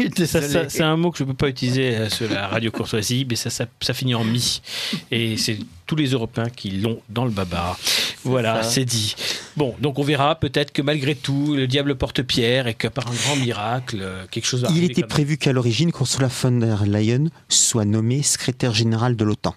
[0.69, 3.35] c'est un mot que je ne peux pas utiliser euh, sur la radio courtoisie, mais
[3.35, 4.61] ça, ça, ça finit en mi.
[5.09, 5.57] Et c'est
[5.87, 7.75] tous les Européens qui l'ont dans le baba.
[8.23, 9.15] Voilà, c'est dit.
[9.57, 13.07] Bon, donc on verra peut-être que malgré tout, le diable porte pierre et que par
[13.07, 16.85] un grand miracle, euh, quelque chose va Il était prévu qu'à l'origine, qu'Ursula von der
[16.85, 19.55] Leyen soit nommée secrétaire générale de l'OTAN.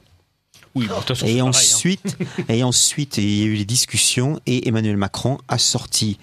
[0.74, 1.44] Oui, bon, façon, Et pareil, hein.
[1.46, 2.16] ensuite,
[2.48, 6.18] et ensuite, il y a eu les discussions et Emmanuel Macron a sorti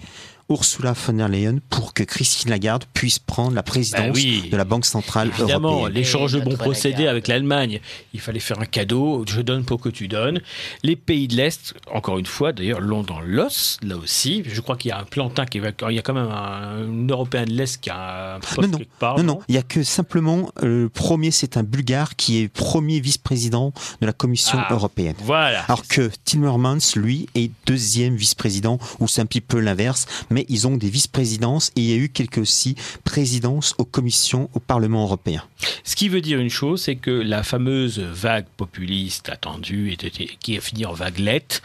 [0.50, 4.48] Ursula von der Leyen pour que Christine Lagarde puisse prendre la présidence Bah oui.
[4.50, 5.94] de la Banque Centrale Évidemment, Européenne.
[5.94, 7.80] l'échange de bons procédés avec l'Allemagne,
[8.12, 10.40] il fallait faire un cadeau, je donne pour que tu donnes.
[10.82, 14.42] Les pays de l'Est, encore une fois, d'ailleurs, l'ont dans l'os, là aussi.
[14.46, 15.68] Je crois qu'il y a un plantain qui va.
[15.88, 18.78] Il y a quand même un, un Européen de l'Est qui a un poste Non,
[18.78, 18.84] non.
[18.98, 19.16] part.
[19.18, 22.48] Non, non, il n'y a que simplement euh, le premier, c'est un Bulgare qui est
[22.48, 24.72] premier vice-président de la Commission Ah.
[24.72, 25.14] européenne.
[25.20, 25.60] Voilà.
[25.64, 30.66] Alors que Timmermans, lui, est deuxième vice-président, ou c'est un petit peu l'inverse, mais ils
[30.66, 35.02] ont des vice-présidences et il y a eu quelques aussi présidences aux commissions au Parlement
[35.04, 35.42] européen.
[35.84, 40.56] Ce qui veut dire une chose, c'est que la fameuse vague populiste attendue, et qui
[40.56, 41.62] a fini en vaguelette,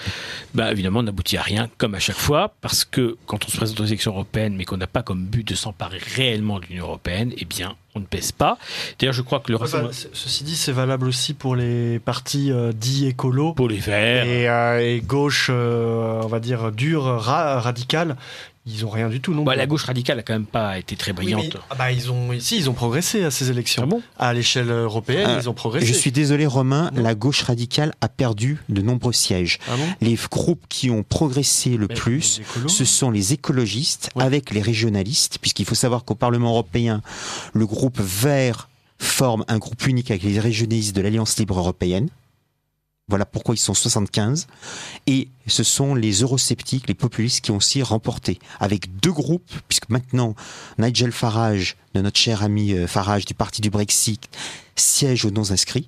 [0.54, 3.80] bah, évidemment, n'aboutit à rien, comme à chaque fois, parce que quand on se présente
[3.80, 7.32] aux élections européennes, mais qu'on n'a pas comme but de s'emparer réellement de l'Union européenne,
[7.38, 8.58] eh bien, on ne pèse pas.
[9.00, 12.52] D'ailleurs, je crois que le Rassemblement c- ceci dit, c'est valable aussi pour les partis
[12.52, 13.54] euh, dits écolos.
[13.54, 18.18] pour les Verts, Et, euh, et gauche, euh, on va dire, dure, ra- radicale,
[18.66, 19.34] ils ont rien du tout.
[19.34, 21.54] Non bah, la gauche radicale a quand même pas été très Oui, brillante.
[21.54, 23.84] mais- ah bah, ils ont, si, ils ont progressé à ces élections.
[23.84, 25.86] Ah bon À l'échelle européenne, Ah, ils ont progressé.
[25.86, 27.04] Je suis désolé, Romain, Non.
[27.04, 29.60] la gauche radicale a perdu de nombreux sièges.
[29.68, 34.52] Ah bon Les groupes qui ont progressé le Mais plus, ce sont les écologistes avec
[34.52, 37.02] les régionalistes, puisqu'il faut savoir qu'au Parlement européen,
[37.54, 42.10] le groupe vert forme un groupe unique avec les régionalistes de l'Alliance libre européenne.
[43.08, 44.48] Voilà pourquoi ils sont 75.
[45.06, 48.40] Et ce sont les eurosceptiques, les populistes qui ont aussi remporté.
[48.60, 50.36] Avec deux groupes, puisque maintenant
[50.80, 54.28] Nigel Farage, de notre cher ami euh, Farage du parti du Brexit,
[54.76, 55.88] siège aux non-inscrits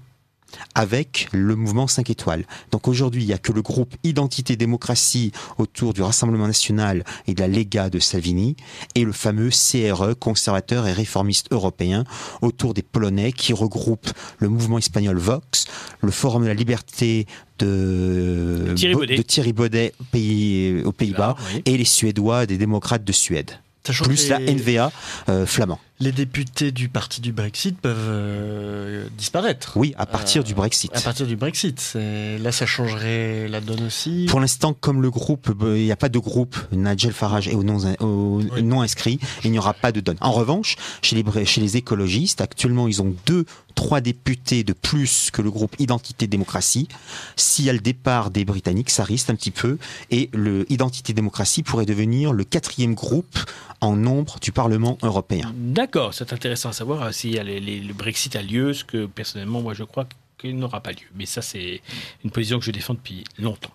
[0.76, 2.45] avec le mouvement 5 étoiles.
[2.72, 7.34] Donc aujourd'hui, il n'y a que le groupe Identité Démocratie autour du Rassemblement national et
[7.34, 8.56] de la Lega de Salvini
[8.95, 12.03] et le fameux CRE, conservateur et réformiste européen,
[12.41, 14.07] autour des Polonais qui regroupe
[14.40, 15.65] le mouvement espagnol Vox,
[16.02, 17.26] le Forum de la liberté
[17.60, 19.18] de Thierry Baudet.
[19.18, 21.61] de Thierry Baudet pays- aux Pays-Bas oui.
[21.65, 23.52] et les Suédois des démocrates de Suède.
[23.86, 24.91] Sachant Plus la NVA
[25.30, 25.80] euh, flamand.
[25.99, 29.74] Les députés du parti du Brexit peuvent euh, disparaître.
[29.76, 30.95] Oui, à partir Euh, du Brexit.
[30.95, 31.94] À partir du Brexit.
[31.95, 34.28] Là, ça changerait la donne aussi.
[34.30, 37.56] Pour l'instant, comme le groupe, euh, il n'y a pas de groupe, Nigel Farage est
[37.56, 38.64] au non, au Oui.
[38.64, 40.18] non inscrit, il n'y aura pas de donne.
[40.22, 44.74] En revanche, chez les, Bre- chez les écologistes, actuellement, ils ont deux, trois députés de
[44.74, 46.88] plus que le groupe Identité Démocratie.
[47.36, 49.78] S'il y a le départ des Britanniques, ça risque un petit peu,
[50.11, 53.38] et le Identité Démocratie pourrait devenir le quatrième groupe
[53.82, 55.53] en nombre du Parlement européen.
[55.88, 59.05] D'accord, c'est intéressant à savoir euh, si les- les- le Brexit a lieu, ce que
[59.05, 60.05] personnellement, moi, je crois
[60.38, 61.07] qu'il n'aura pas lieu.
[61.15, 61.81] Mais ça, c'est
[62.26, 63.72] une position que je défends depuis longtemps.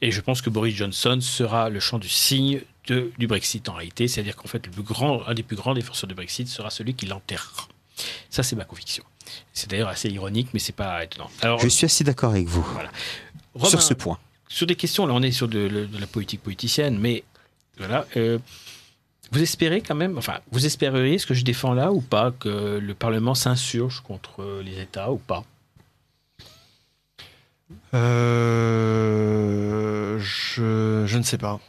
[0.00, 3.72] Et je pense que Boris Johnson sera le champ du signe de, du Brexit en
[3.74, 6.70] réalité, c'est-à-dire qu'en fait, le plus grand, un des plus grands défenseurs du Brexit sera
[6.70, 7.66] celui qui l'enterrera.
[8.30, 9.02] Ça, c'est ma conviction.
[9.52, 11.28] C'est d'ailleurs assez ironique, mais c'est pas étonnant.
[11.42, 12.64] Alors, Je suis assez d'accord avec vous
[13.68, 14.18] sur ce point.
[14.48, 17.24] sur des questions, là on est sur de la politique politicienne, mais
[17.78, 18.06] voilà.
[18.16, 18.38] euh,
[19.30, 22.78] vous espérez quand même, enfin, vous espéreriez ce que je défends là ou pas, que
[22.78, 25.44] le Parlement s'insurge contre euh, les États ou pas?
[27.94, 28.98] Euh,
[30.18, 31.60] je, je ne sais pas.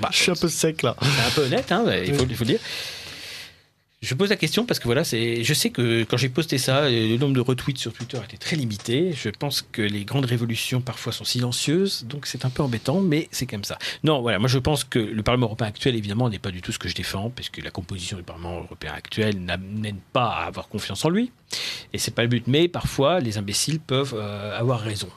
[0.00, 0.94] Bah, Je suis un peu sec là.
[1.00, 2.60] C'est un peu honnête, hein, il, faut, il faut le dire.
[4.02, 5.44] Je pose la question parce que voilà, c'est.
[5.44, 8.38] Je sais que quand j'ai posté ça, euh, le nombre de retweets sur Twitter était
[8.38, 9.12] très limité.
[9.12, 13.28] Je pense que les grandes révolutions parfois sont silencieuses, donc c'est un peu embêtant, mais
[13.30, 13.76] c'est comme ça.
[14.02, 16.72] Non, voilà, moi je pense que le Parlement européen actuel, évidemment, n'est pas du tout
[16.72, 20.68] ce que je défends, parce la composition du Parlement européen actuel n'amène pas à avoir
[20.68, 21.30] confiance en lui,
[21.92, 22.46] et c'est pas le but.
[22.46, 25.08] Mais parfois, les imbéciles peuvent euh, avoir raison,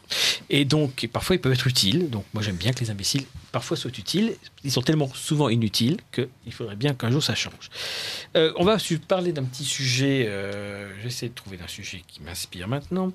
[0.49, 2.09] et donc parfois ils peuvent être utiles.
[2.09, 4.35] Donc moi j'aime bien que les imbéciles parfois soient utiles.
[4.63, 7.69] Ils sont tellement souvent inutiles qu'il faudrait bien qu'un jour ça change.
[8.35, 8.77] Euh, on va
[9.07, 10.25] parler d'un petit sujet.
[10.27, 13.11] Euh, J'essaie de trouver un sujet qui m'inspire maintenant.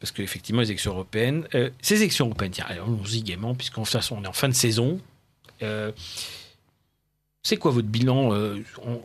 [0.00, 1.48] Parce qu'effectivement, les élections européennes.
[1.82, 3.82] ces élections européennes, tiens, allons-y gaiement, puisqu'en
[4.12, 5.00] on est en fin de saison.
[7.42, 8.56] C'est quoi votre bilan euh,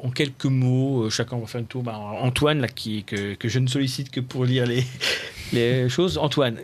[0.04, 1.84] en, quelques mots euh, Chacun va faire un tour.
[1.84, 6.18] Bah, Antoine, là, que, je ne sollicite que pour lire les, choses.
[6.18, 6.58] Antoine,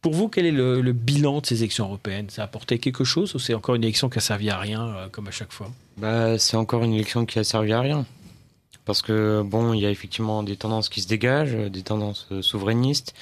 [0.00, 2.30] pour vous, quel est le, bilan de ces élections européennes?
[2.30, 4.88] Ça a apporté quelque chose ou c'est encore une élection qui a servi à rien,
[4.88, 5.70] euh, comme à chaque fois?
[5.96, 8.04] Bah, c'est encore une élection qui a servi à rien.
[8.84, 13.14] Parce que, bon, il y a effectivement des tendances qui se dégagent, des tendances souverainistes,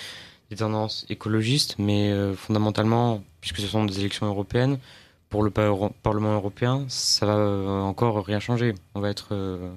[0.50, 4.78] des tendances écologistes, mais fondamentalement, puisque ce sont des élections européennes,
[5.30, 8.74] pour le par- Parlement européen, ça va euh, encore rien changer.
[8.94, 9.70] On va être euh,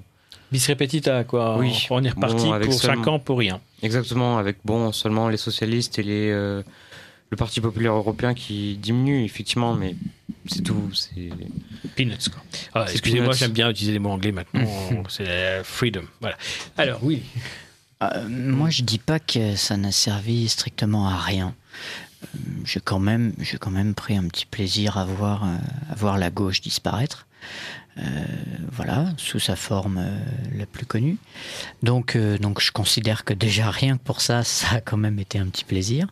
[0.52, 1.58] Bis repetita, quoi.
[1.58, 1.86] Oui.
[1.90, 3.60] On est reparti Bon, avec pour 5 seulement- ans pour rien.
[3.82, 6.62] exactement avec, bon, seulement les socialistes et les, euh,
[7.30, 9.94] le Parti populaire européen qui diminue, effectivement, mais
[10.46, 10.90] c'est tout.
[10.94, 11.28] C'est
[11.96, 12.42] Peanuts, quoi.
[12.74, 14.64] Ah, Excusez-moi, j'aime bien utiliser les mots anglais maintenant.
[15.10, 16.04] c'est euh, freedom.
[16.22, 16.38] Voilà.
[16.78, 17.22] Alors, oui.
[18.02, 21.54] Euh, moi, je dis pas que ça n'a servi strictement à rien.
[22.64, 25.56] J'ai quand même, j'ai quand même pris un petit plaisir à voir, euh,
[25.90, 27.26] à voir la gauche disparaître.
[27.98, 28.02] Euh,
[28.72, 31.16] voilà, sous sa forme euh, la plus connue.
[31.82, 35.18] Donc, euh, donc je considère que déjà rien que pour ça, ça a quand même
[35.18, 36.06] été un petit plaisir.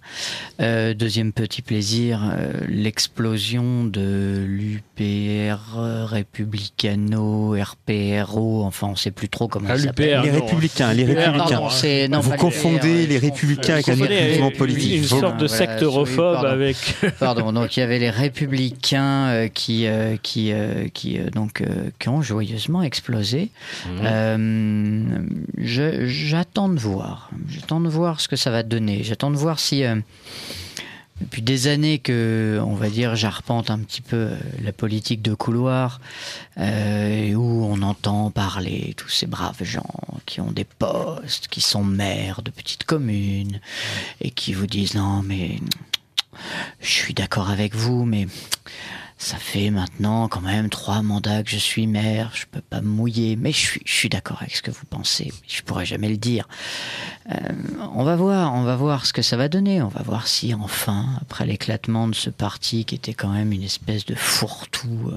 [0.59, 2.35] deuxième petit plaisir,
[2.69, 5.77] l'explosion de l'UPR
[6.07, 10.23] républicano, RPRO, enfin on sait plus trop comment ah, ça s'appelle.
[10.25, 12.21] Les républicains, les républicains.
[12.21, 14.97] Vous confondez les républicains avec un mouvement politique.
[14.97, 16.77] Une sorte de secte europhobe avec.
[17.21, 19.87] Pardon, donc il y avait les républicains qui,
[20.23, 20.53] qui,
[20.93, 21.63] qui donc
[21.99, 23.51] qui ont joyeusement explosé.
[23.87, 24.01] Mhm.
[24.03, 25.27] Euh,
[25.59, 27.31] j'attends de voir.
[27.49, 29.03] J'attends de voir ce que ça va donner.
[29.03, 29.85] J'attends de voir si.
[29.85, 29.97] Euh,
[31.19, 35.33] depuis des années que, on va dire, j'arpente un petit peu euh, la politique de
[35.33, 35.99] couloir,
[36.59, 39.89] où on entend parler tous ces braves gens
[40.27, 43.61] qui ont des postes, qui sont maires de petites communes,
[44.21, 45.59] et qui vous disent non mais
[46.81, 48.27] je suis d'accord avec vous, mais
[49.19, 52.89] ça fait maintenant quand même trois mandats que je suis maire, je peux pas me
[52.89, 56.47] mouiller, mais je suis, d'accord avec ce que vous pensez, je pourrais jamais le dire.
[57.33, 57.35] Euh,
[57.95, 60.53] on va voir, on va voir ce que ça va donner, on va voir si
[60.55, 65.11] enfin, après l'éclatement de ce parti qui était quand même une espèce de fourre-tout,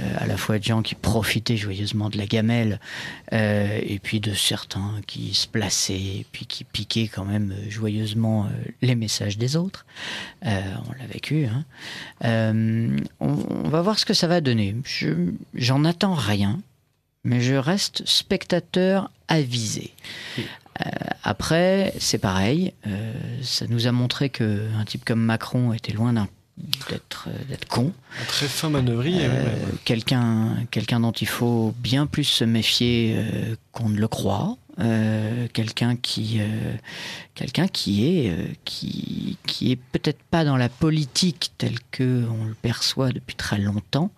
[0.00, 2.78] euh, à la fois de gens qui profitaient joyeusement de la gamelle,
[3.32, 8.48] euh, et puis de certains qui se plaçaient, et puis qui piquaient quand même joyeusement
[8.82, 9.86] les messages des autres.
[10.42, 11.46] on l'a vécu.
[11.46, 11.64] Hein
[13.24, 14.76] on, va voir ce que ça va donner.
[15.54, 16.60] J'en attends rien,
[17.24, 19.92] mais je reste spectateur avisé.
[20.38, 20.90] Euh,
[21.22, 22.72] après, c'est pareil.
[22.86, 27.92] Euh, ça nous a montré qu'un type comme Macron était loin d'être d'être con.
[28.20, 29.24] Un très fin manœuvrier.
[29.24, 33.16] Euh, quelqu'un quelqu'un dont il faut bien plus se méfier
[33.72, 34.56] qu'on ne le croit.
[34.80, 36.74] Euh, quelqu'un qui euh,
[37.36, 42.44] quelqu'un qui est euh, qui qui est peut-être pas dans la politique telle que on
[42.44, 44.10] le perçoit depuis très longtemps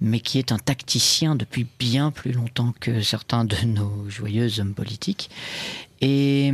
[0.00, 4.74] mais qui est un tacticien depuis bien plus longtemps que certains de nos joyeux hommes
[4.74, 5.30] politiques
[6.04, 6.52] et,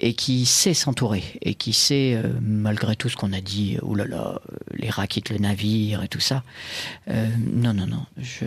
[0.00, 3.94] et qui sait s'entourer et qui sait, euh, malgré tout ce qu'on a dit, oh
[3.94, 4.40] là là,
[4.74, 6.42] les rats quittent le navire et tout ça.
[7.08, 8.04] Euh, non, non, non.
[8.20, 8.46] Je,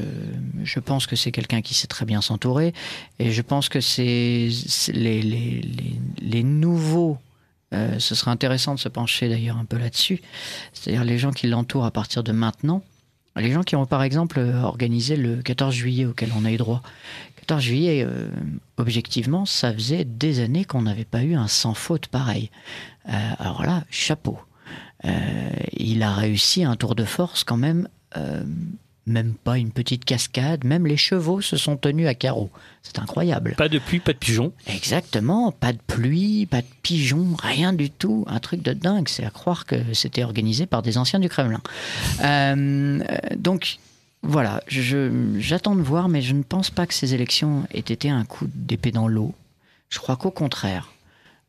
[0.63, 2.73] je pense que c'est quelqu'un qui sait très bien s'entourer
[3.19, 4.49] et je pense que c'est
[4.93, 5.61] les, les,
[6.21, 7.17] les, nouveaux
[7.73, 10.21] euh, ce serait intéressant de se pencher d'ailleurs un peu là-dessus.
[10.73, 12.83] C'est-à-dire les gens qui l'entourent à partir de maintenant.
[13.37, 16.83] Les gens qui ont par exemple organisé le 14 juillet auquel on a eu droit,
[17.41, 18.29] 14 juillet, euh,
[18.77, 22.51] objectivement, ça faisait des années qu'on n'avait pas eu un sans faute pareil.
[23.09, 24.37] Euh, alors là, chapeau.
[25.05, 27.87] Euh, il a réussi un tour de force quand même,
[29.07, 32.51] même pas une petite cascade, même les chevaux se sont tenus à carreau.
[32.83, 33.55] C'est incroyable.
[33.57, 34.53] Pas de pluie, pas de pigeons.
[34.67, 38.25] Exactement, pas de pluie, pas de pigeons, rien du tout.
[38.27, 41.61] Un truc de dingue, c'est à croire que c'était organisé par des anciens du Kremlin.
[43.35, 43.79] donc,
[44.23, 48.23] voilà, j'attends de voir, mais je ne pense pas que ces élections aient été un
[48.23, 49.33] coup d'épée dans l'eau.
[49.89, 50.91] Je crois qu'au contraire,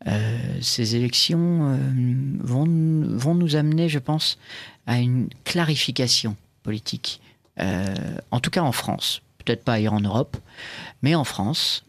[0.07, 1.77] euh, ces élections euh,
[2.41, 4.39] vont, vont, nous amener, je pense,
[4.87, 7.21] à une clarification politique.
[7.61, 7.95] Euh,
[8.31, 10.37] en tout cas en France, peut-être pas ailleurs en Europe,
[11.03, 11.85] mais en France.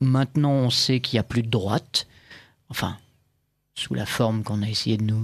[0.00, 2.06] maintenant, on sait qu'il n'y a plus de droite.
[2.68, 2.96] Enfin,
[3.76, 5.22] sous la forme qu'on a essayé de nous,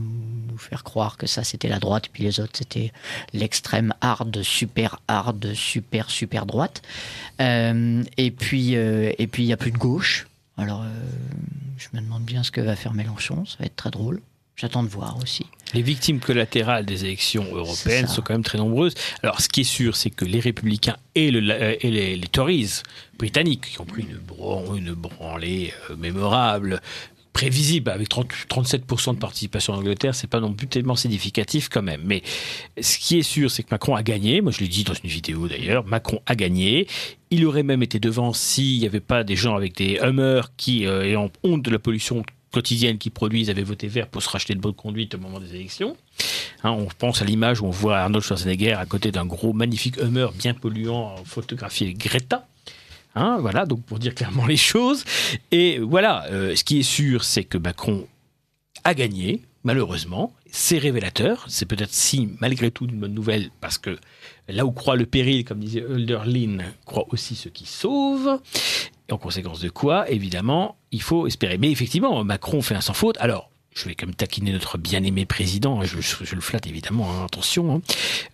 [0.58, 2.92] faire croire que ça c'était la droite, puis les autres c'était
[3.32, 6.82] l'extrême hard, super hard, super super droite.
[7.40, 10.28] Euh, et puis euh, et puis il y a plus de gauche.
[10.58, 10.86] Alors euh,
[11.78, 14.20] je me demande bien ce que va faire Mélenchon, ça va être très drôle.
[14.54, 15.46] J'attends de voir aussi.
[15.72, 18.94] Les victimes collatérales des élections européennes sont quand même très nombreuses.
[19.22, 22.82] Alors, ce qui est sûr, c'est que les républicains et, le, et les, Tories
[23.18, 24.20] britanniques, qui ont pris une,
[24.76, 26.82] une branlée mémorable
[27.32, 32.02] prévisible avec 37% de participation en Angleterre, c'est pas non plus tellement significatif quand même.
[32.04, 32.22] Mais
[32.80, 34.40] ce qui est sûr, c'est que Macron a gagné.
[34.40, 35.84] Moi, je l'ai dit dans une vidéo d'ailleurs.
[35.84, 36.86] Macron a gagné.
[37.30, 40.86] Il aurait même été devant s'il n'y avait pas des gens avec des Hummers qui,
[40.86, 42.22] euh, ayant honte de la pollution
[42.52, 45.54] quotidienne qu'ils produisent, avaient voté vert pour se racheter de bonne conduite au moment des
[45.54, 45.96] élections.
[46.62, 49.96] Hein, on pense à l'image où on voit Arnold Schwarzenegger à côté d'un gros magnifique
[49.96, 52.46] Hummer bien polluant photographié Greta.
[53.14, 55.04] Hein, voilà, donc pour dire clairement les choses.
[55.50, 58.06] Et voilà, euh, ce qui est sûr, c'est que Macron
[58.84, 60.32] a gagné, malheureusement.
[60.50, 61.44] C'est révélateur.
[61.48, 63.98] C'est peut-être si, malgré tout, une bonne nouvelle, parce que
[64.48, 68.40] là où croit le péril, comme disait Hölderlin, croit aussi ce qui sauve.
[69.08, 71.58] Et en conséquence de quoi, évidemment, il faut espérer.
[71.58, 73.16] Mais effectivement, Macron fait un sans faute.
[73.18, 77.82] Alors, je vais même taquiner notre bien-aimé président, hein, je, le flatte évidemment, hein, attention.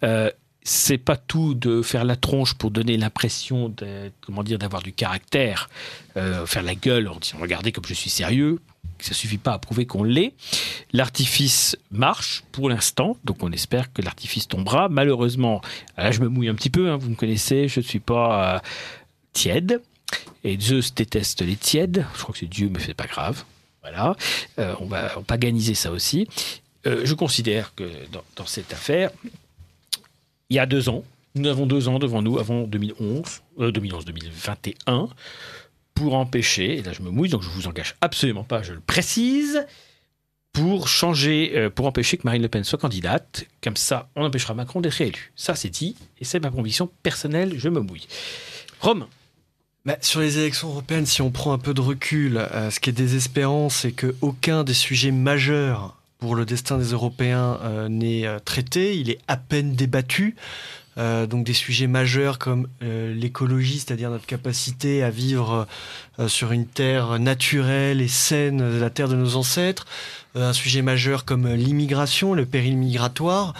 [0.02, 0.30] Euh,
[0.62, 3.74] c'est pas tout de faire la tronche pour donner l'impression
[4.20, 5.70] comment dire d'avoir du caractère,
[6.16, 8.60] euh, faire la gueule en disant regardez comme je suis sérieux.
[9.00, 10.32] Ça suffit pas à prouver qu'on l'est.
[10.92, 14.88] L'artifice marche pour l'instant, donc on espère que l'artifice tombera.
[14.88, 15.60] Malheureusement,
[15.96, 16.90] là je me mouille un petit peu.
[16.90, 18.58] hein, vous me connaissez, je ne suis pas euh,
[19.32, 19.80] tiède.
[20.42, 22.04] Et Zeus déteste les tièdes.
[22.16, 23.44] Je crois que c'est Dieu, mais c'est pas grave.
[23.82, 24.16] Voilà.
[24.58, 26.26] Euh, on va paganiser ça aussi.
[26.84, 27.84] Je considère que
[28.36, 29.10] dans cette affaire,
[30.50, 31.04] il y a deux ans,
[31.34, 35.08] nous avons deux ans devant nous, avant 2011, euh, 2011, 2021,
[35.94, 38.80] pour empêcher, et là je me mouille, donc je vous engage absolument pas, je le
[38.80, 39.66] précise,
[40.52, 43.44] pour changer, euh, pour empêcher que Marine Le Pen soit candidate.
[43.62, 45.32] Comme ça, on empêchera Macron d'être réélu.
[45.36, 48.08] Ça, c'est dit, et c'est ma conviction personnelle, je me mouille.
[48.80, 49.06] Rome,
[49.84, 52.90] Bah, sur les élections européennes, si on prend un peu de recul, euh, ce qui
[52.90, 58.38] est désespérant, c'est qu'aucun des sujets majeurs pour le destin des Européens euh, n'est euh,
[58.38, 58.96] traité.
[58.96, 60.36] Il est à peine débattu.
[60.98, 65.66] Euh, donc des sujets majeurs comme euh, l'écologie, c'est-à-dire notre capacité à vivre
[66.26, 69.86] sur une terre naturelle et saine, la terre de nos ancêtres.
[70.34, 73.54] Un sujet majeur comme l'immigration, le péril migratoire,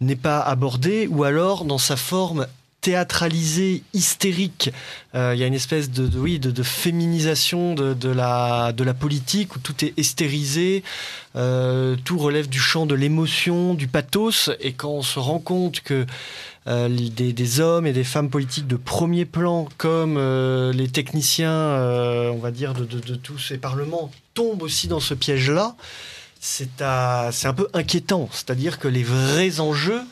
[0.00, 2.48] n'est pas abordé, ou alors dans sa forme
[2.80, 4.72] théâtralisée, hystérique.
[5.14, 9.56] Euh, Il y a une espèce de, oui, de, féminisation de, la, de la politique
[9.56, 10.82] où tout est hystérisé,
[11.36, 15.80] euh, tout relève du champ de l'émotion, du pathos, et quand on se rend compte
[15.80, 16.06] que
[16.66, 20.18] euh, des, hommes et des femmes politiques de premier plan, comme
[20.72, 21.52] les techniciens,
[22.32, 25.74] on va dire, de, de- tous ces parlements, tombent aussi dans ce piège-là,
[26.40, 28.28] c'est un peu inquiétant.
[28.32, 30.02] C'est-à-dire que les vrais enjeux,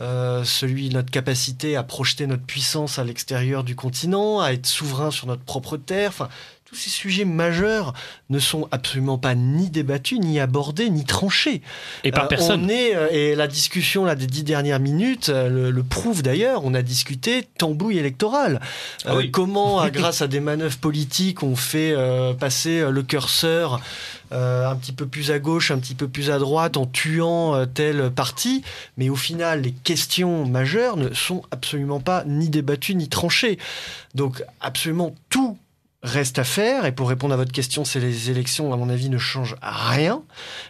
[0.00, 4.66] euh, celui de notre capacité à projeter notre puissance à l'extérieur du continent, à être
[4.66, 6.28] souverain sur notre propre terre, enfin,
[6.70, 7.94] tous ces sujets majeurs
[8.28, 11.62] ne sont absolument pas ni débattus, ni abordés, ni tranchés.
[12.04, 12.66] et par Euh, personne.
[12.66, 16.22] On est, euh, et la discussion là, des dix dernières minutes euh, le, le prouve
[16.22, 16.64] d'ailleurs.
[16.64, 18.60] On a discuté tambouille électorale.
[19.04, 19.32] Ah oui.
[19.32, 21.92] Comment, grâce à des manœuvres politiques, on fait
[22.38, 23.80] passer le curseur
[24.32, 27.66] un petit peu plus à gauche, un petit peu plus à droite, en tuant euh,
[27.66, 28.62] tel parti.
[28.96, 33.58] Mais au final, les questions majeures ne sont absolument pas ni débattues ni tranchées.
[34.14, 35.58] Donc, absolument tout
[36.02, 36.86] reste à faire.
[36.86, 40.22] Et pour répondre à votre question, c'est les élections, à mon avis, ne changent rien,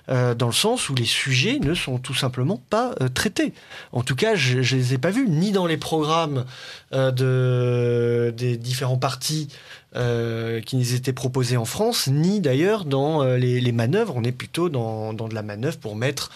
[0.09, 3.53] euh, dans le sens où les sujets ne sont tout simplement pas euh, traités.
[3.93, 6.45] En tout cas, je, je les ai pas vus, ni dans les programmes
[6.93, 9.49] euh, de, des différents partis
[9.93, 14.15] qui nous étaient proposés en France, ni d'ailleurs dans les, manœuvres.
[14.17, 16.31] On est plutôt dans, de la manœuvre pour mettre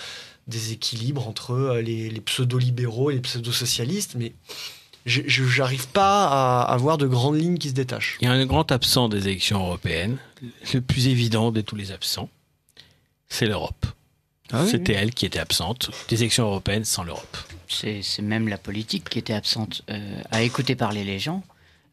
[0.48, 4.32] des équilibres entre les, les pseudo-libéraux et les pseudo-socialistes, mais
[5.06, 8.16] je n'arrive pas à avoir de grandes lignes qui se détachent.
[8.20, 10.16] Il y a un grand absent des élections européennes,
[10.72, 12.28] le plus évident de tous les absents,
[13.28, 13.86] c'est l'Europe.
[14.66, 17.36] C'était elle qui était absente des élections européennes sans l'Europe.
[17.68, 19.82] C'est c'est même la politique qui était absente.
[19.90, 21.42] Euh, à écouter parler les gens.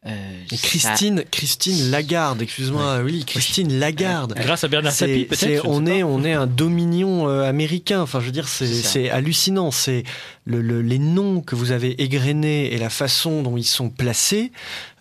[0.06, 0.10] Euh,
[0.50, 4.34] ça- Christine, Christine Lagarde, excuse-moi, oui, Christine Lagarde.
[4.36, 6.06] Grâce à Bernard Tapie, peut-être on est, pas.
[6.06, 8.00] on est un dominion euh, américain.
[8.02, 9.70] Enfin, je veux dire, c'est hallucinant.
[9.70, 10.02] C'est
[10.44, 14.50] le, le- les noms que vous avez égrenés et la façon dont ils sont placés.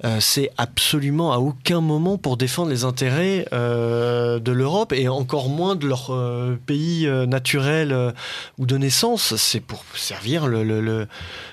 [0.04, 5.50] euh, c'est absolument à aucun moment pour défendre les intérêts euh, de l'Europe et encore
[5.50, 8.12] moins de leur euh, pays euh, naturel euh,
[8.60, 9.36] ou de naissance.
[9.36, 11.08] C'est pour servir le, le-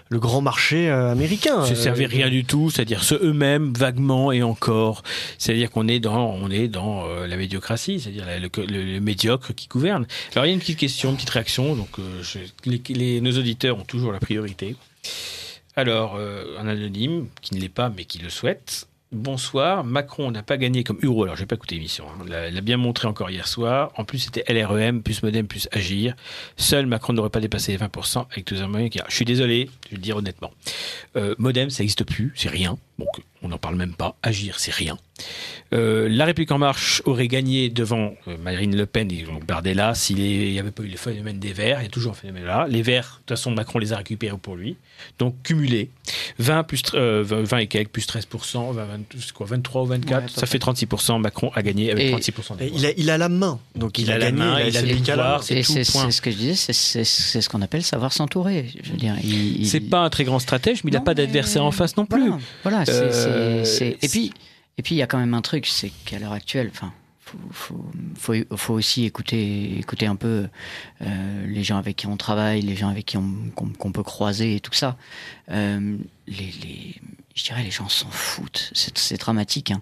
[0.08, 1.64] le- grand marché euh, américain.
[1.64, 5.02] C'est Euh, servir rien du tout, c'est-à-dire ce eux-mêmes vaguement et encore.
[5.38, 9.54] C'est-à-dire qu'on est dans, on est dans euh, la médiocratie, c'est-à-dire le, le- le médiocre
[9.54, 10.06] qui gouverne.
[10.34, 11.74] Alors il y a une petite question, une petite réaction.
[11.76, 11.90] Donc
[12.22, 14.76] je- les, les- nos auditeurs ont toujours la priorité.
[15.76, 18.86] Alors euh, un anonyme qui ne l'est pas mais qui le souhaite.
[19.10, 21.24] Bonsoir, Macron n'a pas gagné comme Euro.
[21.24, 22.04] Alors, j'ai pas écouté l'émission.
[22.10, 22.24] hein.
[22.28, 23.90] L'a bien montré encore hier soir.
[23.96, 26.14] En plus, c'était LREM, plus Modem, plus Agir.
[26.58, 29.06] Seul Macron n'aurait pas dépassé les 20% avec tous les moyens qu'il y a.
[29.08, 30.50] Je suis désolé, je vais le dire honnêtement.
[31.16, 32.76] Euh, Modem, ça n'existe plus, c'est rien.
[32.98, 33.08] Donc,
[33.42, 34.16] on n'en parle même pas.
[34.22, 34.98] Agir, c'est rien.
[35.74, 39.94] Euh, la République en marche aurait gagné devant euh, Marine Le Pen et donc Bardella
[39.94, 41.80] s'il n'y avait pas eu le phénomène des Verts.
[41.80, 42.66] Il y a toujours un phénomène là.
[42.68, 44.76] Les Verts, de toute façon, Macron les a récupérés pour lui.
[45.18, 45.90] Donc, cumulé.
[46.38, 50.22] 20, plus, euh, 20 et quelques, plus 13%, 20, 20, c'est quoi, 23 ou 24,
[50.22, 51.18] Ouais, ça fait 36%.
[51.20, 52.78] Macron a gagné avec Et- 36% des Et voix.
[52.80, 54.38] il, a, il a la main, donc il, Il a, a la gagné.
[54.38, 57.48] main, il a c'est le pouvoir, c'est tout, c'est ce que je disais, c'est- ce
[57.48, 58.66] qu'on appelle savoir s'entourer.
[58.82, 61.10] Je veux dire, il- il- C'est pas un très grand stratège, mais il n'a pas
[61.12, 62.20] mais d'adversaire en face non plus.
[62.28, 62.84] Voilà, voilà,
[63.64, 64.32] c'est- Euh, Et puis,
[64.78, 67.38] et puis il y a quand même un truc, c'est qu'à l'heure actuelle, enfin, faut,
[67.50, 67.84] faut,
[68.16, 70.48] faut, faut aussi écouter, écouter un peu
[71.02, 74.56] euh, les gens avec qui on travaille, les gens avec qui on qu'on peut croiser
[74.56, 74.96] et tout ça.
[75.50, 75.96] Euh,
[76.26, 76.94] les, les,
[77.38, 78.70] je dirais les gens s'en foutent.
[78.74, 79.80] C'est dramatique, hein.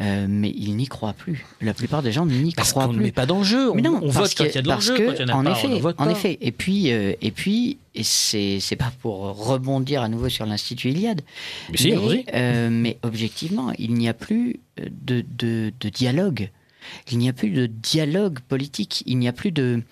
[0.00, 1.44] Euh, mais ils n'y croient plus.
[1.60, 3.06] La plupart des gens n'y Parce croient qu'on ne plus.
[3.06, 3.70] met pas d'enjeu.
[3.70, 4.98] On, Mais non, on parce vote quand que- il y a de parce l'enjeu.
[5.04, 6.10] que, Quand il n'y en a en pas, effet, on ne vote en pas.
[6.12, 6.38] effet.
[6.40, 11.22] Et puis, euh, et puis, et c'est pas pour rebondir à nouveau sur l'institut Iliade,
[11.70, 12.24] Mais si, mais, vas-y.
[12.32, 16.50] euh, mais objectivement, il n'y a plus de, de, de dialogue.
[17.10, 19.02] Il n'y a plus de dialogue politique.
[19.06, 19.82] Il n'y a plus de,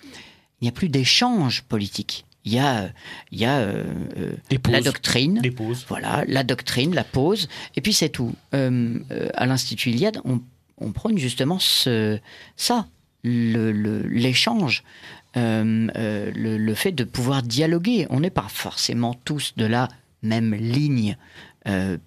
[0.61, 2.25] il n'y a plus d'échange politique.
[2.45, 2.89] Il y a,
[3.31, 3.83] il y a euh,
[4.17, 4.33] euh,
[4.73, 5.39] la doctrine.
[5.41, 5.85] Des.
[5.87, 8.33] Voilà, la doctrine, la pause, et puis c'est tout.
[8.53, 10.41] Euh, euh, à l'Institut Iliade, on,
[10.77, 12.19] on prône justement ce,
[12.57, 12.87] ça,
[13.23, 14.83] le- le- l'échange,
[15.35, 18.07] le, le fait de pouvoir dialoguer.
[18.09, 19.87] On n'est pas forcément tous de la
[20.21, 21.17] même ligne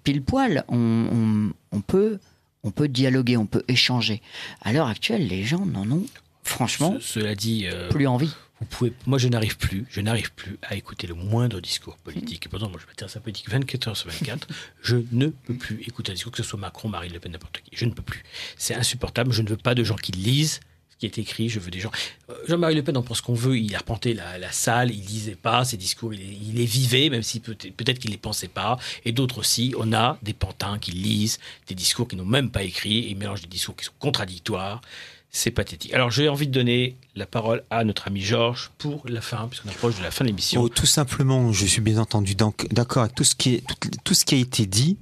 [0.03, 0.63] pile poil.
[0.67, 2.19] On, on- on peut,
[2.63, 4.21] on peut dialoguer, on peut échanger.
[4.61, 6.05] À l'heure actuelle, les gens n'en ont
[6.43, 8.33] franchement Ce- cela dit, euh, plus envie.
[8.59, 12.45] Vous pouvez, moi je n'arrive plus, je n'arrive plus à écouter le moindre discours politique.
[12.45, 14.47] Et pourtant, moi je m'intéresse à la politique 24 heures sur 24.
[14.81, 17.61] je ne peux plus écouter un discours, que ce soit Macron, Marine Le Pen, n'importe
[17.61, 17.71] qui.
[17.73, 18.23] Je ne peux plus.
[18.57, 19.31] C'est insupportable.
[19.31, 20.59] Je ne veux pas de gens qui lisent
[20.89, 21.49] ce qui est écrit.
[21.49, 21.91] Je veux des gens.
[22.31, 23.59] Euh, Jean-Marie Le Pen en pense qu'on veut.
[23.59, 24.89] Il a arpenté la, la salle.
[24.89, 26.11] Il lisait pas ses discours.
[26.15, 28.79] Il, les- vivait, même si peut-être peut-être qu'il les pensait pas.
[29.05, 29.75] Et d'autres aussi.
[29.77, 32.97] On a des pantins qui lisent des discours qu'ils n'ont même pas écrits.
[32.99, 34.81] Et ils mélangent des discours qui sont contradictoires.
[35.29, 35.93] C'est pathétique.
[35.93, 39.69] Alors, j'ai envie de donner la parole à notre ami Georges pour la fin, puisqu'on
[39.69, 40.61] approche de la fin de l'émission.
[40.61, 43.63] Oh, tout simplement, je suis bien entendu d'accord avec tout ce qui est
[44.03, 44.97] tout, ce qui a été dit.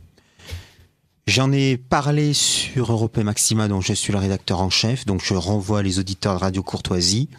[1.28, 5.34] J'en ai parlé sur Europe Maxima, dont je suis le rédacteur en chef, donc je
[5.34, 7.30] renvoie les auditeurs de Radio Courtoisie.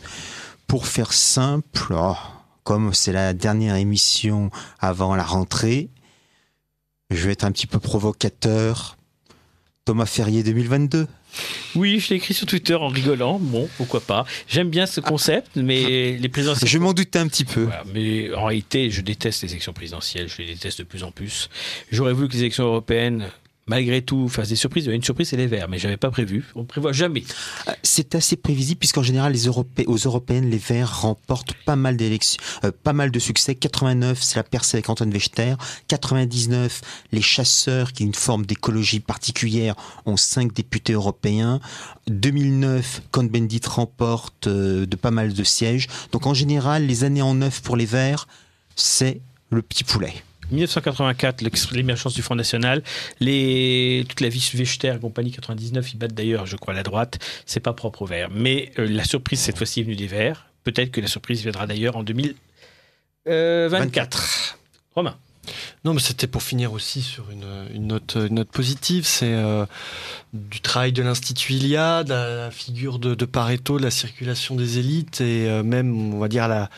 [0.67, 2.17] Pour faire simple, oh,
[2.65, 4.51] comme c'est la dernière émission
[4.81, 5.89] avant la rentrée,
[7.11, 8.97] je vais être un petit peu provocateur.
[9.85, 11.07] Thomas Ferrier 2022.
[11.75, 13.39] Oui, je l'ai écrit sur Twitter en rigolant.
[13.41, 14.25] Bon, pourquoi pas.
[14.49, 16.69] J'aime bien ce concept, mais les présidentielles.
[16.69, 17.65] Je m'en doutais un petit peu.
[17.65, 21.11] Voilà, mais en réalité, je déteste les élections présidentielles, je les déteste de plus en
[21.11, 21.49] plus.
[21.91, 23.29] J'aurais voulu que les élections européennes,
[23.67, 24.85] malgré tout, fassent des surprises.
[24.85, 26.45] Il y a une surprise, c'est les Verts, mais j'avais pas prévu.
[26.55, 27.25] On prévoit jamais.
[27.83, 32.71] C'est assez prévisible puisqu'en général, les aux européennes, les Verts remportent pas mal d'élections, euh,
[32.71, 33.55] pas mal de succès.
[33.55, 35.57] 89, c'est la percée avec Antoine Wechter.
[35.89, 36.81] 99,
[37.13, 39.75] les chasseurs, qui est une forme d'écologie particulière,
[40.05, 41.61] ont cinq députés européens.
[42.09, 45.89] 2009, Cohn-Bendit remporte euh, de pas mal de sièges.
[46.13, 48.29] Donc en général, les années en neuf pour les Verts,
[48.77, 49.21] c'est
[49.51, 50.15] le petit poulet.
[50.51, 52.83] 1984, l'ex- l'émergence du Front National,
[53.21, 57.19] les, toute la vie Wechter et compagnie 99, ils battent d'ailleurs, je crois, la droite.
[57.47, 58.29] C'est pas propre aux Verts.
[58.31, 60.47] Mais euh, la surprise, cette fois-ci, est venue des Verts.
[60.65, 62.03] Peut-être que la surprise viendra d'ailleurs en
[63.27, 64.59] 2024.
[64.95, 65.17] Romain.
[65.85, 69.07] Non, mais c'était pour finir aussi sur une, une note, une note positive.
[69.07, 69.65] C'est euh,
[70.33, 74.79] du travail de l'Institut Iliade, la, la figure de, de Pareto, de la circulation des
[74.79, 76.69] élites et euh, même, on va dire, la,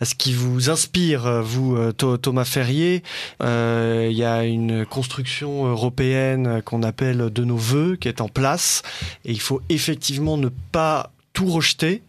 [0.00, 3.02] à ce qui vous inspire, euh, vous, euh, Tho- Thomas Ferrier.
[3.42, 8.28] Euh, Il y a une construction européenne qu'on appelle de nos voeux qui est en
[8.28, 8.82] place
[9.24, 12.02] et il faut effectivement ne pas tout rejeter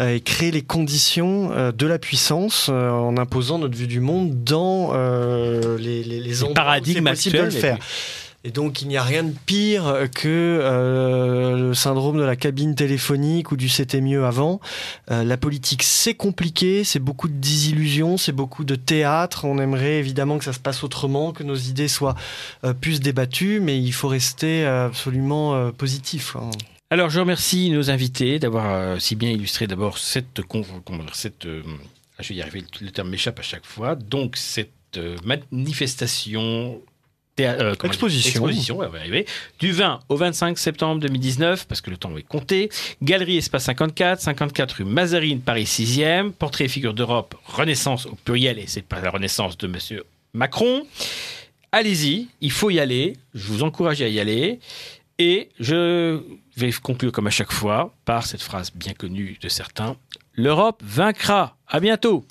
[0.00, 4.00] euh, et créer les conditions euh, de la puissance euh, en imposant notre vue du
[4.00, 7.78] monde dans euh, les, les, les endroits où paradigme c'est possible de le faire.
[8.44, 12.74] Et donc il n'y a rien de pire que euh, le syndrome de la cabine
[12.74, 14.60] téléphonique ou du c'était mieux avant.
[15.12, 19.44] Euh, la politique c'est compliqué, c'est beaucoup de désillusions, c'est beaucoup de théâtre.
[19.44, 22.16] On aimerait évidemment que ça se passe autrement, que nos idées soient
[22.64, 26.34] euh, plus débattues, mais il faut rester absolument positif.
[26.36, 26.50] hein.
[26.90, 32.42] Alors, je remercie nos invités d'avoir si bien illustré d'abord cette, ah, je vais y
[32.42, 33.94] arriver, le terme m'échappe à chaque fois.
[33.94, 36.80] Donc, cette manifestation.
[37.40, 38.46] Euh, Exposition.
[38.46, 39.24] exposition ouais.
[39.58, 42.68] Du 20 au 25 septembre 2019, parce que le temps est compté.
[43.02, 46.32] Galerie Espace 54, 54 rue Mazarine, Paris 6e.
[46.32, 50.04] Portrait et figure d'Europe, Renaissance au pluriel, et c'est pas la Renaissance de Monsieur
[50.34, 50.86] Macron.
[51.72, 53.16] Allez-y, il faut y aller.
[53.34, 54.60] Je vous encourage à y aller.
[55.18, 56.20] Et je
[56.56, 59.96] vais conclure comme à chaque fois par cette phrase bien connue de certains.
[60.34, 61.56] L'Europe vaincra.
[61.66, 62.26] À bientôt.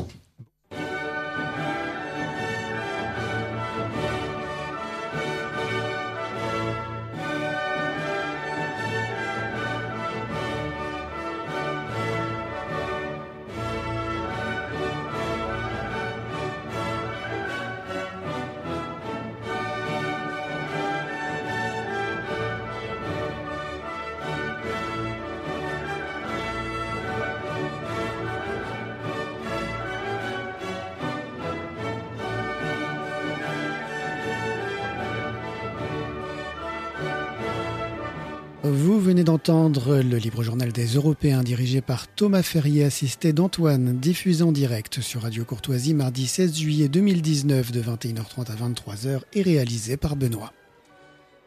[39.80, 45.22] Le libre journal des Européens dirigé par Thomas Ferrier, assisté d'Antoine, diffusé en direct sur
[45.22, 50.52] Radio Courtoisie mardi 16 juillet 2019 de 21h30 à 23h et réalisé par Benoît.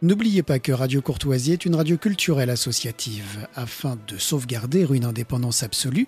[0.01, 3.47] N'oubliez pas que Radio Courtoisie est une radio culturelle associative.
[3.55, 6.07] Afin de sauvegarder une indépendance absolue,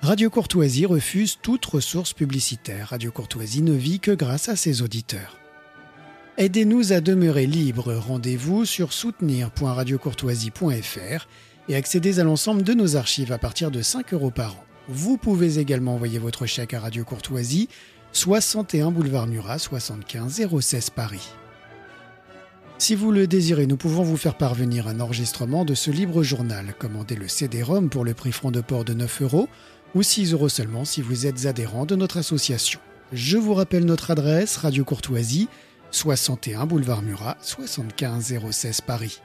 [0.00, 2.88] Radio Courtoisie refuse toute ressource publicitaire.
[2.88, 5.38] Radio Courtoisie ne vit que grâce à ses auditeurs.
[6.38, 7.94] Aidez-nous à demeurer libres.
[7.94, 11.26] Rendez-vous sur soutenir.radiocourtoisie.fr
[11.68, 14.64] et accédez à l'ensemble de nos archives à partir de 5 euros par an.
[14.88, 17.68] Vous pouvez également envoyer votre chèque à Radio Courtoisie,
[18.12, 21.28] 61 boulevard Murat, 75 016 Paris.
[22.78, 26.74] Si vous le désirez, nous pouvons vous faire parvenir un enregistrement de ce libre journal.
[26.78, 29.48] Commandez le CD-ROM pour le prix franc de port de 9 euros
[29.94, 32.80] ou 6 euros seulement si vous êtes adhérent de notre association.
[33.12, 35.48] Je vous rappelle notre adresse, Radio Courtoisie,
[35.90, 39.20] 61 boulevard Murat, 75 016 Paris.